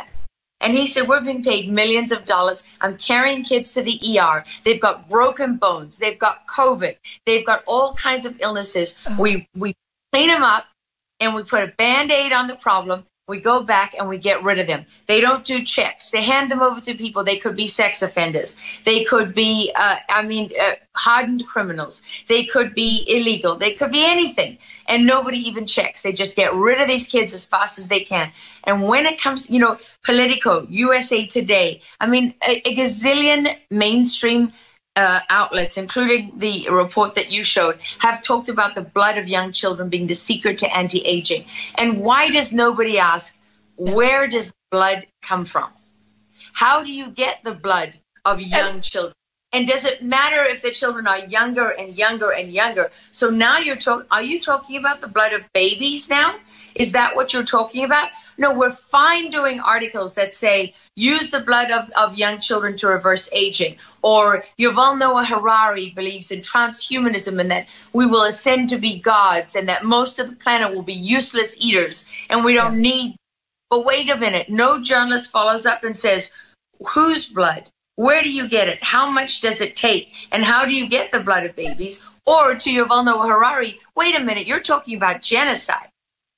and 0.62 0.74
he 0.74 0.88
said, 0.88 1.08
We're 1.08 1.22
being 1.22 1.44
paid 1.44 1.72
millions 1.72 2.12
of 2.12 2.26
dollars. 2.26 2.64
I'm 2.82 2.98
carrying 2.98 3.44
kids 3.44 3.74
to 3.74 3.82
the 3.82 4.00
ER. 4.20 4.44
They've 4.64 4.80
got 4.80 5.10
broken 5.10 5.58
bones. 5.58 5.98
They've 5.98 6.20
got 6.20 6.46
COVID. 6.48 6.98
They've 7.26 7.46
got 7.46 7.64
all 7.66 7.94
kinds 7.94 8.26
of 8.26 8.40
illnesses. 8.42 8.98
Uh-huh. 9.06 9.16
We, 9.22 9.48
we 9.56 9.76
clean 10.12 10.30
them 10.30 10.44
up 10.44 10.66
and 11.20 11.36
we 11.36 11.44
put 11.44 11.64
a 11.64 11.74
band 11.78 12.12
aid 12.12 12.34
on 12.34 12.48
the 12.48 12.56
problem 12.56 13.06
we 13.30 13.40
go 13.40 13.62
back 13.64 13.96
and 13.98 14.10
we 14.10 14.18
get 14.18 14.44
rid 14.44 14.60
of 14.60 14.68
them. 14.68 14.86
They 15.06 15.22
don't 15.22 15.46
do 15.46 15.64
checks. 15.64 16.12
They 16.12 16.24
hand 16.24 16.52
them 16.52 16.62
over 16.62 16.82
to 16.82 16.96
people. 16.96 17.24
They 17.24 17.38
could 17.38 17.56
be 17.56 17.68
sex 17.68 18.02
offenders. 18.02 18.58
They 18.84 19.04
could 19.04 19.34
be, 19.34 19.72
uh, 19.74 19.96
I 20.10 20.24
mean, 20.24 20.52
uh, 20.60 20.72
hardened 20.94 21.46
criminals. 21.46 22.02
They 22.28 22.46
could 22.46 22.76
be 22.76 23.06
illegal. 23.08 23.56
They 23.56 23.74
could 23.74 23.92
be 23.92 24.04
anything. 24.06 24.58
And 24.88 25.06
nobody 25.06 25.50
even 25.50 25.68
checks. 25.68 26.02
They 26.02 26.12
just 26.12 26.36
get 26.36 26.54
rid 26.54 26.82
of 26.82 26.88
these 26.88 27.08
kids 27.08 27.34
as 27.34 27.46
fast 27.46 27.80
as 27.80 27.88
they 27.88 28.02
can. 28.02 28.32
And 28.64 28.84
when 28.84 29.06
it 29.06 29.22
comes, 29.22 29.50
you 29.50 29.60
know, 29.60 29.78
Politico, 30.04 30.66
USA 30.70 31.26
Today, 31.28 31.82
I 32.00 32.08
mean, 32.08 32.34
a, 32.46 32.68
a 32.68 32.76
gazillion 32.76 33.56
mainstream 33.70 34.52
uh, 34.96 35.20
outlets, 35.30 35.78
including 35.78 36.40
the 36.40 36.68
report 36.70 37.16
that 37.16 37.32
you 37.32 37.44
showed, 37.44 37.80
have 38.00 38.22
talked 38.22 38.50
about 38.50 38.76
the 38.76 38.82
blood 38.82 39.18
of 39.18 39.30
young 39.30 39.52
children 39.52 39.90
being 39.90 40.08
the 40.08 40.16
secret 40.16 40.60
to 40.60 40.78
anti 40.78 41.00
aging. 41.00 41.46
And 41.76 42.00
why 42.02 42.30
does 42.30 42.54
nobody 42.54 43.00
ask, 43.00 43.38
where 43.76 44.28
does 44.28 44.54
blood 44.72 45.06
come 45.22 45.46
from? 45.46 45.70
How 46.54 46.84
do 46.84 46.92
you 46.92 47.10
get 47.10 47.44
the 47.44 47.54
blood 47.54 47.98
of 48.26 48.42
young 48.42 48.82
children? 48.82 49.14
And 49.52 49.66
does 49.66 49.86
it 49.86 50.04
matter 50.04 50.44
if 50.44 50.62
the 50.62 50.70
children 50.70 51.08
are 51.08 51.26
younger 51.26 51.70
and 51.70 51.98
younger 51.98 52.32
and 52.32 52.54
younger? 52.54 52.92
So 53.10 53.32
now 53.32 53.58
you're 53.58 53.78
talking, 53.78 54.06
are 54.12 54.22
you 54.22 54.40
talking 54.40 54.78
about 54.78 55.02
the 55.02 55.08
blood 55.08 55.34
of 55.34 55.42
babies 55.54 56.08
now? 56.08 56.36
Is 56.76 56.92
that 56.92 57.16
what 57.16 57.34
you're 57.34 57.44
talking 57.44 57.84
about? 57.84 58.10
No, 58.38 58.54
we're 58.54 58.72
fine 58.72 59.32
doing 59.32 59.60
articles 59.60 60.16
that 60.16 60.36
say 60.36 60.76
use 60.96 61.32
the 61.32 61.40
blood 61.40 61.72
of, 61.72 61.90
of 61.98 62.16
young 62.16 62.40
children 62.40 62.78
to 62.78 62.88
reverse 62.88 63.28
aging. 63.32 63.78
Or 64.04 64.46
Yuval 64.60 65.00
Noah 65.00 65.26
Harari 65.26 65.90
believes 65.90 66.30
in 66.30 66.42
transhumanism 66.42 67.42
and 67.42 67.50
that 67.50 67.68
we 67.92 68.06
will 68.06 68.26
ascend 68.26 68.70
to 68.70 68.78
be 68.78 69.00
gods 69.00 69.56
and 69.56 69.70
that 69.70 69.84
most 69.84 70.20
of 70.20 70.30
the 70.30 70.36
planet 70.36 70.76
will 70.76 70.84
be 70.84 70.94
useless 70.94 71.58
eaters 71.60 72.06
and 72.30 72.46
we 72.46 72.54
don't 72.54 72.80
need. 72.80 73.16
But 73.72 73.84
wait 73.84 74.12
a 74.12 74.18
minute. 74.18 74.50
No 74.50 74.80
journalist 74.80 75.32
follows 75.32 75.66
up 75.66 75.84
and 75.84 75.98
says, 75.98 76.32
whose 76.94 77.26
blood? 77.26 77.70
Where 78.00 78.24
do 78.24 78.32
you 78.32 78.48
get 78.48 78.70
it? 78.70 78.82
How 78.82 79.12
much 79.12 79.42
does 79.42 79.60
it 79.60 79.76
take? 79.76 80.14
And 80.32 80.42
how 80.42 80.64
do 80.64 80.74
you 80.74 80.88
get 80.88 81.12
the 81.12 81.20
blood 81.20 81.44
of 81.44 81.54
babies? 81.54 82.06
Or 82.26 82.56
to 82.56 82.70
Yuval 82.70 83.04
Noah 83.04 83.28
Harari, 83.28 83.78
wait 83.94 84.16
a 84.16 84.22
minute, 84.22 84.48
you're 84.48 84.62
talking 84.62 84.96
about 84.96 85.22
genocide. 85.22 85.90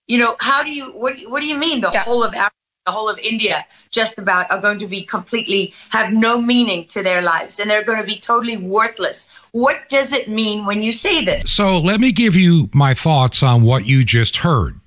You 0.07 0.17
know, 0.17 0.35
how 0.39 0.63
do 0.63 0.73
you, 0.73 0.85
what, 0.85 1.19
what 1.29 1.39
do 1.39 1.45
you 1.45 1.55
mean 1.55 1.81
the 1.81 1.91
yeah. 1.93 2.01
whole 2.01 2.23
of 2.23 2.33
Africa, 2.33 2.55
the 2.87 2.91
whole 2.91 3.09
of 3.09 3.19
India 3.19 3.63
just 3.91 4.17
about 4.17 4.49
are 4.49 4.59
going 4.59 4.79
to 4.79 4.87
be 4.87 5.03
completely, 5.03 5.75
have 5.91 6.11
no 6.11 6.41
meaning 6.41 6.85
to 6.85 7.03
their 7.03 7.21
lives 7.21 7.59
and 7.59 7.69
they're 7.69 7.83
going 7.83 7.99
to 8.01 8.07
be 8.07 8.17
totally 8.17 8.57
worthless? 8.57 9.31
What 9.51 9.87
does 9.87 10.13
it 10.13 10.27
mean 10.27 10.65
when 10.65 10.81
you 10.81 10.91
say 10.91 11.23
this? 11.23 11.43
So 11.45 11.77
let 11.77 11.99
me 11.99 12.11
give 12.11 12.35
you 12.35 12.71
my 12.73 12.95
thoughts 12.95 13.43
on 13.43 13.61
what 13.61 13.85
you 13.85 14.03
just 14.03 14.37
heard. 14.37 14.79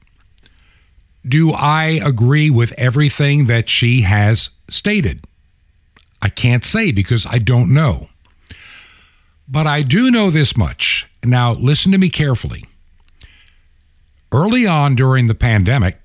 Do 1.24 1.52
I 1.52 2.00
agree 2.04 2.50
with 2.50 2.72
everything 2.72 3.44
that 3.44 3.68
she 3.68 4.00
has 4.00 4.50
stated? 4.68 5.24
I 6.24 6.30
can't 6.30 6.64
say 6.64 6.90
because 6.90 7.26
I 7.26 7.38
don't 7.38 7.72
know. 7.72 8.08
But 9.46 9.66
I 9.66 9.82
do 9.82 10.10
know 10.10 10.30
this 10.30 10.56
much. 10.56 11.06
Now, 11.22 11.52
listen 11.52 11.92
to 11.92 11.98
me 11.98 12.08
carefully. 12.08 12.64
early 14.32 14.66
on 14.66 14.96
during 14.96 15.28
the 15.28 15.34
pandemic, 15.34 16.00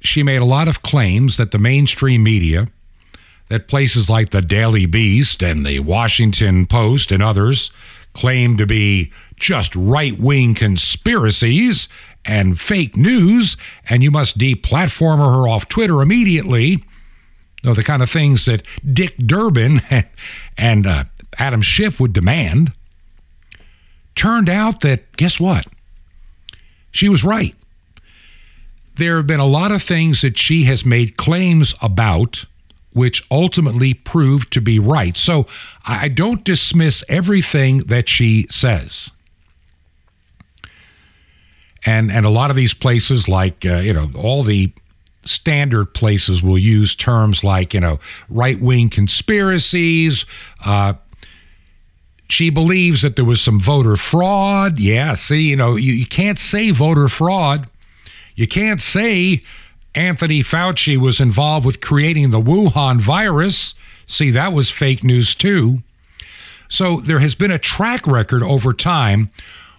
she 0.00 0.22
made 0.22 0.42
a 0.42 0.44
lot 0.46 0.66
of 0.66 0.82
claims 0.82 1.36
that 1.36 1.52
the 1.52 1.58
mainstream 1.58 2.22
media, 2.22 2.68
that 3.48 3.68
places 3.68 4.10
like 4.10 4.30
the 4.30 4.42
Daily 4.42 4.86
Beast 4.86 5.42
and 5.42 5.64
the 5.64 5.80
Washington 5.80 6.66
Post 6.66 7.12
and 7.12 7.22
others 7.22 7.70
claim 8.14 8.56
to 8.56 8.66
be 8.66 9.12
just 9.38 9.76
right 9.76 10.18
wing 10.18 10.54
conspiracies 10.54 11.86
and 12.24 12.58
fake 12.58 12.96
news, 12.96 13.56
and 13.88 14.02
you 14.02 14.10
must 14.10 14.38
deplatform 14.38 15.18
her 15.18 15.46
off 15.46 15.68
Twitter 15.68 16.00
immediately. 16.00 16.82
No, 17.64 17.74
the 17.74 17.82
kind 17.82 18.02
of 18.02 18.10
things 18.10 18.44
that 18.44 18.62
Dick 18.92 19.16
Durbin 19.16 19.80
and 20.58 20.86
uh, 20.86 21.04
Adam 21.38 21.62
Schiff 21.62 21.98
would 21.98 22.12
demand. 22.12 22.72
Turned 24.14 24.48
out 24.48 24.80
that, 24.80 25.16
guess 25.16 25.40
what? 25.40 25.66
She 26.92 27.08
was 27.08 27.24
right. 27.24 27.54
There 28.96 29.16
have 29.16 29.26
been 29.26 29.40
a 29.40 29.46
lot 29.46 29.72
of 29.72 29.82
things 29.82 30.20
that 30.20 30.38
she 30.38 30.64
has 30.64 30.84
made 30.84 31.16
claims 31.16 31.74
about 31.82 32.44
which 32.94 33.26
ultimately 33.28 33.92
proved 33.92 34.52
to 34.52 34.60
be 34.60 34.78
right. 34.78 35.16
So 35.16 35.46
I 35.84 36.08
don't 36.08 36.44
dismiss 36.44 37.04
everything 37.08 37.78
that 37.78 38.08
she 38.08 38.46
says. 38.48 39.10
And, 41.84 42.10
and 42.10 42.24
a 42.24 42.30
lot 42.30 42.50
of 42.50 42.56
these 42.56 42.72
places, 42.72 43.28
like, 43.28 43.66
uh, 43.66 43.78
you 43.78 43.92
know, 43.92 44.10
all 44.16 44.44
the 44.44 44.72
standard 45.24 45.94
places 45.94 46.42
will 46.42 46.58
use 46.58 46.94
terms 46.94 47.42
like, 47.42 47.74
you 47.74 47.80
know, 47.80 47.98
right 48.28 48.60
wing 48.60 48.88
conspiracies. 48.88 50.26
Uh, 50.64 50.94
she 52.28 52.50
believes 52.50 53.02
that 53.02 53.16
there 53.16 53.24
was 53.24 53.40
some 53.40 53.60
voter 53.60 53.96
fraud. 53.96 54.78
Yeah, 54.78 55.14
see, 55.14 55.42
you 55.42 55.56
know, 55.56 55.76
you, 55.76 55.92
you 55.92 56.06
can't 56.06 56.38
say 56.38 56.70
voter 56.70 57.08
fraud. 57.08 57.68
You 58.34 58.48
can't 58.48 58.80
say 58.80 59.42
Anthony 59.94 60.40
Fauci 60.40 60.96
was 60.96 61.20
involved 61.20 61.66
with 61.66 61.80
creating 61.80 62.30
the 62.30 62.40
Wuhan 62.40 63.00
virus. 63.00 63.74
See, 64.06 64.30
that 64.30 64.52
was 64.52 64.70
fake 64.70 65.04
news 65.04 65.34
too. 65.34 65.78
So 66.68 67.00
there 67.00 67.20
has 67.20 67.34
been 67.34 67.50
a 67.50 67.58
track 67.58 68.06
record 68.06 68.42
over 68.42 68.72
time 68.72 69.30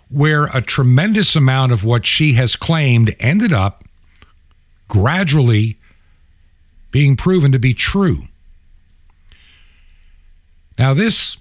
where 0.09 0.45
a 0.53 0.61
tremendous 0.61 1.35
amount 1.35 1.71
of 1.71 1.83
what 1.83 2.05
she 2.05 2.33
has 2.33 2.55
claimed 2.55 3.15
ended 3.19 3.51
up 3.51 3.83
gradually 4.87 5.77
being 6.91 7.15
proven 7.15 7.51
to 7.51 7.59
be 7.59 7.73
true. 7.73 8.23
Now 10.77 10.93
this 10.93 11.37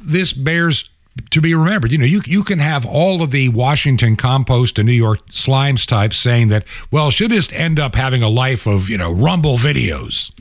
this 0.00 0.32
bears 0.32 0.90
to 1.30 1.40
be 1.40 1.54
remembered. 1.54 1.92
You 1.92 1.98
know, 1.98 2.04
you 2.04 2.22
you 2.26 2.42
can 2.42 2.58
have 2.58 2.86
all 2.86 3.22
of 3.22 3.30
the 3.30 3.48
Washington 3.48 4.16
Compost 4.16 4.78
and 4.78 4.86
New 4.86 4.92
York 4.92 5.26
Slimes 5.30 5.86
types 5.86 6.18
saying 6.18 6.48
that, 6.48 6.64
well, 6.90 7.10
she'll 7.10 7.28
just 7.28 7.52
end 7.52 7.78
up 7.78 7.94
having 7.94 8.22
a 8.22 8.28
life 8.28 8.66
of, 8.66 8.88
you 8.88 8.98
know, 8.98 9.12
rumble 9.12 9.56
videos. 9.56 10.32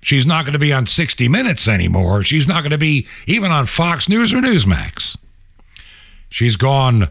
She's 0.00 0.26
not 0.26 0.44
going 0.44 0.52
to 0.52 0.58
be 0.58 0.72
on 0.72 0.86
60 0.86 1.28
Minutes 1.28 1.66
anymore. 1.66 2.22
She's 2.22 2.46
not 2.46 2.62
going 2.62 2.70
to 2.70 2.78
be 2.78 3.06
even 3.26 3.50
on 3.50 3.66
Fox 3.66 4.08
News 4.08 4.32
or 4.32 4.38
Newsmax. 4.38 5.16
She's 6.28 6.56
gone 6.56 7.10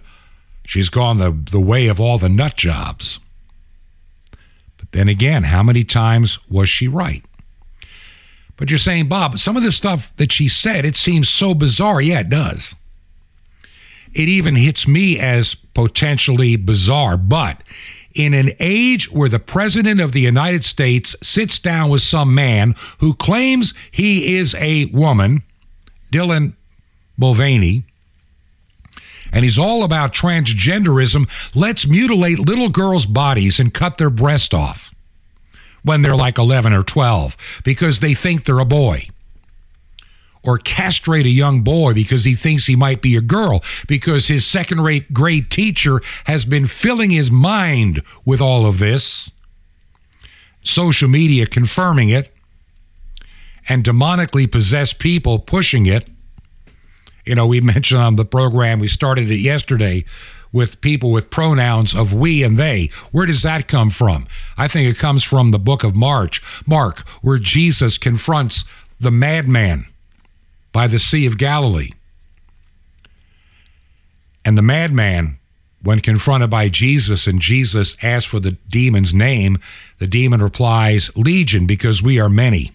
she's 0.65 0.89
gone 0.89 1.17
the, 1.17 1.31
the 1.31 1.59
way 1.59 1.87
of 1.87 1.99
all 1.99 2.17
the 2.17 2.29
nut 2.29 2.55
jobs. 2.55 3.19
Then 4.97 5.09
again, 5.09 5.43
how 5.43 5.61
many 5.61 5.83
times 5.83 6.39
was 6.49 6.69
she 6.69 6.87
right? 6.87 7.23
But 8.55 8.71
you're 8.71 8.79
saying, 8.79 9.07
Bob, 9.07 9.37
some 9.37 9.55
of 9.55 9.61
the 9.61 9.71
stuff 9.71 10.11
that 10.15 10.31
she 10.31 10.47
said, 10.47 10.85
it 10.85 10.95
seems 10.95 11.29
so 11.29 11.53
bizarre. 11.53 12.01
Yeah, 12.01 12.21
it 12.21 12.29
does. 12.29 12.75
It 14.11 14.27
even 14.27 14.55
hits 14.55 14.87
me 14.87 15.19
as 15.19 15.53
potentially 15.53 16.55
bizarre. 16.55 17.15
But 17.15 17.61
in 18.15 18.33
an 18.33 18.53
age 18.59 19.11
where 19.11 19.29
the 19.29 19.37
President 19.37 19.99
of 19.99 20.13
the 20.13 20.21
United 20.21 20.65
States 20.65 21.15
sits 21.21 21.59
down 21.59 21.91
with 21.91 22.01
some 22.01 22.33
man 22.33 22.73
who 22.97 23.13
claims 23.13 23.75
he 23.91 24.35
is 24.35 24.55
a 24.55 24.85
woman, 24.85 25.43
Dylan 26.11 26.53
Mulvaney, 27.17 27.83
and 29.31 29.43
he's 29.43 29.59
all 29.59 29.83
about 29.83 30.11
transgenderism, 30.11 31.29
let's 31.53 31.87
mutilate 31.87 32.39
little 32.39 32.69
girls' 32.69 33.05
bodies 33.05 33.59
and 33.59 33.71
cut 33.71 33.99
their 33.99 34.09
breast 34.09 34.55
off 34.55 34.86
when 35.87 36.01
they're 36.01 36.15
like 36.15 36.37
11 36.37 36.73
or 36.73 36.83
12 36.83 37.37
because 37.63 37.99
they 37.99 38.13
think 38.13 38.43
they're 38.43 38.59
a 38.59 38.65
boy. 38.65 39.09
Or 40.43 40.57
castrate 40.57 41.25
a 41.25 41.29
young 41.29 41.61
boy 41.61 41.93
because 41.93 42.23
he 42.23 42.33
thinks 42.33 42.67
he 42.67 42.75
might 42.75 43.01
be 43.01 43.15
a 43.15 43.21
girl 43.21 43.61
because 43.87 44.27
his 44.27 44.45
second 44.45 44.81
rate 44.81 45.11
grade 45.11 45.49
teacher 45.49 46.01
has 46.25 46.45
been 46.45 46.67
filling 46.67 47.09
his 47.09 47.31
mind 47.31 48.01
with 48.23 48.39
all 48.39 48.65
of 48.65 48.79
this. 48.79 49.31
Social 50.61 51.09
media 51.09 51.47
confirming 51.47 52.09
it 52.09 52.33
and 53.67 53.83
demonically 53.83 54.49
possessed 54.49 54.99
people 54.99 55.39
pushing 55.39 55.85
it. 55.85 56.09
You 57.25 57.35
know, 57.35 57.47
we 57.47 57.59
mentioned 57.75 58.01
on 58.01 58.15
the 58.15 58.25
program, 58.25 58.79
we 58.79 58.87
started 58.87 59.29
it 59.29 59.39
yesterday 59.39 60.05
with 60.51 60.81
people 60.81 61.11
with 61.11 61.29
pronouns 61.29 61.95
of 61.95 62.13
we 62.13 62.43
and 62.43 62.57
they. 62.57 62.89
Where 63.11 63.25
does 63.25 63.43
that 63.43 63.67
come 63.67 63.89
from? 63.89 64.27
I 64.57 64.67
think 64.67 64.89
it 64.89 64.99
comes 64.99 65.23
from 65.23 65.51
the 65.51 65.59
book 65.59 65.83
of 65.83 65.95
March, 65.95 66.41
Mark, 66.65 67.07
where 67.21 67.37
Jesus 67.37 67.97
confronts 67.97 68.63
the 68.99 69.11
madman 69.11 69.87
by 70.71 70.87
the 70.87 70.99
Sea 70.99 71.25
of 71.25 71.37
Galilee. 71.37 71.91
And 74.45 74.57
the 74.57 74.61
madman, 74.61 75.39
when 75.81 75.99
confronted 75.99 76.49
by 76.49 76.69
Jesus 76.69 77.27
and 77.27 77.41
Jesus 77.41 77.95
asks 78.01 78.29
for 78.29 78.39
the 78.39 78.53
demon's 78.69 79.13
name, 79.13 79.57
the 79.99 80.07
demon 80.07 80.41
replies, 80.41 81.15
Legion, 81.17 81.67
because 81.67 82.01
we 82.01 82.19
are 82.19 82.29
many 82.29 82.71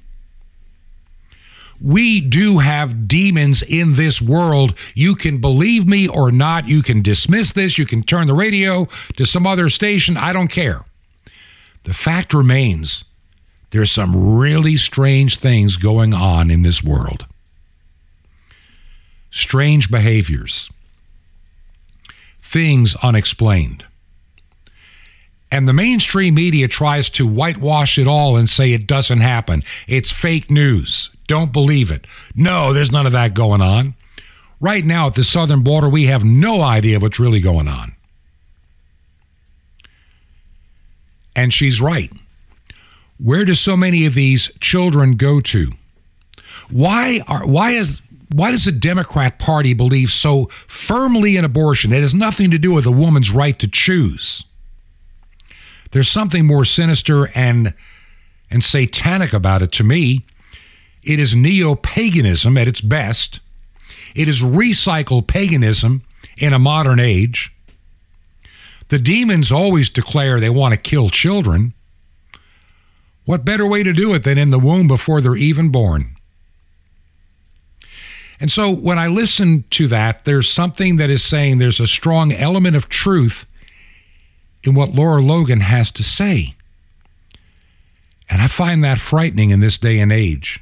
we 1.82 2.20
do 2.20 2.58
have 2.58 3.08
demons 3.08 3.62
in 3.62 3.94
this 3.94 4.22
world. 4.22 4.78
You 4.94 5.16
can 5.16 5.40
believe 5.40 5.88
me 5.88 6.06
or 6.06 6.30
not. 6.30 6.68
You 6.68 6.82
can 6.82 7.02
dismiss 7.02 7.52
this. 7.52 7.76
You 7.76 7.86
can 7.86 8.02
turn 8.02 8.28
the 8.28 8.34
radio 8.34 8.86
to 9.16 9.24
some 9.24 9.46
other 9.46 9.68
station. 9.68 10.16
I 10.16 10.32
don't 10.32 10.48
care. 10.48 10.84
The 11.82 11.92
fact 11.92 12.32
remains 12.32 13.04
there's 13.70 13.90
some 13.90 14.36
really 14.36 14.76
strange 14.76 15.38
things 15.38 15.76
going 15.76 16.14
on 16.14 16.50
in 16.50 16.62
this 16.62 16.84
world. 16.84 17.26
Strange 19.30 19.90
behaviors, 19.90 20.70
things 22.38 22.94
unexplained. 23.02 23.86
And 25.50 25.66
the 25.66 25.72
mainstream 25.72 26.34
media 26.34 26.68
tries 26.68 27.10
to 27.10 27.26
whitewash 27.26 27.98
it 27.98 28.06
all 28.06 28.36
and 28.36 28.48
say 28.48 28.72
it 28.72 28.86
doesn't 28.86 29.20
happen. 29.20 29.64
It's 29.88 30.10
fake 30.10 30.50
news. 30.50 31.10
Don't 31.26 31.52
believe 31.52 31.90
it. 31.90 32.06
No, 32.34 32.72
there's 32.72 32.92
none 32.92 33.06
of 33.06 33.12
that 33.12 33.34
going 33.34 33.60
on. 33.60 33.94
Right 34.60 34.84
now 34.84 35.08
at 35.08 35.14
the 35.14 35.24
southern 35.24 35.62
border, 35.62 35.88
we 35.88 36.06
have 36.06 36.24
no 36.24 36.62
idea 36.62 37.00
what's 37.00 37.18
really 37.18 37.40
going 37.40 37.68
on. 37.68 37.96
And 41.34 41.52
she's 41.52 41.80
right. 41.80 42.12
Where 43.18 43.44
do 43.44 43.54
so 43.54 43.76
many 43.76 44.06
of 44.06 44.14
these 44.14 44.52
children 44.60 45.12
go 45.12 45.40
to? 45.40 45.72
Why 46.70 47.20
are 47.28 47.46
why 47.46 47.70
is 47.72 48.02
why 48.32 48.50
does 48.50 48.64
the 48.64 48.72
Democrat 48.72 49.38
Party 49.38 49.74
believe 49.74 50.10
so 50.10 50.46
firmly 50.66 51.36
in 51.36 51.44
abortion? 51.44 51.92
It 51.92 52.00
has 52.00 52.14
nothing 52.14 52.50
to 52.50 52.58
do 52.58 52.72
with 52.72 52.86
a 52.86 52.90
woman's 52.90 53.30
right 53.30 53.58
to 53.58 53.68
choose. 53.68 54.44
There's 55.92 56.10
something 56.10 56.46
more 56.46 56.64
sinister 56.64 57.30
and 57.34 57.74
and 58.50 58.64
satanic 58.64 59.32
about 59.32 59.62
it 59.62 59.72
to 59.72 59.84
me. 59.84 60.26
It 61.02 61.18
is 61.18 61.34
neo 61.34 61.74
paganism 61.74 62.56
at 62.56 62.68
its 62.68 62.80
best. 62.80 63.40
It 64.14 64.28
is 64.28 64.42
recycled 64.42 65.26
paganism 65.26 66.02
in 66.36 66.52
a 66.52 66.58
modern 66.58 67.00
age. 67.00 67.52
The 68.88 68.98
demons 68.98 69.50
always 69.50 69.88
declare 69.88 70.38
they 70.38 70.50
want 70.50 70.74
to 70.74 70.80
kill 70.80 71.08
children. 71.08 71.74
What 73.24 73.44
better 73.44 73.66
way 73.66 73.82
to 73.82 73.92
do 73.92 74.14
it 74.14 74.24
than 74.24 74.38
in 74.38 74.50
the 74.50 74.58
womb 74.58 74.86
before 74.86 75.20
they're 75.20 75.36
even 75.36 75.70
born? 75.70 76.16
And 78.40 78.50
so 78.50 78.70
when 78.70 78.98
I 78.98 79.06
listen 79.06 79.64
to 79.70 79.86
that, 79.88 80.24
there's 80.24 80.50
something 80.50 80.96
that 80.96 81.10
is 81.10 81.24
saying 81.24 81.58
there's 81.58 81.78
a 81.78 81.86
strong 81.86 82.32
element 82.32 82.74
of 82.74 82.88
truth 82.88 83.46
in 84.64 84.74
what 84.74 84.94
Laura 84.94 85.22
Logan 85.22 85.60
has 85.60 85.90
to 85.92 86.02
say. 86.02 86.56
And 88.28 88.42
I 88.42 88.48
find 88.48 88.82
that 88.82 88.98
frightening 88.98 89.50
in 89.50 89.60
this 89.60 89.78
day 89.78 89.98
and 89.98 90.10
age. 90.10 90.61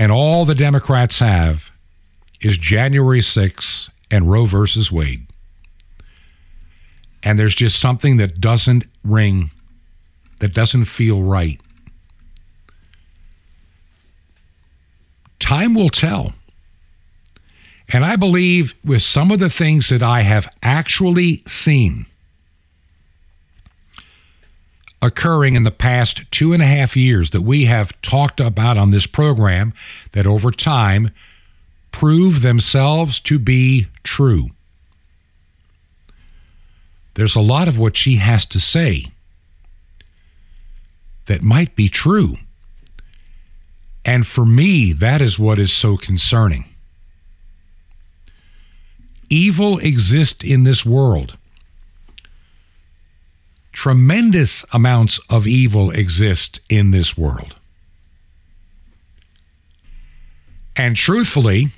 And 0.00 0.10
all 0.10 0.46
the 0.46 0.54
Democrats 0.54 1.18
have 1.18 1.70
is 2.40 2.56
January 2.56 3.20
6th 3.20 3.90
and 4.10 4.30
Roe 4.30 4.46
versus 4.46 4.90
Wade. 4.90 5.26
And 7.22 7.38
there's 7.38 7.54
just 7.54 7.78
something 7.78 8.16
that 8.16 8.40
doesn't 8.40 8.84
ring, 9.04 9.50
that 10.38 10.54
doesn't 10.54 10.86
feel 10.86 11.22
right. 11.22 11.60
Time 15.38 15.74
will 15.74 15.90
tell. 15.90 16.32
And 17.90 18.02
I 18.02 18.16
believe 18.16 18.74
with 18.82 19.02
some 19.02 19.30
of 19.30 19.38
the 19.38 19.50
things 19.50 19.90
that 19.90 20.02
I 20.02 20.22
have 20.22 20.50
actually 20.62 21.42
seen 21.46 22.06
occurring 25.02 25.56
in 25.56 25.64
the 25.64 25.70
past 25.70 26.30
two 26.30 26.52
and 26.52 26.62
a 26.62 26.66
half 26.66 26.96
years 26.96 27.30
that 27.30 27.42
we 27.42 27.64
have 27.64 28.00
talked 28.02 28.40
about 28.40 28.76
on 28.76 28.90
this 28.90 29.06
program, 29.06 29.72
that 30.12 30.26
over 30.26 30.50
time 30.50 31.10
prove 31.90 32.42
themselves 32.42 33.18
to 33.20 33.38
be 33.38 33.86
true. 34.02 34.50
There's 37.14 37.36
a 37.36 37.40
lot 37.40 37.68
of 37.68 37.78
what 37.78 37.96
she 37.96 38.16
has 38.16 38.46
to 38.46 38.60
say 38.60 39.06
that 41.26 41.42
might 41.42 41.76
be 41.76 41.88
true. 41.88 42.36
And 44.04 44.26
for 44.26 44.46
me, 44.46 44.92
that 44.92 45.20
is 45.20 45.38
what 45.38 45.58
is 45.58 45.72
so 45.72 45.96
concerning. 45.96 46.64
Evil 49.28 49.78
exists 49.78 50.42
in 50.42 50.64
this 50.64 50.84
world. 50.84 51.38
Tremendous 53.72 54.64
amounts 54.72 55.20
of 55.30 55.46
evil 55.46 55.90
exist 55.90 56.60
in 56.68 56.90
this 56.90 57.16
world. 57.16 57.56
And 60.76 60.96
truthfully, 60.96 61.68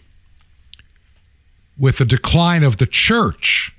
with 1.79 1.99
the 1.99 2.05
decline 2.05 2.63
of 2.63 2.77
the 2.77 2.87
church 2.87 3.75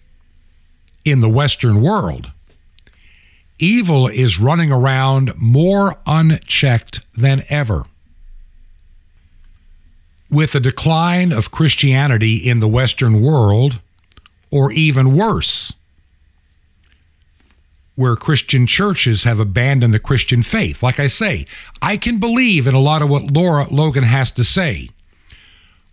in 1.05 1.22
the 1.22 1.30
Western 1.30 1.82
world, 1.82 2.32
evil 3.59 4.07
is 4.07 4.39
running 4.39 4.72
around 4.72 5.34
more 5.38 5.97
unchecked 6.05 6.99
than 7.16 7.43
ever. 7.49 7.84
With 10.30 10.51
the 10.51 10.59
decline 10.59 11.32
of 11.32 11.51
Christianity 11.51 12.36
in 12.36 12.59
the 12.59 12.68
Western 12.68 13.22
world, 13.22 13.80
or 14.49 14.72
even 14.72 15.16
worse, 15.16 15.74
where 17.96 18.16
Christian 18.16 18.66
churches 18.66 19.24
have 19.24 19.39
abandoned 19.39 19.94
the 19.94 20.00
Christian 20.00 20.41
faith. 20.41 20.82
Like 20.82 21.00
I 21.00 21.08
say, 21.08 21.46
I 21.82 21.98
can 21.98 22.18
believe 22.20 22.66
in 22.66 22.74
a 22.74 22.80
lot 22.80 23.02
of 23.02 23.10
what 23.10 23.32
Laura 23.32 23.68
Logan 23.70 24.04
has 24.04 24.32
to 24.32 24.44
say. 24.44 24.89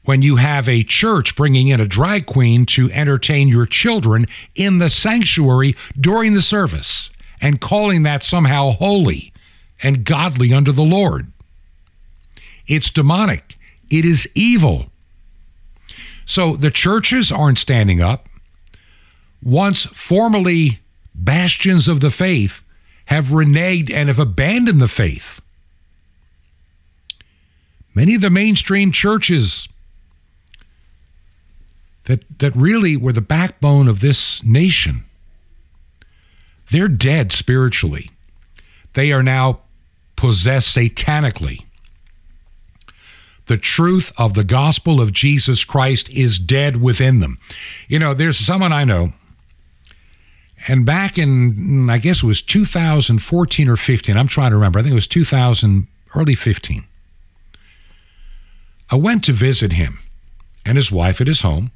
When 0.05 0.23
you 0.23 0.37
have 0.37 0.69
a 0.69 0.83
church 0.83 1.37
bringing 1.37 1.69
in 1.69 1.81
a 1.81 1.87
drag 1.87 2.25
queen 2.25 2.65
to 2.67 2.91
entertain 2.91 3.49
your 3.49 3.67
children 3.67 4.27
in 4.55 4.79
the 4.79 4.89
sanctuary 4.89 5.77
during 5.99 6.33
the 6.33 6.43
service 6.43 7.11
and 7.41 7.61
calling 7.61 8.03
that 8.03 8.23
somehow 8.23 8.71
holy 8.71 9.33
and 9.83 10.05
godly 10.05 10.53
under 10.53 10.73
the 10.73 10.83
Lord. 10.83 11.31
It's 12.67 12.91
demonic, 12.91 13.59
it 13.91 14.05
is 14.05 14.31
evil. 14.35 14.87
So 16.25 16.57
the 16.57 16.71
churches 16.71 17.33
aren't 17.33 17.59
standing 17.59 18.01
up. 18.01 18.29
Once 19.43 19.85
formerly 19.87 20.80
bastions 21.25 21.89
of 21.89 22.01
the 22.01 22.11
faith 22.11 22.63
have 23.07 23.27
reneged 23.27 23.91
and 23.91 24.09
have 24.09 24.19
abandoned 24.19 24.81
the 24.81 24.89
faith. 24.89 25.41
Many 27.95 28.15
of 28.15 28.21
the 28.21 28.31
mainstream 28.31 28.93
churches 28.93 29.69
that, 32.05 32.25
that 32.39 32.55
really 32.55 32.97
were 32.97 33.13
the 33.13 33.21
backbone 33.21 33.89
of 33.89 34.01
this 34.01 34.43
nation, 34.45 35.05
they're 36.71 36.89
dead 36.89 37.33
spiritually. 37.33 38.11
They 38.95 39.13
are 39.13 39.23
now 39.23 39.61
possessed 40.17 40.77
satanically. 40.77 41.65
The 43.47 43.57
truth 43.57 44.13
of 44.17 44.35
the 44.35 44.45
gospel 44.45 45.01
of 45.01 45.13
Jesus 45.13 45.65
Christ 45.65 46.09
is 46.11 46.39
dead 46.39 46.81
within 46.81 47.19
them. 47.19 47.39
You 47.89 47.99
know, 47.99 48.15
there's 48.15 48.39
someone 48.39 48.73
I 48.73 48.85
know 48.85 49.13
and 50.69 50.85
back 50.85 51.17
in, 51.17 51.53
mm, 51.53 51.91
I 51.91 51.99
guess 51.99 52.23
it 52.23 52.27
was 52.27 52.43
2014 52.43 53.69
or 53.69 53.77
15, 53.77 54.17
I'm 54.17 54.29
trying 54.29 54.51
to 54.51 54.57
remember, 54.57 54.79
I 54.79 54.83
think 54.83 54.93
it 54.93 54.95
was 54.95 55.07
2000, 55.07 55.87
early 56.15 56.35
15. 56.35 56.85
I 58.91 58.97
went 58.97 59.25
to 59.25 59.33
visit 59.33 59.73
him 59.73 60.01
and 60.67 60.77
his 60.77 60.91
wife 60.91 61.21
at 61.21 61.27
his 61.27 61.43
home. 61.43 61.71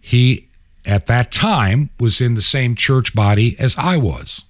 He, 0.00 0.48
at 0.84 1.06
that 1.06 1.30
time, 1.30 1.90
was 1.98 2.20
in 2.20 2.34
the 2.34 2.42
same 2.42 2.74
church 2.74 3.14
body 3.14 3.56
as 3.58 3.76
I 3.78 3.96
was. 3.96 4.44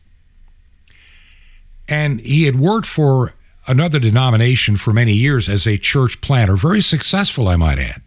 And 1.88 2.20
he 2.20 2.44
had 2.44 2.58
worked 2.58 2.86
for 2.86 3.34
another 3.66 3.98
denomination 3.98 4.76
for 4.76 4.92
many 4.92 5.12
years 5.12 5.48
as 5.48 5.66
a 5.66 5.76
church 5.76 6.20
planter, 6.20 6.56
very 6.56 6.80
successful, 6.80 7.48
I 7.48 7.56
might 7.56 7.78
add. 7.78 8.00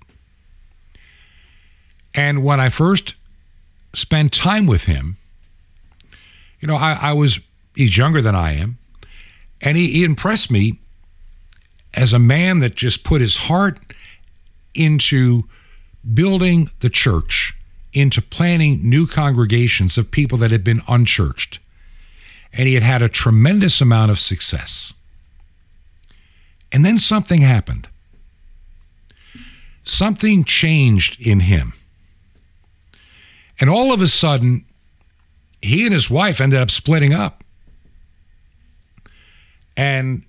And 2.15 2.43
when 2.43 2.59
I 2.59 2.69
first 2.69 3.15
spend 3.93 4.31
time 4.31 4.65
with 4.65 4.85
him, 4.85 5.17
you 6.59 6.67
know, 6.67 6.75
I, 6.75 6.93
I 6.93 7.13
was, 7.13 7.39
he's 7.75 7.97
younger 7.97 8.21
than 8.21 8.35
I 8.35 8.53
am, 8.53 8.77
and 9.61 9.77
he, 9.77 9.91
he 9.91 10.03
impressed 10.03 10.51
me 10.51 10.79
as 11.93 12.13
a 12.13 12.19
man 12.19 12.59
that 12.59 12.75
just 12.75 13.03
put 13.03 13.21
his 13.21 13.37
heart 13.37 13.79
into 14.73 15.43
building 16.13 16.69
the 16.79 16.89
church, 16.89 17.53
into 17.93 18.21
planning 18.21 18.79
new 18.89 19.05
congregations 19.05 19.97
of 19.97 20.09
people 20.09 20.37
that 20.39 20.51
had 20.51 20.63
been 20.63 20.81
unchurched. 20.87 21.59
And 22.51 22.67
he 22.67 22.73
had 22.73 22.83
had 22.83 23.01
a 23.01 23.09
tremendous 23.09 23.81
amount 23.81 24.11
of 24.11 24.19
success. 24.19 24.93
And 26.71 26.83
then 26.83 26.97
something 26.97 27.41
happened. 27.41 27.87
Something 29.83 30.43
changed 30.43 31.21
in 31.21 31.41
him. 31.41 31.73
And 33.64 33.70
all 33.70 33.93
of 33.93 34.01
a 34.01 34.09
sudden, 34.09 34.66
he 35.61 35.86
and 35.86 35.93
his 35.93 36.09
wife 36.09 36.41
ended 36.41 36.59
up 36.59 36.70
splitting 36.70 37.14
up. 37.14 37.45
And 39.78 40.24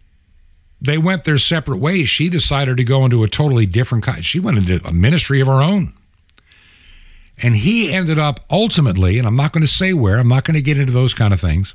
they 0.80 0.99
went 0.99 1.24
their 1.24 1.39
separate 1.39 1.78
ways. 1.78 2.09
She 2.09 2.28
decided 2.28 2.76
to 2.76 2.85
go 2.85 3.05
into 3.05 3.24
a 3.24 3.28
totally 3.28 3.66
different 3.66 4.05
kind. 4.05 4.24
She 4.24 4.39
went 4.39 4.59
into 4.59 4.87
a 4.87 4.93
ministry 4.93 5.41
of 5.41 5.49
her 5.49 5.61
own. 5.61 5.95
And 7.37 7.57
he 7.57 7.93
ended 7.93 8.20
up 8.20 8.39
ultimately, 8.53 9.18
and 9.18 9.26
I'm 9.26 9.35
not 9.35 9.51
going 9.51 9.62
to 9.62 9.66
say 9.66 9.93
where, 9.95 10.18
I'm 10.18 10.28
not 10.28 10.45
going 10.45 10.55
to 10.55 10.62
get 10.62 10.78
into 10.78 10.93
those 10.93 11.12
kind 11.12 11.35
of 11.35 11.41
things, 11.41 11.74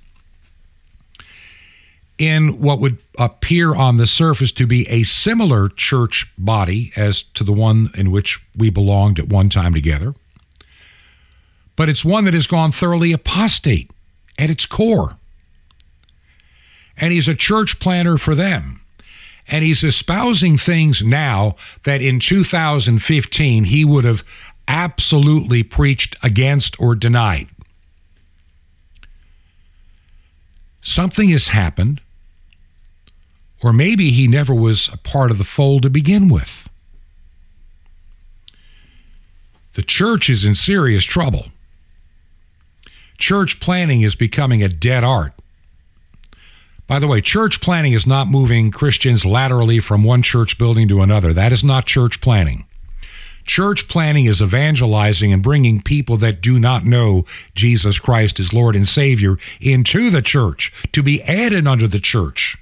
in 2.18 2.62
what 2.62 2.80
would 2.80 3.00
appear 3.18 3.76
on 3.76 3.98
the 3.98 4.08
surface 4.08 4.54
to 4.54 4.66
be 4.66 4.88
a 4.88 5.04
similar 5.04 5.68
church 5.68 6.32
body 6.38 6.94
as 6.96 7.22
to 7.22 7.44
the 7.44 7.52
one 7.52 7.92
in 7.96 8.12
which 8.12 8.40
we 8.56 8.70
belonged 8.70 9.20
at 9.20 9.28
one 9.28 9.50
time 9.50 9.74
together 9.74 10.16
but 11.80 11.88
it's 11.88 12.04
one 12.04 12.26
that 12.26 12.34
has 12.34 12.46
gone 12.46 12.74
thoroughly 12.74 13.14
apostate 13.14 13.90
at 14.38 14.50
its 14.50 14.66
core. 14.66 15.18
And 16.98 17.14
he's 17.14 17.30
a 17.30 17.34
church 17.34 17.80
planter 17.80 18.18
for 18.18 18.36
them. 18.36 18.82
And 19.48 19.64
he's 19.64 19.82
espousing 19.82 20.58
things 20.58 21.02
now 21.02 21.56
that 21.86 22.02
in 22.02 22.20
2015 22.20 23.64
he 23.64 23.86
would 23.86 24.04
have 24.04 24.26
absolutely 24.68 25.64
preached 25.64 26.18
against 26.22 26.78
or 26.82 26.96
denied. 26.96 27.48
Something 30.82 31.30
has 31.30 31.48
happened, 31.48 32.02
or 33.64 33.72
maybe 33.72 34.12
he 34.12 34.28
never 34.28 34.54
was 34.54 34.90
a 34.92 34.98
part 34.98 35.32
of 35.32 35.38
the 35.38 35.46
fold 35.46 35.84
to 35.84 35.90
begin 35.90 36.28
with. 36.28 36.68
The 39.76 39.84
church 39.84 40.30
is 40.30 40.44
in 40.44 40.56
serious 40.56 41.06
trouble 41.06 41.46
church 43.20 43.60
planning 43.60 44.02
is 44.02 44.16
becoming 44.16 44.64
a 44.64 44.70
dead 44.70 45.04
art. 45.04 45.34
By 46.88 46.98
the 46.98 47.08
way, 47.08 47.22
church 47.22 47.62
planning 47.62 47.94
is 47.94 48.08
not 48.08 48.28
moving 48.28 48.72
Christians 48.72 49.26
laterally 49.26 49.80
from 49.80 50.04
one 50.04 50.24
church 50.24 50.58
building 50.58 50.88
to 50.88 51.02
another. 51.02 51.34
That 51.34 51.52
is 51.52 51.64
not 51.64 51.86
church 51.86 52.20
planning. 52.22 52.66
Church 53.46 53.88
planning 53.88 54.26
is 54.26 54.42
evangelizing 54.42 55.32
and 55.32 55.44
bringing 55.44 55.82
people 55.82 56.18
that 56.18 56.42
do 56.42 56.60
not 56.60 56.86
know 56.86 57.26
Jesus 57.54 58.00
Christ 58.00 58.40
as 58.40 58.54
Lord 58.54 58.76
and 58.76 58.88
Savior 58.88 59.38
into 59.60 60.10
the 60.10 60.22
church, 60.22 60.72
to 60.92 61.04
be 61.04 61.22
added 61.24 61.68
unto 61.68 61.88
the 61.88 62.00
church, 62.00 62.58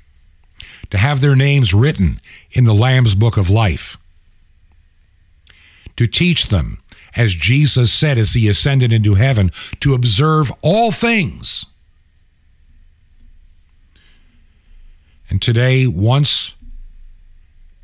to 0.90 0.98
have 0.98 1.22
their 1.22 1.36
names 1.36 1.74
written 1.74 2.20
in 2.52 2.64
the 2.64 2.74
Lamb's 2.74 3.16
Book 3.16 3.38
of 3.38 3.50
Life, 3.50 3.98
to 5.96 6.08
teach 6.08 6.48
them 6.48 6.80
as 7.18 7.34
Jesus 7.34 7.92
said 7.92 8.18
as 8.18 8.34
he 8.34 8.48
ascended 8.48 8.94
into 8.94 9.16
heaven, 9.16 9.52
to 9.82 9.94
observe 9.94 10.52
all 10.62 10.92
things. 10.92 11.66
And 15.30 15.42
today, 15.42 15.88
once 15.88 16.54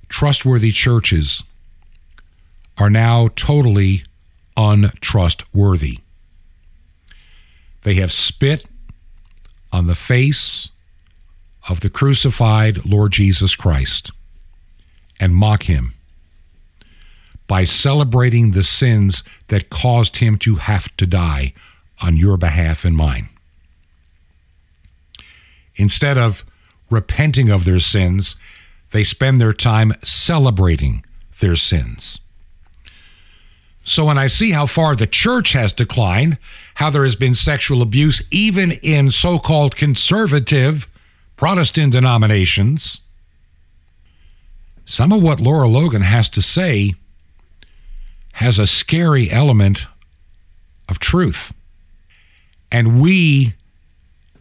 trustworthy 0.07 0.71
churches 0.71 1.43
are 2.77 2.89
now 2.89 3.29
totally 3.35 4.03
untrustworthy. 4.55 5.99
They 7.81 7.95
have 7.95 8.11
spit 8.11 8.69
on 9.71 9.87
the 9.87 9.95
face 9.95 10.69
of 11.67 11.81
the 11.81 11.89
crucified 11.89 12.85
Lord 12.85 13.11
Jesus 13.11 13.55
Christ 13.55 14.11
and 15.19 15.35
mock 15.35 15.63
him 15.63 15.95
by 17.47 17.63
celebrating 17.63 18.51
the 18.51 18.63
sins 18.63 19.23
that 19.47 19.69
caused 19.69 20.17
him 20.17 20.37
to 20.37 20.55
have 20.55 20.95
to 20.97 21.05
die 21.05 21.53
on 22.01 22.17
your 22.17 22.37
behalf 22.37 22.85
and 22.85 22.95
mine. 22.95 23.29
Instead 25.75 26.17
of 26.17 26.43
repenting 26.89 27.49
of 27.49 27.65
their 27.65 27.79
sins, 27.79 28.35
they 28.91 29.03
spend 29.03 29.41
their 29.41 29.53
time 29.53 29.93
celebrating 30.03 31.03
their 31.39 31.55
sins. 31.55 32.19
So 33.83 34.05
when 34.05 34.17
I 34.17 34.27
see 34.27 34.51
how 34.51 34.65
far 34.65 34.95
the 34.95 35.07
church 35.07 35.53
has 35.53 35.73
declined, 35.73 36.37
how 36.75 36.89
there 36.89 37.03
has 37.03 37.15
been 37.15 37.33
sexual 37.33 37.81
abuse 37.81 38.21
even 38.31 38.71
in 38.71 39.11
so 39.11 39.39
called 39.39 39.75
conservative 39.75 40.87
Protestant 41.35 41.91
denominations, 41.91 43.01
some 44.85 45.11
of 45.11 45.21
what 45.21 45.39
Laura 45.39 45.67
Logan 45.67 46.03
has 46.03 46.29
to 46.29 46.41
say 46.41 46.93
has 48.33 48.59
a 48.59 48.67
scary 48.67 49.31
element 49.31 49.87
of 50.89 50.99
truth. 50.99 51.53
And 52.71 53.01
we 53.01 53.53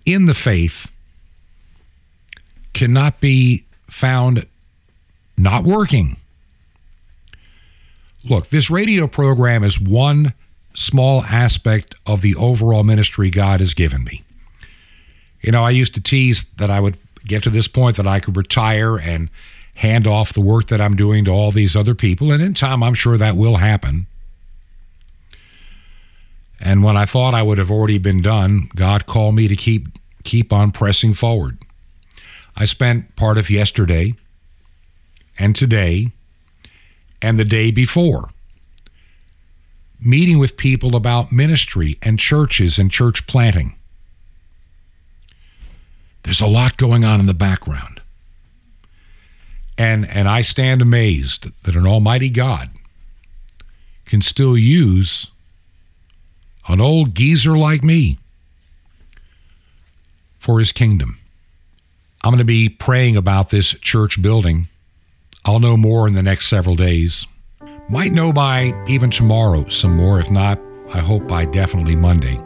in 0.05 0.27
the 0.27 0.35
faith 0.35 0.91
cannot 2.73 3.21
be 3.21 3.65
found 3.91 4.47
not 5.37 5.65
working. 5.65 6.17
Look, 8.25 8.49
this 8.51 8.71
radio 8.71 9.07
program 9.07 9.65
is 9.65 9.81
one 9.81 10.33
small 10.75 11.23
aspect 11.25 11.95
of 12.07 12.23
the 12.23 12.35
overall 12.37 12.85
ministry 12.85 13.31
God 13.31 13.61
has 13.61 13.75
given 13.75 14.05
me. 14.05 14.23
You 15.43 15.53
know, 15.53 15.65
I 15.65 15.71
used 15.71 15.95
to 15.95 16.01
tease 16.01 16.45
that 16.53 16.71
I 16.71 16.81
would 16.81 16.97
get 17.27 17.43
to 17.43 17.51
this 17.51 17.69
point 17.69 17.97
that 17.97 18.07
I 18.07 18.21
could 18.21 18.37
retire 18.37 18.97
and 18.97 19.29
hand 19.75 20.07
off 20.07 20.33
the 20.33 20.41
work 20.41 20.69
that 20.69 20.81
I'm 20.81 20.95
doing 20.95 21.25
to 21.25 21.31
all 21.31 21.51
these 21.51 21.75
other 21.75 21.95
people. 21.95 22.33
And 22.33 22.43
in 22.43 22.55
time, 22.55 22.83
I'm 22.83 22.95
sure 22.95 23.17
that 23.19 23.37
will 23.37 23.57
happen. 23.57 24.07
And 26.61 26.85
when 26.85 26.97
I 26.97 27.07
thought 27.07 27.35
I 27.35 27.43
would 27.43 27.59
have 27.59 27.71
already 27.71 27.99
been 27.99 28.23
done, 28.23 28.69
God 28.77 29.07
called 29.07 29.35
me 29.35 29.49
to 29.49 29.57
keep 29.57 29.99
keep 30.23 30.53
on 30.53 30.71
pressing 30.71 31.15
forward. 31.15 31.59
I 32.55 32.65
spent 32.65 33.17
part 33.17 33.39
of 33.39 33.51
yesterday 33.51 34.15
and 35.39 35.57
today 35.57 36.13
and 37.21 37.39
the 37.39 37.45
day 37.45 37.71
before 37.73 38.31
meeting 40.05 40.39
with 40.39 40.57
people 40.57 40.97
about 40.97 41.33
ministry 41.33 41.97
and 42.03 42.19
churches 42.19 42.79
and 42.79 42.91
church 42.91 43.27
planting. 43.27 43.77
There's 46.25 46.41
a 46.41 46.47
lot 46.47 46.77
going 46.77 47.05
on 47.05 47.21
in 47.21 47.27
the 47.27 47.35
background. 47.35 48.02
And, 49.79 50.09
and 50.09 50.29
I 50.29 50.43
stand 50.43 50.83
amazed 50.83 51.51
that 51.65 51.75
an 51.75 51.87
almighty 51.87 52.31
God 52.31 52.71
can 54.05 54.21
still 54.21 54.57
use 54.57 55.29
an 56.69 56.81
old 56.81 57.15
geezer 57.15 57.57
like 57.57 57.83
me 57.83 58.19
for 60.39 60.59
his 60.59 60.73
kingdom. 60.73 61.19
I'm 62.23 62.31
going 62.31 62.39
to 62.39 62.45
be 62.45 62.69
praying 62.69 63.17
about 63.17 63.51
this 63.51 63.71
church 63.81 64.21
building. 64.23 64.69
I'll 65.45 65.61
know 65.61 65.77
more 65.77 66.07
in 66.07 66.15
the 66.15 66.23
next 66.23 66.49
several 66.49 66.77
days. 66.77 67.27
Might 67.89 68.13
know 68.13 68.33
by 68.33 68.73
even 68.87 69.11
tomorrow 69.11 69.69
some 69.69 69.97
more. 69.97 70.21
If 70.21 70.31
not, 70.31 70.61
I 70.95 70.99
hope 70.99 71.27
by 71.27 71.47
definitely 71.47 71.97
Monday. 71.97 72.41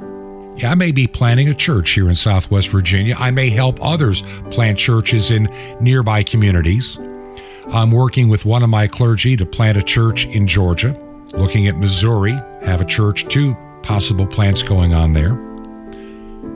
Yeah, 0.57 0.70
I 0.70 0.74
may 0.74 0.93
be 0.93 1.07
planting 1.07 1.49
a 1.51 1.55
church 1.55 1.91
here 1.91 2.09
in 2.09 2.14
Southwest 2.14 2.68
Virginia. 2.68 3.16
I 3.18 3.31
may 3.31 3.51
help 3.51 3.79
others 3.83 4.22
plant 4.51 4.79
churches 4.79 5.31
in 5.31 5.51
nearby 5.81 6.22
communities. 6.22 6.99
I'm 7.73 7.91
working 7.91 8.29
with 8.29 8.45
one 8.45 8.62
of 8.62 8.71
my 8.71 8.87
clergy 8.87 9.37
to 9.37 9.45
plant 9.45 9.77
a 9.77 9.83
church 9.83 10.27
in 10.27 10.47
Georgia, 10.47 10.97
looking 11.33 11.67
at 11.67 11.77
Missouri, 11.77 12.35
have 12.62 12.81
a 12.81 12.85
church, 12.85 13.27
two 13.29 13.57
possible 13.83 14.27
plants 14.27 14.62
going 14.62 14.95
on 14.95 15.12
there, 15.12 15.35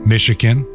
Michigan, 0.05 0.65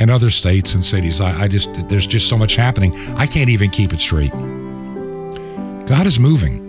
and 0.00 0.10
other 0.10 0.30
states 0.30 0.74
and 0.74 0.84
cities. 0.84 1.20
I, 1.20 1.42
I 1.42 1.48
just, 1.48 1.70
there's 1.88 2.06
just 2.06 2.28
so 2.28 2.38
much 2.38 2.56
happening. 2.56 2.96
I 3.16 3.26
can't 3.26 3.50
even 3.50 3.70
keep 3.70 3.92
it 3.92 4.00
straight. 4.00 4.32
God 5.86 6.06
is 6.06 6.18
moving. 6.18 6.60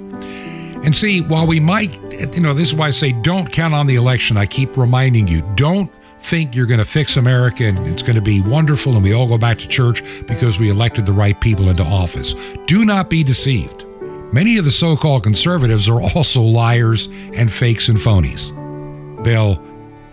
And 0.84 0.94
see, 0.94 1.22
while 1.22 1.48
we 1.48 1.62
might, 1.62 1.98
you 2.36 2.42
know, 2.42 2.54
this 2.54 2.70
is 2.70 2.76
why 2.76 2.88
I 2.88 2.92
say 2.92 3.14
don't 3.22 3.52
count 3.52 3.74
on 3.74 3.88
the 3.88 3.96
election. 3.96 4.36
I 4.36 4.46
keep 4.46 4.76
reminding 4.76 5.30
you, 5.30 5.42
don't 5.56 5.90
think 6.24 6.56
you're 6.56 6.66
going 6.66 6.80
to 6.80 6.86
fix 6.86 7.18
America 7.18 7.66
and 7.66 7.78
it's 7.86 8.02
going 8.02 8.16
to 8.16 8.22
be 8.22 8.40
wonderful 8.42 8.94
and 8.94 9.04
we 9.04 9.14
all 9.14 9.28
go 9.28 9.38
back 9.38 9.58
to 9.58 9.68
church 9.68 10.02
because 10.26 10.58
we 10.58 10.70
elected 10.70 11.06
the 11.06 11.12
right 11.12 11.40
people 11.42 11.70
into 11.70 11.84
office. 11.84 12.34
Do 12.66 12.86
not 12.86 13.10
be 13.10 13.24
deceived. 13.24 13.86
Many 14.32 14.58
of 14.58 14.66
the 14.66 14.72
so 14.72 14.96
called 14.96 15.24
conservatives 15.24 15.90
are 15.90 16.02
also 16.02 16.42
liars 16.42 17.08
and 17.36 17.52
fakes 17.52 17.90
and 17.90 17.98
phonies. 17.98 18.52
They'll 19.24 19.62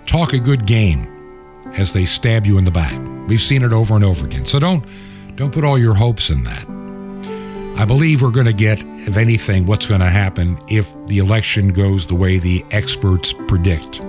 talk 0.06 0.32
a 0.32 0.38
good 0.38 0.66
game 0.66 1.06
as 1.74 1.92
they 1.92 2.04
stab 2.04 2.44
you 2.44 2.58
in 2.58 2.64
the 2.64 2.70
back. 2.70 3.00
We've 3.28 3.40
seen 3.40 3.62
it 3.62 3.72
over 3.72 3.94
and 3.94 4.04
over 4.04 4.26
again. 4.26 4.46
So 4.46 4.58
don't 4.58 4.84
don't 5.36 5.52
put 5.52 5.64
all 5.64 5.78
your 5.78 5.94
hopes 5.94 6.28
in 6.28 6.44
that. 6.44 6.66
I 7.80 7.84
believe 7.86 8.20
we're 8.20 8.30
going 8.30 8.46
to 8.46 8.52
get, 8.52 8.82
if 8.82 9.16
anything, 9.16 9.64
what's 9.64 9.86
going 9.86 10.00
to 10.00 10.10
happen 10.10 10.58
if 10.68 10.92
the 11.06 11.18
election 11.18 11.68
goes 11.68 12.04
the 12.04 12.14
way 12.14 12.38
the 12.38 12.62
experts 12.72 13.32
predict. 13.32 14.02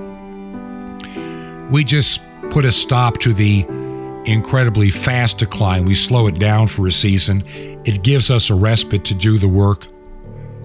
We 1.71 1.85
just 1.85 2.21
put 2.49 2.65
a 2.65 2.71
stop 2.71 3.19
to 3.19 3.33
the 3.33 3.65
incredibly 4.25 4.89
fast 4.89 5.37
decline. 5.37 5.85
We 5.85 5.95
slow 5.95 6.27
it 6.27 6.37
down 6.37 6.67
for 6.67 6.85
a 6.85 6.91
season. 6.91 7.43
It 7.85 8.03
gives 8.03 8.29
us 8.29 8.49
a 8.49 8.55
respite 8.55 9.05
to 9.05 9.13
do 9.13 9.37
the 9.37 9.47
work 9.47 9.87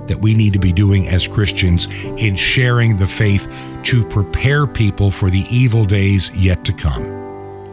that 0.09 0.21
we 0.21 0.35
need 0.35 0.53
to 0.53 0.59
be 0.59 0.73
doing 0.73 1.09
as 1.09 1.27
Christians 1.27 1.87
in 2.17 2.35
sharing 2.37 2.97
the 2.97 3.07
faith 3.07 3.49
to 3.85 4.05
prepare 4.09 4.67
people 4.67 5.11
for 5.11 5.31
the 5.31 5.47
evil 5.49 5.85
days 5.85 6.31
yet 6.35 6.65
to 6.65 6.73
come. 6.73 7.05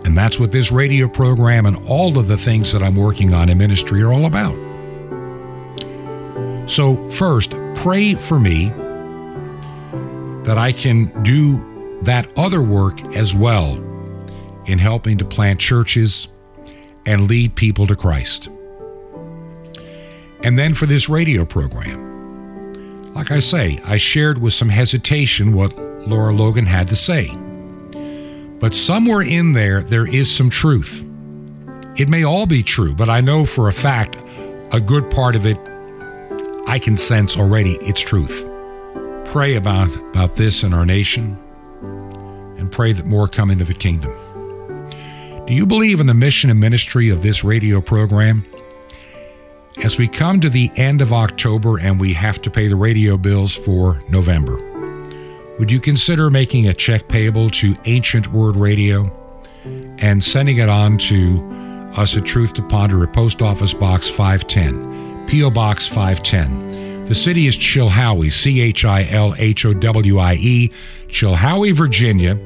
And 0.06 0.18
that's 0.18 0.40
what 0.40 0.52
this 0.52 0.72
radio 0.72 1.08
program 1.08 1.66
and 1.66 1.78
all 1.88 2.18
of 2.18 2.28
the 2.28 2.38
things 2.38 2.72
that 2.72 2.84
I'm 2.84 2.96
working 2.96 3.34
on 3.34 3.50
in 3.50 3.58
ministry 3.58 4.04
are 4.04 4.14
all 4.14 4.26
about. 4.26 4.56
So, 6.70 7.10
first, 7.10 7.52
pray 7.76 8.14
for 8.16 8.40
me 8.40 8.70
that 10.44 10.58
I 10.58 10.72
can 10.72 11.24
do 11.24 11.73
that 12.06 12.32
other 12.38 12.62
work 12.62 13.04
as 13.16 13.34
well 13.34 13.76
in 14.66 14.80
helping 14.80 15.18
to 15.18 15.26
plant 15.26 15.60
churches 15.60 16.28
and 17.06 17.28
lead 17.28 17.56
people 17.56 17.88
to 17.88 17.96
Christ. 17.96 18.50
And 20.42 20.60
then 20.60 20.74
for 20.74 20.86
this 20.86 21.10
radio 21.10 21.46
program, 21.46 23.14
like 23.14 23.32
I 23.32 23.40
say, 23.40 23.80
I 23.86 23.98
shared 23.98 24.38
with 24.38 24.54
some 24.54 24.70
hesitation 24.70 25.54
what 25.54 25.78
Laura 26.08 26.34
Logan 26.34 26.66
had 26.66 26.88
to 26.90 26.96
say. 26.96 27.30
But 28.60 28.74
somewhere 28.74 29.22
in 29.22 29.52
there, 29.52 29.84
there 29.84 30.08
is 30.08 30.34
some 30.34 30.50
truth. 30.50 31.06
It 31.96 32.10
may 32.10 32.24
all 32.24 32.46
be 32.46 32.64
true, 32.64 32.94
but 32.96 33.10
I 33.10 33.22
know 33.22 33.46
for 33.46 33.68
a 33.68 33.74
fact 33.74 34.18
a 34.72 34.82
good 34.82 35.12
part 35.12 35.36
of 35.36 35.46
it 35.46 35.58
I 36.66 36.80
can 36.80 36.98
sense 36.98 37.38
already 37.38 37.74
its 37.76 38.02
truth. 38.02 38.50
Pray 39.26 39.56
about, 39.56 39.94
about 39.96 40.36
this 40.36 40.64
in 40.64 40.74
our 40.74 40.86
nation 40.86 41.38
pray 42.74 42.92
that 42.92 43.06
more 43.06 43.28
come 43.28 43.52
into 43.52 43.64
the 43.64 43.74
kingdom. 43.74 44.12
Do 45.46 45.54
you 45.54 45.66
believe 45.66 46.00
in 46.00 46.08
the 46.08 46.14
mission 46.14 46.50
and 46.50 46.60
ministry 46.60 47.10
of 47.10 47.22
this 47.22 47.44
radio 47.44 47.80
program? 47.80 48.46
As 49.84 49.98
we 49.98 50.08
come 50.08 50.40
to 50.40 50.50
the 50.50 50.72
end 50.76 51.02
of 51.02 51.14
October 51.14 51.80
and 51.80 52.00
we 52.00 52.14
have 52.14 52.42
to 52.42 52.50
pay 52.50 52.68
the 52.68 52.76
radio 52.76 53.16
bills 53.16 53.56
for 53.56 54.02
November, 54.10 54.58
would 55.60 55.70
you 55.70 55.80
consider 55.80 56.30
making 56.30 56.68
a 56.68 56.74
check 56.74 57.08
payable 57.08 57.50
to 57.52 57.76
Ancient 57.86 58.28
Word 58.28 58.56
Radio 58.56 59.12
and 60.00 60.24
sending 60.24 60.58
it 60.58 60.70
on 60.70 60.98
to 60.98 61.40
us 61.96 62.18
at 62.18 62.26
Truth 62.26 62.54
to 62.54 62.64
Ponder 62.64 63.04
at 63.04 63.14
Post 63.14 63.42
Office 63.42 63.74
Box 63.74 64.10
510? 64.10 65.28
P.O. 65.28 65.52
Box 65.52 65.88
510. 65.88 67.06
The 67.06 67.16
city 67.16 67.48
is 67.48 67.58
Chilhowie, 67.58 68.32
C 68.32 68.62
H 68.62 68.86
I 68.86 69.06
L 69.10 69.36
H 69.38 69.66
O 69.66 69.74
W 69.74 70.20
I 70.20 70.36
E, 70.36 70.72
Chilhowie, 71.08 71.76
Virginia. 71.76 72.40